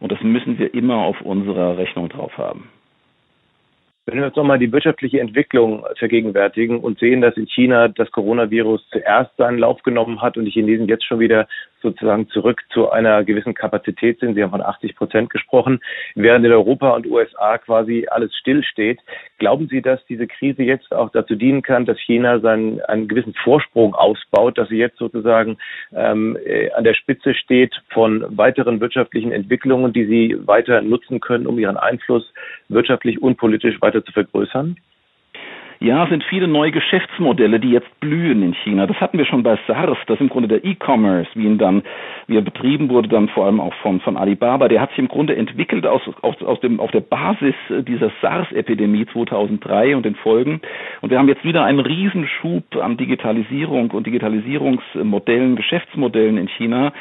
und 0.00 0.10
das 0.10 0.20
müssen 0.22 0.58
wir 0.58 0.74
immer 0.74 0.96
auf 0.96 1.20
unserer 1.20 1.78
Rechnung 1.78 2.08
drauf 2.08 2.36
haben. 2.38 2.70
Wenn 4.06 4.18
wir 4.18 4.26
uns 4.26 4.36
nochmal 4.36 4.58
die 4.58 4.70
wirtschaftliche 4.70 5.20
Entwicklung 5.20 5.84
vergegenwärtigen 5.98 6.78
und 6.80 6.98
sehen, 6.98 7.22
dass 7.22 7.36
in 7.38 7.46
China 7.46 7.88
das 7.88 8.10
Coronavirus 8.10 8.86
zuerst 8.90 9.34
seinen 9.38 9.58
Lauf 9.58 9.82
genommen 9.82 10.20
hat 10.20 10.36
und 10.36 10.44
die 10.44 10.50
Chinesen 10.50 10.88
jetzt 10.88 11.06
schon 11.06 11.20
wieder 11.20 11.48
sozusagen 11.84 12.28
zurück 12.28 12.62
zu 12.72 12.90
einer 12.90 13.22
gewissen 13.22 13.54
Kapazität 13.54 14.18
sind. 14.18 14.34
Sie 14.34 14.42
haben 14.42 14.50
von 14.50 14.62
80 14.62 14.96
Prozent 14.96 15.30
gesprochen, 15.30 15.80
während 16.16 16.44
in 16.44 16.50
Europa 16.50 16.90
und 16.90 17.06
USA 17.06 17.58
quasi 17.58 18.06
alles 18.10 18.34
stillsteht. 18.34 18.98
Glauben 19.38 19.68
Sie, 19.68 19.82
dass 19.82 20.04
diese 20.06 20.26
Krise 20.26 20.64
jetzt 20.64 20.92
auch 20.92 21.10
dazu 21.10 21.36
dienen 21.36 21.62
kann, 21.62 21.84
dass 21.84 21.98
China 22.00 22.40
seinen 22.40 22.80
einen 22.82 23.06
gewissen 23.06 23.34
Vorsprung 23.34 23.94
ausbaut, 23.94 24.58
dass 24.58 24.68
sie 24.68 24.78
jetzt 24.78 24.98
sozusagen 24.98 25.58
ähm, 25.94 26.36
äh, 26.44 26.70
an 26.72 26.84
der 26.84 26.94
Spitze 26.94 27.34
steht 27.34 27.74
von 27.90 28.24
weiteren 28.36 28.80
wirtschaftlichen 28.80 29.30
Entwicklungen, 29.30 29.92
die 29.92 30.06
sie 30.06 30.36
weiter 30.46 30.80
nutzen 30.80 31.20
können, 31.20 31.46
um 31.46 31.58
ihren 31.58 31.76
Einfluss 31.76 32.32
wirtschaftlich 32.68 33.22
und 33.22 33.36
politisch 33.36 33.80
weiter 33.80 34.04
zu 34.04 34.12
vergrößern? 34.12 34.76
Ja, 35.84 36.06
sind 36.06 36.24
viele 36.24 36.48
neue 36.48 36.70
Geschäftsmodelle, 36.72 37.60
die 37.60 37.68
jetzt 37.68 38.00
blühen 38.00 38.42
in 38.42 38.54
China. 38.54 38.86
Das 38.86 38.98
hatten 39.02 39.18
wir 39.18 39.26
schon 39.26 39.42
bei 39.42 39.58
SARS, 39.66 39.98
das 40.06 40.18
im 40.18 40.30
Grunde 40.30 40.48
der 40.48 40.64
E-Commerce, 40.64 41.28
wie 41.34 41.44
ihn 41.44 41.58
dann, 41.58 41.82
wie 42.26 42.38
er 42.38 42.40
betrieben 42.40 42.88
wurde, 42.88 43.08
dann 43.08 43.28
vor 43.28 43.44
allem 43.44 43.60
auch 43.60 43.74
von, 43.82 44.00
von 44.00 44.16
Alibaba, 44.16 44.68
der 44.68 44.80
hat 44.80 44.88
sich 44.88 45.00
im 45.00 45.08
Grunde 45.08 45.36
entwickelt 45.36 45.86
aus, 45.86 46.00
aus, 46.22 46.40
aus 46.40 46.58
dem, 46.60 46.80
auf 46.80 46.90
der 46.90 47.00
Basis 47.00 47.54
dieser 47.68 48.10
SARS-Epidemie 48.22 49.04
2003 49.12 49.94
und 49.94 50.06
den 50.06 50.14
Folgen. 50.14 50.62
Und 51.02 51.10
wir 51.10 51.18
haben 51.18 51.28
jetzt 51.28 51.44
wieder 51.44 51.64
einen 51.64 51.80
Riesenschub 51.80 52.76
an 52.76 52.96
Digitalisierung 52.96 53.90
und 53.90 54.06
Digitalisierungsmodellen, 54.06 55.54
Geschäftsmodellen 55.54 56.38
in 56.38 56.48
China 56.48 56.94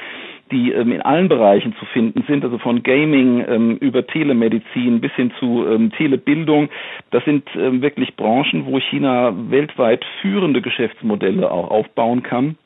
die 0.52 0.72
ähm, 0.72 0.92
in 0.92 1.02
allen 1.02 1.30
Bereichen 1.30 1.76
zu 1.80 1.86
finden 1.86 2.24
sind, 2.28 2.44
also 2.44 2.58
von 2.58 2.84
Gaming 2.84 3.44
ähm, 3.48 3.78
über 3.78 4.06
Telemedizin 4.06 5.02
bis 5.02 5.12
hin 5.14 5.32
zu 5.40 5.66
ähm, 5.68 5.92
Telebildung. 5.92 6.70
Das 7.12 7.24
sind 7.26 7.48
ähm, 7.56 7.82
wirklich 7.82 8.16
Branchen, 8.16 8.66
wo 8.66 8.80
China 8.80 9.34
weltweit 9.50 10.06
führende 10.22 10.62
Geschäftsmodelle 10.62 11.50
auch 11.52 11.72
aufbauen 11.72 12.24
kann. 12.24 12.58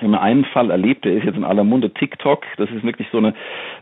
Wir 0.00 0.08
haben 0.08 0.14
einen 0.14 0.44
Fall 0.46 0.70
erlebt, 0.70 1.04
der 1.04 1.14
ist 1.14 1.24
jetzt 1.24 1.36
in 1.36 1.44
aller 1.44 1.64
Munde, 1.64 1.90
TikTok. 1.90 2.44
Das 2.56 2.70
ist 2.70 2.84
wirklich 2.84 3.08
so 3.12 3.18
eine, 3.18 3.34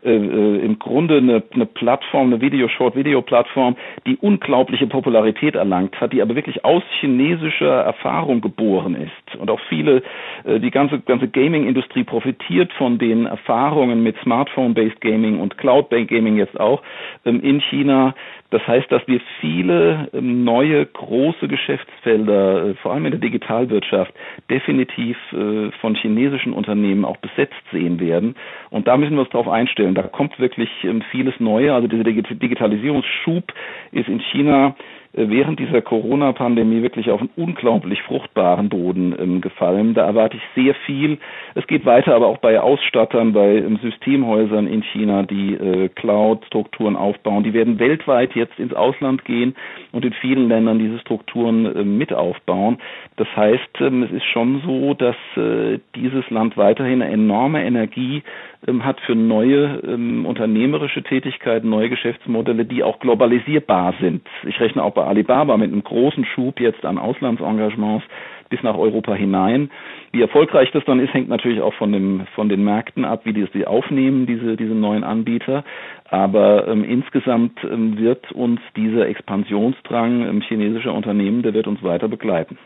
äh, 0.04 0.11
äh, 0.11 0.64
im 0.64 0.78
Grunde 0.78 1.18
eine, 1.18 1.42
eine 1.52 1.66
Plattform, 1.66 2.28
eine 2.28 2.40
Video-Short-Video-Plattform, 2.40 3.76
die 4.07 4.16
unglaubliche 4.16 4.87
Popularität 4.87 5.54
erlangt 5.54 6.00
hat, 6.00 6.12
die 6.12 6.22
aber 6.22 6.35
wirklich 6.35 6.64
aus 6.64 6.83
chinesischer 7.00 7.83
Erfahrung 7.83 8.40
geboren 8.40 8.94
ist. 8.94 9.37
Und 9.37 9.50
auch 9.50 9.61
viele, 9.68 10.02
äh, 10.44 10.59
die 10.61 10.70
ganze, 10.70 11.00
ganze 11.00 11.28
Gaming-Industrie 11.28 12.04
profitiert 12.04 12.72
von 12.72 12.98
den 12.98 13.26
Erfahrungen 13.26 14.02
mit 14.02 14.16
Smartphone-based 14.22 15.00
Gaming 15.00 15.40
und 15.40 15.59
Cloud-based 15.59 16.09
Gaming 16.09 16.37
jetzt 16.37 16.59
auch 16.59 16.83
ähm, 17.24 17.40
in 17.42 17.61
China. 17.61 18.14
Das 18.50 18.66
heißt, 18.66 18.90
dass 18.90 19.07
wir 19.07 19.20
viele 19.40 20.09
ähm, 20.14 20.44
neue 20.44 20.87
große 20.87 21.48
Geschäftsfelder, 21.48 22.68
äh, 22.68 22.74
vor 22.74 22.92
allem 22.92 23.04
in 23.04 23.12
der 23.12 23.20
Digitalwirtschaft, 23.20 24.12
definitiv 24.50 25.18
äh, 25.33 25.70
von 25.81 25.94
chinesischen 26.09 26.53
Unternehmen 26.53 27.05
auch 27.05 27.18
besetzt 27.18 27.62
sehen 27.73 28.01
werden. 28.01 28.35
Und 28.71 28.88
da 28.88 28.97
müssen 28.97 29.14
wir 29.14 29.21
uns 29.21 29.31
darauf 29.31 29.49
einstellen. 29.49 29.94
Da 29.94 30.03
kommt 30.03 30.38
wirklich 30.38 30.71
ähm, 30.83 31.03
vieles 31.11 31.35
Neue. 31.38 31.75
Also 31.75 31.88
dieser 31.88 32.05
Digitalisierungsschub 32.05 33.53
ist 33.92 34.09
in 34.09 34.21
China 34.33 34.75
während 35.12 35.59
dieser 35.59 35.81
Corona-Pandemie 35.81 36.83
wirklich 36.83 37.11
auf 37.11 37.21
einen 37.21 37.31
unglaublich 37.37 38.02
fruchtbaren 38.02 38.69
Boden 38.69 39.15
ähm, 39.19 39.40
gefallen. 39.40 39.94
Da 39.94 40.04
erwarte 40.04 40.37
ich 40.37 40.42
sehr 40.54 40.75
viel. 40.87 41.19
Es 41.54 41.67
geht 41.67 41.87
weiter 41.87 42.15
aber 42.15 42.27
auch 42.27 42.38
bei 42.38 42.61
Ausstattern, 42.61 43.33
bei 43.33 43.56
ähm, 43.56 43.79
Systemhäusern 43.83 44.67
in 44.67 44.83
China, 44.83 45.23
die 45.23 45.54
äh, 45.54 45.88
Cloud-Strukturen 45.88 46.94
aufbauen. 46.94 47.42
Die 47.42 47.54
werden 47.54 47.79
weltweit 47.79 48.35
jetzt 48.35 48.59
ins 48.59 48.75
Ausland 48.75 49.25
gehen 49.25 49.56
und 49.92 50.04
in 50.04 50.13
vielen 50.13 50.48
Ländern 50.48 50.79
diese 50.79 50.98
Strukturen 50.98 51.65
äh, 51.65 51.85
mit 51.85 52.13
aufbauen. 52.13 52.79
Das 53.17 53.29
heißt, 53.35 53.81
ähm, 53.81 54.02
es 54.02 54.13
ist 54.13 54.27
schon 54.27 54.61
so, 54.65 54.94
dass 54.94 55.17
äh, 55.37 55.79
dieses 55.96 56.29
Land 56.31 56.56
weiterhin 56.56 57.02
eine 57.02 57.13
enorme 57.13 57.65
Energie 57.65 58.23
hat 58.81 59.00
für 59.02 59.15
neue 59.15 59.81
unternehmerische 59.83 61.04
Tätigkeiten, 61.04 61.69
neue 61.69 61.90
Geschäftsmodelle, 61.90 62.65
die 62.65 62.83
auch 62.83 62.98
globalisierbar 62.98 63.94
sind. 64.00 64.27
Ich 64.42 64.59
rechne 64.59 64.83
auch 64.83 64.94
bei 64.99 65.05
Alibaba 65.05 65.57
mit 65.57 65.73
einem 65.73 65.85
großen 65.85 66.25
Schub 66.25 66.59
jetzt 66.59 66.85
an 66.85 66.99
Auslandsengagements 66.99 68.05
bis 68.49 68.61
nach 68.65 68.77
Europa 68.77 69.15
hinein. 69.15 69.71
Wie 70.11 70.23
erfolgreich 70.23 70.73
das 70.73 70.85
dann 70.87 70.99
ist, 70.99 71.15
hängt 71.15 71.29
natürlich 71.29 71.61
auch 71.61 71.75
von, 71.75 71.92
dem, 71.92 72.27
von 72.35 72.49
den 72.49 72.65
Märkten 72.65 73.05
ab, 73.05 73.21
wie 73.25 73.33
die 73.33 73.46
sie 73.53 73.65
aufnehmen, 73.65 74.27
diese, 74.27 74.57
diese 74.57 74.75
neuen 74.75 75.05
Anbieter. 75.05 75.65
Aber 76.11 76.67
ähm, 76.67 76.83
insgesamt 76.83 77.63
ähm, 77.63 77.96
wird 77.99 78.33
uns 78.33 78.61
dieser 78.75 79.07
Expansionsdrang 79.07 80.27
ähm, 80.27 80.40
chinesischer 80.40 80.92
Unternehmen, 80.92 81.42
der 81.42 81.55
wird 81.55 81.69
uns 81.69 81.83
weiter 81.85 82.09
begleiten. 82.09 82.59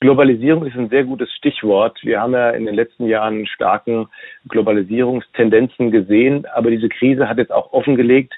Globalisierung 0.00 0.66
ist 0.66 0.76
ein 0.76 0.90
sehr 0.90 1.04
gutes 1.04 1.32
Stichwort. 1.32 1.98
Wir 2.02 2.20
haben 2.20 2.32
ja 2.32 2.50
in 2.50 2.66
den 2.66 2.74
letzten 2.74 3.06
Jahren 3.06 3.46
starken 3.46 4.06
Globalisierungstendenzen 4.48 5.90
gesehen, 5.90 6.46
aber 6.54 6.70
diese 6.70 6.88
Krise 6.88 7.28
hat 7.28 7.38
jetzt 7.38 7.52
auch 7.52 7.72
offengelegt, 7.72 8.34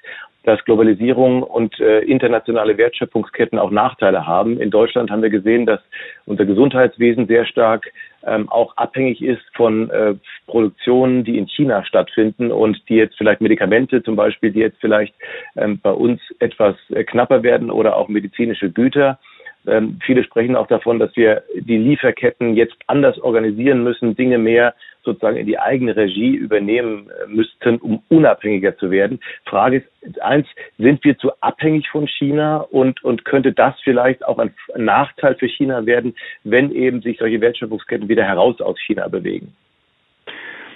dass 0.47 0.65
Globalisierung 0.65 1.43
und 1.43 1.79
äh, 1.81 1.99
internationale 2.01 2.79
Wertschöpfungsketten 2.79 3.59
auch 3.59 3.73
Nachteile 3.73 4.29
haben. 4.29 4.61
In 4.61 4.71
Deutschland 4.71 5.11
haben 5.11 5.23
wir 5.23 5.29
gesehen, 5.29 5.67
dass 5.67 5.81
unser 6.25 6.47
Gesundheitswesen 6.47 7.27
sehr 7.27 7.45
stark 7.47 7.93
ähm, 8.25 8.49
auch 8.49 8.77
abhängig 8.77 9.23
ist 9.23 9.43
von 9.55 9.91
äh, 9.91 10.15
Produktionen, 10.47 11.25
die 11.25 11.37
in 11.37 11.49
China 11.49 11.85
stattfinden 11.85 12.53
und 12.53 12.81
die 12.89 12.95
jetzt 12.95 13.17
vielleicht 13.19 13.41
Medikamente 13.41 14.05
zum 14.05 14.15
Beispiel, 14.15 14.53
die 14.53 14.61
jetzt 14.61 14.79
vielleicht 14.81 15.15
ähm, 15.57 15.81
bei 15.83 15.91
uns 15.91 16.21
etwas 16.39 16.77
äh, 16.91 17.03
knapper 17.03 17.43
werden 17.43 17.69
oder 17.69 17.97
auch 17.97 18.07
medizinische 18.07 18.71
Güter. 18.71 19.19
Ähm, 19.67 19.99
viele 20.05 20.23
sprechen 20.23 20.55
auch 20.55 20.69
davon, 20.69 21.01
dass 21.01 21.15
wir 21.17 21.43
die 21.55 21.77
Lieferketten 21.77 22.55
jetzt 22.55 22.77
anders 22.87 23.19
organisieren 23.19 23.83
müssen, 23.83 24.15
Dinge 24.15 24.39
mehr 24.39 24.75
sozusagen 25.07 25.39
in 25.39 25.47
die 25.47 25.59
eigene 25.59 25.97
Regie 25.97 26.35
übernehmen 26.35 27.09
äh, 27.09 27.29
müssten, 27.29 27.79
um 27.79 28.03
unabhängiger 28.09 28.77
zu 28.77 28.91
werden. 28.91 29.21
Frage 29.47 29.85
ist 30.03 30.21
eins, 30.21 30.47
sind 30.77 31.03
wir 31.05 31.17
zu 31.17 31.31
abhängig 31.41 31.89
von 31.89 32.07
China 32.07 32.59
und, 32.59 33.03
und 33.03 33.25
könnte 33.25 33.53
das 33.53 33.75
vielleicht 33.83 34.25
auch 34.27 34.39
ein 34.39 34.55
Nachteil 34.77 35.37
für 35.37 35.49
China 35.49 35.87
werden, 35.87 36.15
wenn 36.45 36.71
eben 36.71 37.01
sich 37.01 37.19
solche 37.19 37.41
Wertschöpfungsketten 37.41 38.09
wieder 38.09 38.25
heraus 38.25 38.61
aus 38.61 38.79
China 38.81 39.09
bewegen? 39.09 39.55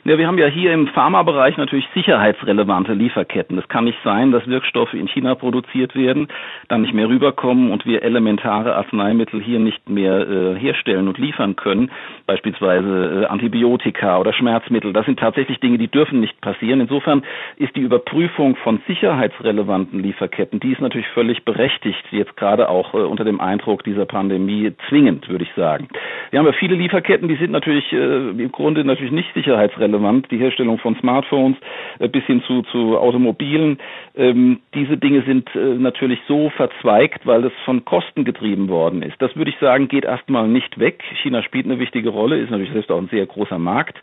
Ja, 0.04 0.16
wir 0.16 0.26
haben 0.26 0.38
ja 0.38 0.46
hier 0.46 0.72
im 0.72 0.86
Pharmabereich 0.86 1.58
natürlich 1.58 1.86
sicherheitsrelevante 1.92 2.94
Lieferketten. 2.94 3.58
Es 3.58 3.68
kann 3.68 3.84
nicht 3.84 3.98
sein, 4.02 4.32
dass 4.32 4.46
Wirkstoffe 4.46 4.94
in 4.94 5.08
China 5.08 5.34
produziert 5.34 5.94
werden, 5.94 6.28
dann 6.68 6.80
nicht 6.80 6.94
mehr 6.94 7.06
rüberkommen 7.06 7.70
und 7.70 7.84
wir 7.84 8.02
elementare 8.02 8.76
Arzneimittel 8.76 9.42
hier 9.42 9.58
nicht 9.58 9.90
mehr 9.90 10.26
äh, 10.26 10.54
herstellen 10.58 11.06
und 11.06 11.18
liefern 11.18 11.54
können, 11.54 11.90
beispielsweise 12.26 13.24
äh, 13.24 13.26
Antibiotika 13.26 14.18
oder 14.18 14.32
Schmerzmittel. 14.32 14.94
Das 14.94 15.04
sind 15.04 15.18
tatsächlich 15.18 15.60
Dinge, 15.60 15.76
die 15.76 15.88
dürfen 15.88 16.20
nicht 16.20 16.40
passieren. 16.40 16.80
Insofern 16.80 17.22
ist 17.56 17.76
die 17.76 17.82
Überprüfung 17.82 18.56
von 18.56 18.80
sicherheitsrelevanten 18.86 20.02
Lieferketten, 20.02 20.60
die 20.60 20.72
ist 20.72 20.80
natürlich 20.80 21.08
völlig 21.08 21.44
berechtigt, 21.44 22.02
jetzt 22.10 22.38
gerade 22.38 22.70
auch 22.70 22.94
äh, 22.94 22.98
unter 22.98 23.24
dem 23.24 23.38
Eindruck 23.38 23.84
dieser 23.84 24.06
Pandemie 24.06 24.72
zwingend, 24.88 25.28
würde 25.28 25.44
ich 25.44 25.52
sagen. 25.54 25.88
Wir 26.30 26.38
haben 26.38 26.46
ja 26.46 26.52
viele 26.52 26.74
Lieferketten, 26.76 27.28
die 27.28 27.36
sind 27.36 27.50
natürlich 27.50 27.92
äh, 27.92 28.30
im 28.30 28.50
Grunde 28.50 28.82
natürlich 28.82 29.12
nicht 29.12 29.34
sicherheitsrelevant 29.34 29.89
relevant, 29.90 30.30
die 30.30 30.38
Herstellung 30.38 30.78
von 30.78 30.96
Smartphones 30.96 31.56
äh, 31.98 32.08
bis 32.08 32.24
hin 32.24 32.42
zu, 32.46 32.62
zu 32.62 32.98
Automobilen. 32.98 33.78
Ähm, 34.16 34.60
diese 34.74 34.96
Dinge 34.96 35.22
sind 35.22 35.48
äh, 35.54 35.74
natürlich 35.74 36.20
so 36.26 36.50
verzweigt, 36.50 37.26
weil 37.26 37.42
das 37.42 37.52
von 37.64 37.84
Kosten 37.84 38.24
getrieben 38.24 38.68
worden 38.68 39.02
ist. 39.02 39.20
Das 39.20 39.34
würde 39.36 39.50
ich 39.50 39.58
sagen, 39.58 39.88
geht 39.88 40.04
erstmal 40.04 40.48
nicht 40.48 40.78
weg. 40.78 41.02
China 41.22 41.42
spielt 41.42 41.66
eine 41.66 41.78
wichtige 41.78 42.10
Rolle, 42.10 42.38
ist 42.38 42.50
natürlich 42.50 42.72
selbst 42.72 42.90
auch 42.90 42.98
ein 42.98 43.08
sehr 43.08 43.26
großer 43.26 43.58
Markt. 43.58 44.00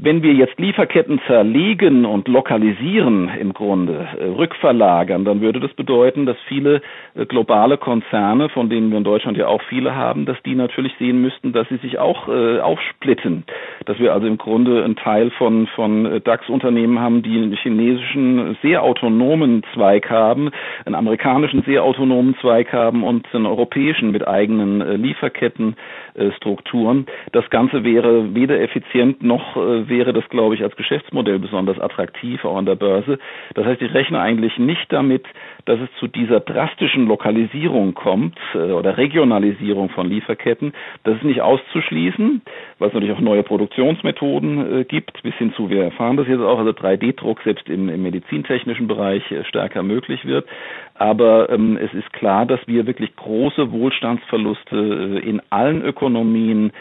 Wenn 0.00 0.22
wir 0.22 0.32
jetzt 0.32 0.60
Lieferketten 0.60 1.20
zerlegen 1.26 2.04
und 2.04 2.28
lokalisieren 2.28 3.28
im 3.40 3.52
Grunde, 3.52 4.06
äh, 4.16 4.26
rückverlagern, 4.26 5.24
dann 5.24 5.40
würde 5.40 5.58
das 5.58 5.74
bedeuten, 5.74 6.24
dass 6.24 6.36
viele 6.46 6.82
äh, 7.16 7.26
globale 7.26 7.78
Konzerne, 7.78 8.48
von 8.48 8.70
denen 8.70 8.92
wir 8.92 8.98
in 8.98 9.02
Deutschland 9.02 9.36
ja 9.36 9.48
auch 9.48 9.60
viele 9.62 9.96
haben, 9.96 10.24
dass 10.24 10.40
die 10.44 10.54
natürlich 10.54 10.92
sehen 11.00 11.20
müssten, 11.20 11.52
dass 11.52 11.68
sie 11.68 11.78
sich 11.78 11.98
auch 11.98 12.28
äh, 12.28 12.60
aufsplitten. 12.60 13.42
Dass 13.86 13.98
wir 13.98 14.12
also 14.12 14.28
im 14.28 14.38
Grunde 14.38 14.84
einen 14.84 14.94
Teil 14.94 15.32
von, 15.32 15.66
von 15.74 16.06
äh, 16.06 16.20
DAX-Unternehmen 16.20 17.00
haben, 17.00 17.22
die 17.22 17.36
einen 17.36 17.56
chinesischen 17.56 18.56
sehr 18.62 18.84
autonomen 18.84 19.64
Zweig 19.74 20.08
haben, 20.10 20.52
einen 20.84 20.94
amerikanischen 20.94 21.62
sehr 21.62 21.82
autonomen 21.82 22.36
Zweig 22.40 22.72
haben 22.72 23.02
und 23.02 23.26
einen 23.34 23.46
europäischen 23.46 24.12
mit 24.12 24.28
eigenen 24.28 24.80
äh, 24.80 24.94
Lieferkettenstrukturen. 24.94 27.06
Das 27.32 27.50
Ganze 27.50 27.82
wäre 27.82 28.36
weder 28.36 28.60
effizient 28.60 29.24
noch 29.24 29.56
wäre 29.88 30.12
das, 30.12 30.28
glaube 30.28 30.54
ich, 30.54 30.62
als 30.62 30.76
Geschäftsmodell 30.76 31.38
besonders 31.38 31.78
attraktiv, 31.78 32.44
auch 32.44 32.56
an 32.56 32.66
der 32.66 32.74
Börse. 32.74 33.18
Das 33.54 33.66
heißt, 33.66 33.82
ich 33.82 33.92
rechne 33.94 34.20
eigentlich 34.20 34.58
nicht 34.58 34.92
damit, 34.92 35.24
dass 35.64 35.80
es 35.80 35.88
zu 35.98 36.06
dieser 36.06 36.40
drastischen 36.40 37.06
Lokalisierung 37.06 37.94
kommt 37.94 38.38
äh, 38.54 38.72
oder 38.72 38.96
Regionalisierung 38.96 39.90
von 39.90 40.08
Lieferketten. 40.08 40.72
Das 41.04 41.16
ist 41.16 41.24
nicht 41.24 41.42
auszuschließen, 41.42 42.42
weil 42.78 42.88
es 42.88 42.94
natürlich 42.94 43.14
auch 43.14 43.20
neue 43.20 43.42
Produktionsmethoden 43.42 44.80
äh, 44.80 44.84
gibt, 44.84 45.22
bis 45.22 45.34
hin 45.34 45.52
zu, 45.54 45.70
wir 45.70 45.84
erfahren 45.84 46.16
das 46.16 46.28
jetzt 46.28 46.40
auch, 46.40 46.58
also 46.58 46.70
3D-Druck 46.70 47.40
selbst 47.42 47.68
im, 47.68 47.88
im 47.88 48.02
medizintechnischen 48.02 48.86
Bereich 48.86 49.30
äh, 49.30 49.44
stärker 49.44 49.82
möglich 49.82 50.24
wird. 50.24 50.46
Aber 50.94 51.48
ähm, 51.50 51.76
es 51.76 51.92
ist 51.94 52.12
klar, 52.12 52.44
dass 52.46 52.60
wir 52.66 52.86
wirklich 52.86 53.14
große 53.14 53.70
Wohlstandsverluste 53.70 55.20
äh, 55.22 55.28
in 55.28 55.40
allen 55.50 55.82
Ökonomien 55.82 56.72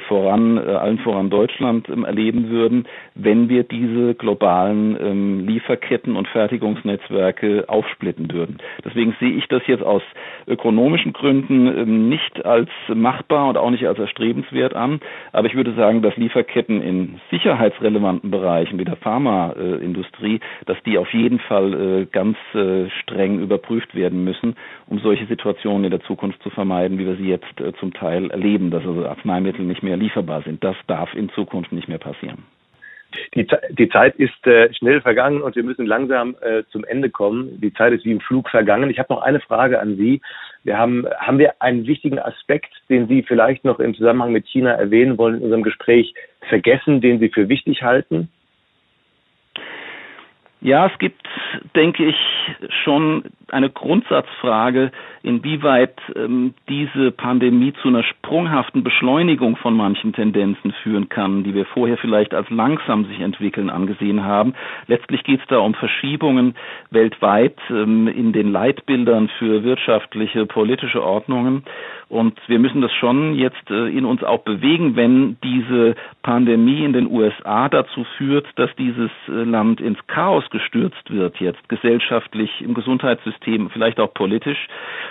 voran, 0.00 0.56
äh, 0.56 0.60
allen 0.60 0.98
voran 0.98 1.30
Deutschland 1.30 1.88
ähm, 1.88 2.04
erleben 2.04 2.50
würden, 2.50 2.86
wenn 3.14 3.48
wir 3.48 3.62
diese 3.62 4.14
globalen 4.14 4.96
ähm, 5.00 5.46
Lieferketten 5.46 6.16
und 6.16 6.28
Fertigungsnetzwerke 6.28 7.64
aufsplitten 7.68 8.32
würden. 8.32 8.58
Deswegen 8.84 9.14
sehe 9.20 9.32
ich 9.32 9.46
das 9.48 9.62
jetzt 9.66 9.82
aus 9.82 10.02
ökonomischen 10.46 11.12
Gründen 11.12 11.66
ähm, 11.66 12.08
nicht 12.08 12.44
als 12.44 12.70
machbar 12.92 13.48
und 13.48 13.56
auch 13.56 13.70
nicht 13.70 13.86
als 13.86 13.98
erstrebenswert 13.98 14.74
an. 14.74 15.00
Aber 15.32 15.46
ich 15.46 15.54
würde 15.54 15.72
sagen, 15.74 16.02
dass 16.02 16.16
Lieferketten 16.16 16.82
in 16.82 17.20
sicherheitsrelevanten 17.30 18.30
Bereichen 18.30 18.78
wie 18.78 18.84
der 18.84 18.96
Pharmaindustrie, 18.96 20.40
dass 20.66 20.76
die 20.84 20.98
auf 20.98 21.12
jeden 21.12 21.38
Fall 21.38 22.06
ganz 22.10 22.36
streng 23.02 23.40
über 23.40 23.52
überprüft 23.52 23.94
werden 23.94 24.24
müssen, 24.24 24.56
um 24.86 24.98
solche 24.98 25.26
Situationen 25.26 25.84
in 25.84 25.90
der 25.90 26.00
Zukunft 26.02 26.42
zu 26.42 26.50
vermeiden, 26.50 26.98
wie 26.98 27.06
wir 27.06 27.16
sie 27.16 27.28
jetzt 27.28 27.60
äh, 27.60 27.72
zum 27.78 27.92
Teil 27.92 28.30
erleben, 28.30 28.70
dass 28.70 28.84
also 28.84 29.06
Arzneimittel 29.06 29.64
nicht 29.72 29.82
mehr 29.82 29.96
lieferbar 29.96 30.42
sind. 30.42 30.62
Das 30.62 30.76
darf 30.86 31.14
in 31.14 31.30
Zukunft 31.30 31.72
nicht 31.72 31.88
mehr 31.88 31.98
passieren. 31.98 32.44
Die, 33.34 33.46
die 33.70 33.88
Zeit 33.88 34.16
ist 34.16 34.46
äh, 34.46 34.72
schnell 34.74 35.00
vergangen 35.00 35.42
und 35.42 35.56
wir 35.56 35.62
müssen 35.62 35.86
langsam 35.86 36.36
äh, 36.40 36.62
zum 36.70 36.84
Ende 36.84 37.10
kommen. 37.10 37.60
Die 37.60 37.72
Zeit 37.72 37.92
ist 37.92 38.04
wie 38.04 38.12
im 38.12 38.20
Flug 38.20 38.48
vergangen. 38.48 38.90
Ich 38.90 38.98
habe 38.98 39.12
noch 39.12 39.22
eine 39.22 39.40
Frage 39.40 39.80
an 39.80 39.96
Sie. 39.96 40.20
Wir 40.64 40.78
haben, 40.78 41.06
haben 41.18 41.38
wir 41.38 41.54
einen 41.60 41.86
wichtigen 41.86 42.18
Aspekt, 42.18 42.70
den 42.88 43.08
Sie 43.08 43.22
vielleicht 43.22 43.64
noch 43.64 43.80
im 43.80 43.94
Zusammenhang 43.94 44.32
mit 44.32 44.46
China 44.46 44.72
erwähnen 44.72 45.18
wollen 45.18 45.36
in 45.36 45.42
unserem 45.42 45.62
Gespräch, 45.62 46.14
vergessen, 46.48 47.00
den 47.00 47.18
Sie 47.18 47.28
für 47.28 47.48
wichtig 47.48 47.82
halten? 47.82 48.28
Ja, 50.62 50.86
es 50.86 50.96
gibt, 50.98 51.26
denke 51.74 52.06
ich, 52.06 52.16
schon 52.84 53.24
eine 53.48 53.68
Grundsatzfrage, 53.68 54.92
inwieweit 55.24 55.94
ähm, 56.14 56.54
diese 56.68 57.10
Pandemie 57.10 57.72
zu 57.82 57.88
einer 57.88 58.04
sprunghaften 58.04 58.84
Beschleunigung 58.84 59.56
von 59.56 59.76
manchen 59.76 60.12
Tendenzen 60.12 60.72
führen 60.82 61.08
kann, 61.08 61.42
die 61.42 61.54
wir 61.54 61.66
vorher 61.66 61.98
vielleicht 61.98 62.32
als 62.32 62.48
langsam 62.48 63.06
sich 63.06 63.18
entwickeln 63.20 63.70
angesehen 63.70 64.24
haben. 64.24 64.54
Letztlich 64.86 65.24
geht 65.24 65.40
es 65.40 65.46
da 65.48 65.58
um 65.58 65.74
Verschiebungen 65.74 66.54
weltweit 66.90 67.58
ähm, 67.68 68.06
in 68.06 68.32
den 68.32 68.52
Leitbildern 68.52 69.28
für 69.38 69.64
wirtschaftliche, 69.64 70.46
politische 70.46 71.02
Ordnungen. 71.02 71.64
Und 72.08 72.38
wir 72.46 72.58
müssen 72.58 72.82
das 72.82 72.92
schon 72.92 73.34
jetzt 73.34 73.70
äh, 73.70 73.88
in 73.88 74.04
uns 74.04 74.22
auch 74.22 74.42
bewegen, 74.42 74.96
wenn 74.96 75.38
diese 75.42 75.94
Pandemie 76.22 76.84
in 76.84 76.92
den 76.92 77.10
USA 77.10 77.68
dazu 77.68 78.04
führt, 78.16 78.46
dass 78.56 78.68
dieses 78.76 79.10
äh, 79.28 79.32
Land 79.32 79.80
ins 79.80 79.98
Chaos 80.08 80.44
gestürzt 80.52 81.10
wird, 81.10 81.40
jetzt 81.40 81.68
gesellschaftlich, 81.68 82.60
im 82.60 82.74
Gesundheitssystem, 82.74 83.70
vielleicht 83.70 83.98
auch 83.98 84.14
politisch, 84.14 84.68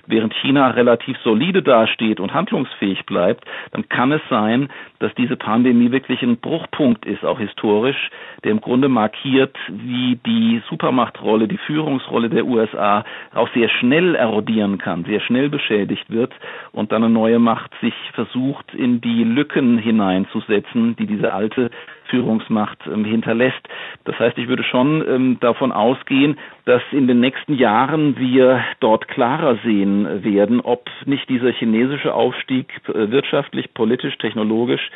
während 0.08 0.34
China 0.36 0.70
relativ 0.70 1.18
solide 1.24 1.62
dasteht 1.62 2.22
und 2.22 2.34
handlungsfähig 2.34 3.06
bleibt, 3.06 3.44
dann 3.72 3.90
kann 3.90 4.14
es 4.14 4.22
sein, 4.30 4.70
dass 5.00 5.14
diese 5.16 5.36
Pandemie 5.36 5.92
wirklich 5.92 6.22
ein 6.22 6.38
Bruchpunkt 6.38 7.06
ist, 7.06 7.26
auch 7.26 7.40
historisch, 7.40 8.10
der 8.44 8.52
im 8.52 8.62
Grunde 8.62 8.88
markiert, 8.88 9.58
wie 9.68 10.18
die 10.26 10.62
Supermachtrolle, 10.70 11.48
die 11.48 11.58
Führungsrolle 11.58 12.30
der 12.30 12.46
USA 12.46 13.04
auch 13.34 13.50
sehr 13.54 13.68
schnell 13.68 14.16
erodieren 14.16 14.78
kann, 14.78 15.04
sehr 15.04 15.20
schnell 15.20 15.50
beschädigt 15.50 16.10
wird 16.10 16.32
und 16.72 16.92
dann 16.92 17.04
eine 17.04 17.14
neue 17.14 17.40
Macht 17.40 17.72
sich 17.82 17.94
versucht, 18.14 18.74
in 18.74 19.02
die 19.02 19.24
Lücken 19.24 19.78
hineinzusetzen, 19.78 20.96
die 20.96 21.08
diese 21.08 21.34
alte 21.34 21.72
Führungsmacht 22.12 22.78
ähm, 22.86 23.06
hinterlässt. 23.06 23.62
Das 24.06 24.20
heißt, 24.20 24.38
ich 24.38 24.48
würde 24.48 24.64
schon 24.64 25.04
ähm, 25.08 25.38
davon 25.40 25.72
ausgehen, 25.72 26.38
dass 26.66 26.84
in 26.92 27.08
den 27.08 27.20
nächsten 27.20 27.56
Jahren 27.56 28.18
wir 28.20 28.64
dort 28.80 29.08
klarer 29.08 29.58
sehen 29.64 30.24
werden, 30.24 30.62
ob 30.62 30.88
nicht 31.06 31.28
dieser 31.30 31.52
chinesische 31.52 32.14
Aufstieg 32.14 32.68
äh, 32.88 33.10
wirtschaftlich, 33.10 33.74
politisch, 33.74 34.18
technologisch 34.20 34.92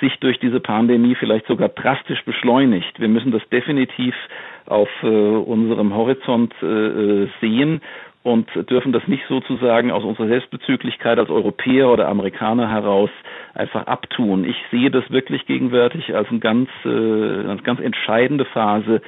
sich 0.00 0.16
durch 0.20 0.38
diese 0.38 0.60
Pandemie 0.60 1.14
vielleicht 1.14 1.46
sogar 1.46 1.68
drastisch 1.68 2.24
beschleunigt. 2.24 2.98
Wir 2.98 3.08
müssen 3.08 3.32
das 3.32 3.46
definitiv 3.50 4.14
auf 4.66 4.88
äh, 5.02 5.06
unserem 5.06 5.94
Horizont 5.94 6.54
äh, 6.62 7.26
sehen 7.40 7.82
und 8.22 8.48
dürfen 8.68 8.92
das 8.92 9.06
nicht 9.08 9.24
sozusagen 9.28 9.90
aus 9.90 10.04
unserer 10.04 10.28
Selbstbezüglichkeit 10.28 11.18
als 11.18 11.30
Europäer 11.30 11.88
oder 11.88 12.08
Amerikaner 12.08 12.70
heraus 12.70 13.10
einfach 13.54 13.86
abtun. 13.86 14.44
Ich 14.44 14.56
sehe 14.70 14.90
das 14.90 15.10
wirklich 15.10 15.46
gegenwärtig 15.46 16.14
als 16.14 16.28
eine 16.28 16.38
ganz, 16.38 16.68
äh, 16.84 16.88
eine 16.88 17.60
ganz 17.62 17.80
entscheidende 17.80 18.44
Phase 18.44 19.00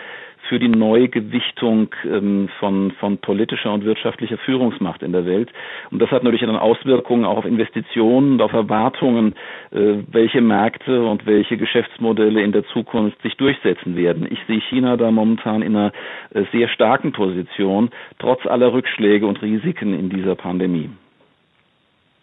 für 0.49 0.59
die 0.59 0.69
Neugewichtung 0.69 1.89
ähm, 2.05 2.49
von, 2.59 2.93
von 2.93 3.19
politischer 3.19 3.73
und 3.73 3.85
wirtschaftlicher 3.85 4.39
Führungsmacht 4.39 5.03
in 5.03 5.13
der 5.13 5.25
Welt. 5.27 5.51
Und 5.91 6.01
das 6.01 6.11
hat 6.11 6.23
natürlich 6.23 6.43
dann 6.43 6.57
Auswirkungen 6.57 7.25
auch 7.25 7.39
auf 7.39 7.45
Investitionen 7.45 8.33
und 8.33 8.43
auf 8.43 8.53
Erwartungen, 8.53 9.35
äh, 9.71 10.03
welche 10.11 10.41
Märkte 10.41 11.05
und 11.05 11.27
welche 11.27 11.57
Geschäftsmodelle 11.57 12.43
in 12.43 12.53
der 12.53 12.65
Zukunft 12.67 13.21
sich 13.23 13.37
durchsetzen 13.37 13.97
werden. 13.97 14.27
Ich 14.31 14.39
sehe 14.47 14.61
China 14.61 14.97
da 14.97 15.11
momentan 15.11 15.63
in 15.63 15.77
einer 15.77 15.93
äh, 16.35 16.45
sehr 16.53 16.69
starken 16.69 17.13
Position, 17.13 17.91
trotz 18.19 18.47
aller 18.47 18.73
Rückschläge 18.73 19.27
und 19.27 19.43
Risiken 19.43 19.99
in 19.99 20.11
dieser 20.11 20.35
Pandemie. 20.35 20.91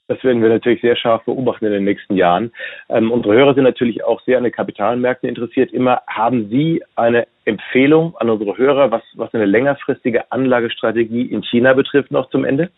Das 0.10 0.24
werden 0.24 0.41
wir 0.41 0.49
natürlich 0.49 0.82
sehr 0.82 0.95
scharf 0.95 1.24
beobachten 1.26 1.66
in 1.68 1.72
den 1.72 1.84
nächsten 1.84 2.16
Jahren. 2.16 2.51
Ähm, 2.89 3.12
unsere 3.12 3.36
Hörer 3.36 3.53
sind 3.53 3.64
natürlich 3.64 4.03
auch 4.03 4.20
sehr 4.22 4.39
an 4.39 4.43
den 4.43 4.51
Kapitalmärkten 4.51 5.30
interessiert. 5.30 5.72
Immer 5.72 6.01
haben 6.07 6.49
Sie 6.49 6.84
eine 6.95 7.28
Empfehlung 7.45 8.18
an 8.18 8.32
unsere 8.32 8.57
Hörer, 8.57 8.89
was, 8.89 9.03
was 9.14 9.32
eine 9.36 9.45
längerfristige 9.45 10.32
Anlagestrategie 10.32 11.28
in 11.28 11.43
China 11.43 11.74
betrifft, 11.74 12.10
noch 12.10 12.28
zum 12.32 12.43
Ende? 12.43 12.72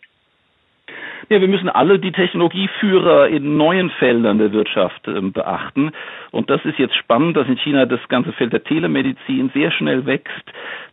Ja, 1.30 1.40
wir 1.40 1.48
müssen 1.48 1.70
alle 1.70 2.00
die 2.00 2.12
Technologieführer 2.12 3.30
in 3.30 3.56
neuen 3.56 3.92
Feldern 3.92 4.38
der 4.38 4.52
Wirtschaft 4.52 5.08
äh, 5.08 5.22
beachten. 5.22 5.92
Und 6.32 6.50
das 6.50 6.66
ist 6.66 6.80
jetzt 6.80 6.98
spannend, 6.98 7.38
dass 7.38 7.48
in 7.48 7.58
China 7.60 7.86
das 7.86 8.06
ganze 8.10 8.34
Feld 8.34 8.52
der 8.52 8.66
Telemedizin 8.66 9.52
sehr 9.54 9.72
schnell 9.72 10.06
wächst 10.06 10.52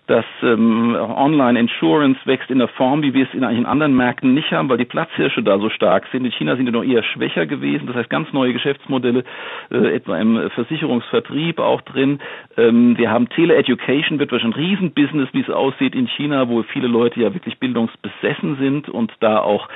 dass 0.09 0.25
ähm, 0.43 0.97
Online-Insurance 0.97 2.19
wächst 2.25 2.51
in 2.51 2.59
der 2.59 2.69
Form, 2.69 3.03
wie 3.03 3.13
wir 3.13 3.27
es 3.29 3.35
in, 3.35 3.43
in 3.43 3.67
anderen 3.67 3.95
Märkten 3.95 4.33
nicht 4.33 4.51
haben, 4.51 4.69
weil 4.69 4.79
die 4.79 4.87
Platzhirsche 4.87 5.43
da 5.43 5.59
so 5.59 5.69
stark 5.69 6.07
sind. 6.11 6.25
In 6.25 6.33
China 6.33 6.57
sind 6.57 6.67
die 6.67 6.73
noch 6.73 6.83
eher 6.83 7.03
schwächer 7.03 7.47
gewesen. 7.47 7.87
Das 7.87 7.95
heißt, 7.95 8.11
ganz 8.11 8.33
neue 8.33 8.55
Geschäftsmodelle, 8.55 9.23
äh, 9.71 9.95
etwa 9.95 10.19
im 10.19 10.51
Versicherungsvertrieb 10.51 11.61
auch 11.61 11.83
drin. 11.83 12.21
Ähm, 12.57 12.97
wir 12.97 13.11
haben 13.11 13.29
Tele-Education, 13.29 14.19
wird 14.19 14.33
wahrscheinlich 14.33 14.57
ein 14.57 14.65
Riesenbusiness, 14.65 15.29
wie 15.33 15.43
es 15.43 15.51
aussieht 15.51 15.95
in 15.95 16.09
China, 16.09 16.49
wo 16.49 16.63
viele 16.63 16.89
Leute 16.89 17.21
ja 17.21 17.35
wirklich 17.35 17.59
bildungsbesessen 17.59 18.57
sind 18.57 18.89
und 18.89 19.13
da 19.21 19.41
auch 19.41 19.69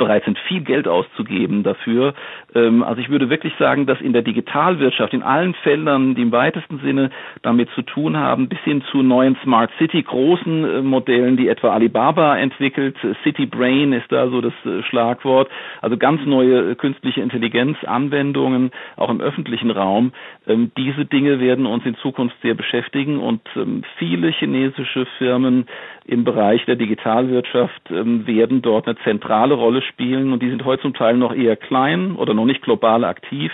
bereit 0.00 0.24
sind, 0.24 0.38
viel 0.48 0.62
Geld 0.62 0.88
auszugeben 0.88 1.62
dafür. 1.62 2.14
Ähm, 2.54 2.82
also 2.82 3.00
ich 3.00 3.10
würde 3.10 3.30
wirklich 3.30 3.52
sagen, 3.58 3.86
dass 3.86 4.00
in 4.00 4.12
der 4.12 4.22
Digitalwirtschaft, 4.22 5.12
in 5.14 5.22
allen 5.22 5.54
Feldern, 5.54 6.16
die 6.16 6.22
im 6.22 6.32
weitesten 6.32 6.80
Sinne 6.80 7.10
damit 7.42 7.68
zu 7.76 7.82
tun 7.82 8.16
haben, 8.16 8.48
bis 8.48 8.58
hin 8.60 8.82
zu 8.90 9.02
neuen 9.02 9.36
Smart 9.44 9.70
City 9.78 10.02
großen 10.02 10.64
äh, 10.64 10.82
Modellen, 10.82 11.36
die 11.36 11.48
etwa 11.48 11.72
Alibaba 11.72 12.36
entwickelt, 12.36 12.96
City 13.22 13.46
Brain 13.46 13.92
ist 13.92 14.10
da 14.10 14.28
so 14.28 14.40
das 14.40 14.54
äh, 14.64 14.82
Schlagwort, 14.82 15.48
also 15.82 15.96
ganz 15.96 16.24
neue 16.24 16.70
äh, 16.70 16.74
künstliche 16.74 17.20
Intelligenz-Anwendungen, 17.20 18.70
auch 18.96 19.10
im 19.10 19.20
öffentlichen 19.20 19.70
Raum. 19.70 20.12
Ähm, 20.48 20.72
diese 20.76 21.04
Dinge 21.04 21.38
werden 21.40 21.66
uns 21.66 21.84
in 21.84 21.94
Zukunft 21.96 22.36
sehr 22.42 22.54
beschäftigen 22.54 23.20
und 23.20 23.42
ähm, 23.54 23.82
viele 23.98 24.30
chinesische 24.30 25.06
Firmen 25.18 25.66
im 26.06 26.24
Bereich 26.24 26.64
der 26.64 26.74
Digitalwirtschaft 26.74 27.82
werden 27.90 28.62
dort 28.62 28.88
eine 28.88 28.96
zentrale 29.04 29.54
Rolle 29.54 29.80
spielen 29.90 30.32
und 30.32 30.42
die 30.42 30.50
sind 30.50 30.64
heute 30.64 30.82
zum 30.82 30.94
Teil 30.94 31.16
noch 31.16 31.34
eher 31.34 31.56
klein 31.56 32.16
oder 32.16 32.34
noch 32.34 32.46
nicht 32.46 32.62
global 32.62 33.04
aktiv. 33.04 33.52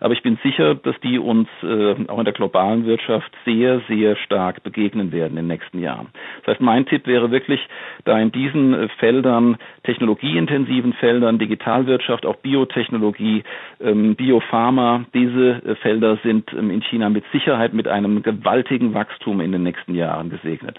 Aber 0.00 0.14
ich 0.14 0.22
bin 0.22 0.38
sicher, 0.42 0.74
dass 0.76 0.98
die 1.00 1.18
uns 1.18 1.48
äh, 1.62 1.96
auch 2.06 2.18
in 2.18 2.24
der 2.24 2.34
globalen 2.34 2.86
Wirtschaft 2.86 3.30
sehr, 3.44 3.80
sehr 3.88 4.16
stark 4.16 4.62
begegnen 4.62 5.12
werden 5.12 5.30
in 5.30 5.36
den 5.36 5.46
nächsten 5.48 5.80
Jahren. 5.80 6.08
Das 6.44 6.54
heißt, 6.54 6.60
mein 6.60 6.86
Tipp 6.86 7.06
wäre 7.06 7.30
wirklich, 7.30 7.60
da 8.04 8.18
in 8.18 8.30
diesen 8.30 8.74
äh, 8.74 8.88
Feldern, 8.98 9.56
technologieintensiven 9.82 10.92
Feldern, 10.94 11.38
Digitalwirtschaft, 11.38 12.26
auch 12.26 12.36
Biotechnologie, 12.36 13.42
ähm, 13.80 14.14
Biopharma, 14.14 15.04
diese 15.14 15.62
äh, 15.64 15.74
Felder 15.76 16.18
sind 16.22 16.52
ähm, 16.52 16.70
in 16.70 16.82
China 16.82 17.08
mit 17.08 17.24
Sicherheit 17.32 17.74
mit 17.74 17.88
einem 17.88 18.22
gewaltigen 18.22 18.94
Wachstum 18.94 19.40
in 19.40 19.52
den 19.52 19.64
nächsten 19.64 19.94
Jahren 19.94 20.30
gesegnet. 20.30 20.78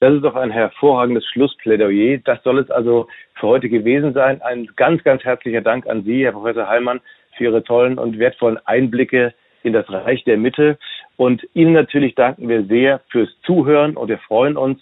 Das 0.00 0.14
ist 0.14 0.22
doch 0.22 0.36
ein 0.36 0.52
hervorragendes 0.52 1.26
Schlussplädoyer. 1.26 2.18
Das 2.18 2.40
soll 2.44 2.60
es 2.60 2.70
also 2.70 3.08
für 3.34 3.48
heute 3.48 3.68
gewesen 3.68 4.12
sein. 4.12 4.40
Ein 4.42 4.68
ganz, 4.76 5.02
ganz 5.02 5.24
herzlicher 5.24 5.60
Dank 5.60 5.88
an 5.88 6.04
Sie, 6.04 6.24
Herr 6.24 6.32
Professor 6.32 6.68
Heilmann, 6.68 7.00
für 7.36 7.44
Ihre 7.44 7.64
tollen 7.64 7.98
und 7.98 8.18
wertvollen 8.18 8.58
Einblicke 8.64 9.34
in 9.64 9.72
das 9.72 9.90
Reich 9.90 10.22
der 10.22 10.36
Mitte. 10.36 10.78
Und 11.16 11.44
Ihnen 11.52 11.72
natürlich 11.72 12.14
danken 12.14 12.48
wir 12.48 12.64
sehr 12.64 13.00
fürs 13.10 13.30
Zuhören 13.44 13.96
und 13.96 14.08
wir 14.08 14.18
freuen 14.18 14.56
uns, 14.56 14.80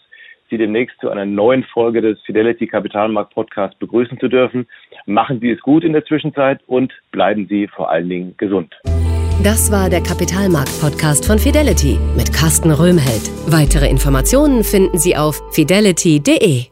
Sie 0.50 0.58
demnächst 0.58 1.00
zu 1.00 1.10
einer 1.10 1.24
neuen 1.24 1.64
Folge 1.64 2.02
des 2.02 2.20
Fidelity 2.20 2.66
Kapitalmarkt 2.66 3.34
Podcasts 3.34 3.78
begrüßen 3.78 4.20
zu 4.20 4.28
dürfen. 4.28 4.68
Machen 5.06 5.40
Sie 5.40 5.50
es 5.50 5.60
gut 5.60 5.82
in 5.82 5.94
der 5.94 6.04
Zwischenzeit 6.04 6.60
und 6.66 6.92
bleiben 7.10 7.46
Sie 7.48 7.68
vor 7.68 7.90
allen 7.90 8.08
Dingen 8.08 8.34
gesund. 8.36 8.76
Das 9.42 9.70
war 9.70 9.90
der 9.90 10.02
Kapitalmarkt-Podcast 10.02 11.26
von 11.26 11.38
Fidelity 11.38 11.98
mit 12.16 12.32
Carsten 12.32 12.70
Röhmheld. 12.70 13.30
Weitere 13.46 13.86
Informationen 13.88 14.64
finden 14.64 14.98
Sie 14.98 15.14
auf 15.14 15.42
fidelity.de. 15.52 16.64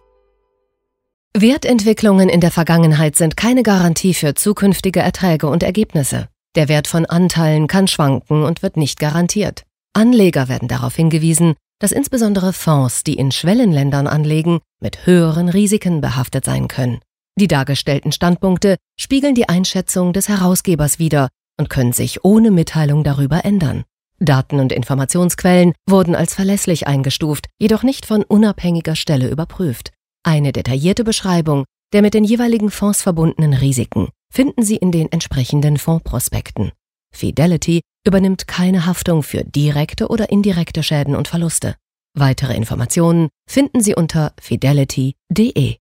Wertentwicklungen 1.36 2.30
in 2.30 2.40
der 2.40 2.50
Vergangenheit 2.50 3.16
sind 3.16 3.36
keine 3.36 3.62
Garantie 3.62 4.14
für 4.14 4.34
zukünftige 4.34 5.00
Erträge 5.00 5.46
und 5.46 5.62
Ergebnisse. 5.62 6.28
Der 6.56 6.68
Wert 6.68 6.88
von 6.88 7.04
Anteilen 7.04 7.66
kann 7.66 7.86
schwanken 7.86 8.42
und 8.44 8.62
wird 8.62 8.78
nicht 8.78 8.98
garantiert. 8.98 9.64
Anleger 9.92 10.48
werden 10.48 10.66
darauf 10.66 10.96
hingewiesen, 10.96 11.54
dass 11.80 11.92
insbesondere 11.92 12.54
Fonds, 12.54 13.04
die 13.04 13.14
in 13.14 13.30
Schwellenländern 13.30 14.06
anlegen, 14.06 14.60
mit 14.80 15.06
höheren 15.06 15.50
Risiken 15.50 16.00
behaftet 16.00 16.46
sein 16.46 16.68
können. 16.68 17.00
Die 17.38 17.48
dargestellten 17.48 18.10
Standpunkte 18.10 18.76
spiegeln 18.98 19.34
die 19.34 19.48
Einschätzung 19.48 20.14
des 20.14 20.28
Herausgebers 20.28 20.98
wider 20.98 21.28
und 21.58 21.70
können 21.70 21.92
sich 21.92 22.24
ohne 22.24 22.50
Mitteilung 22.50 23.04
darüber 23.04 23.44
ändern. 23.44 23.84
Daten 24.18 24.60
und 24.60 24.72
Informationsquellen 24.72 25.72
wurden 25.88 26.14
als 26.14 26.34
verlässlich 26.34 26.86
eingestuft, 26.86 27.46
jedoch 27.58 27.82
nicht 27.82 28.06
von 28.06 28.22
unabhängiger 28.22 28.96
Stelle 28.96 29.28
überprüft. 29.28 29.92
Eine 30.22 30.52
detaillierte 30.52 31.04
Beschreibung 31.04 31.64
der 31.94 32.02
mit 32.02 32.12
den 32.12 32.24
jeweiligen 32.24 32.70
Fonds 32.70 33.02
verbundenen 33.02 33.54
Risiken 33.54 34.08
finden 34.30 34.64
Sie 34.64 34.76
in 34.76 34.90
den 34.90 35.10
entsprechenden 35.12 35.78
Fondsprospekten. 35.78 36.72
Fidelity 37.14 37.82
übernimmt 38.04 38.48
keine 38.48 38.84
Haftung 38.84 39.22
für 39.22 39.44
direkte 39.44 40.08
oder 40.08 40.30
indirekte 40.30 40.82
Schäden 40.82 41.14
und 41.14 41.28
Verluste. 41.28 41.76
Weitere 42.18 42.56
Informationen 42.56 43.28
finden 43.48 43.80
Sie 43.80 43.94
unter 43.94 44.32
fidelity.de. 44.40 45.76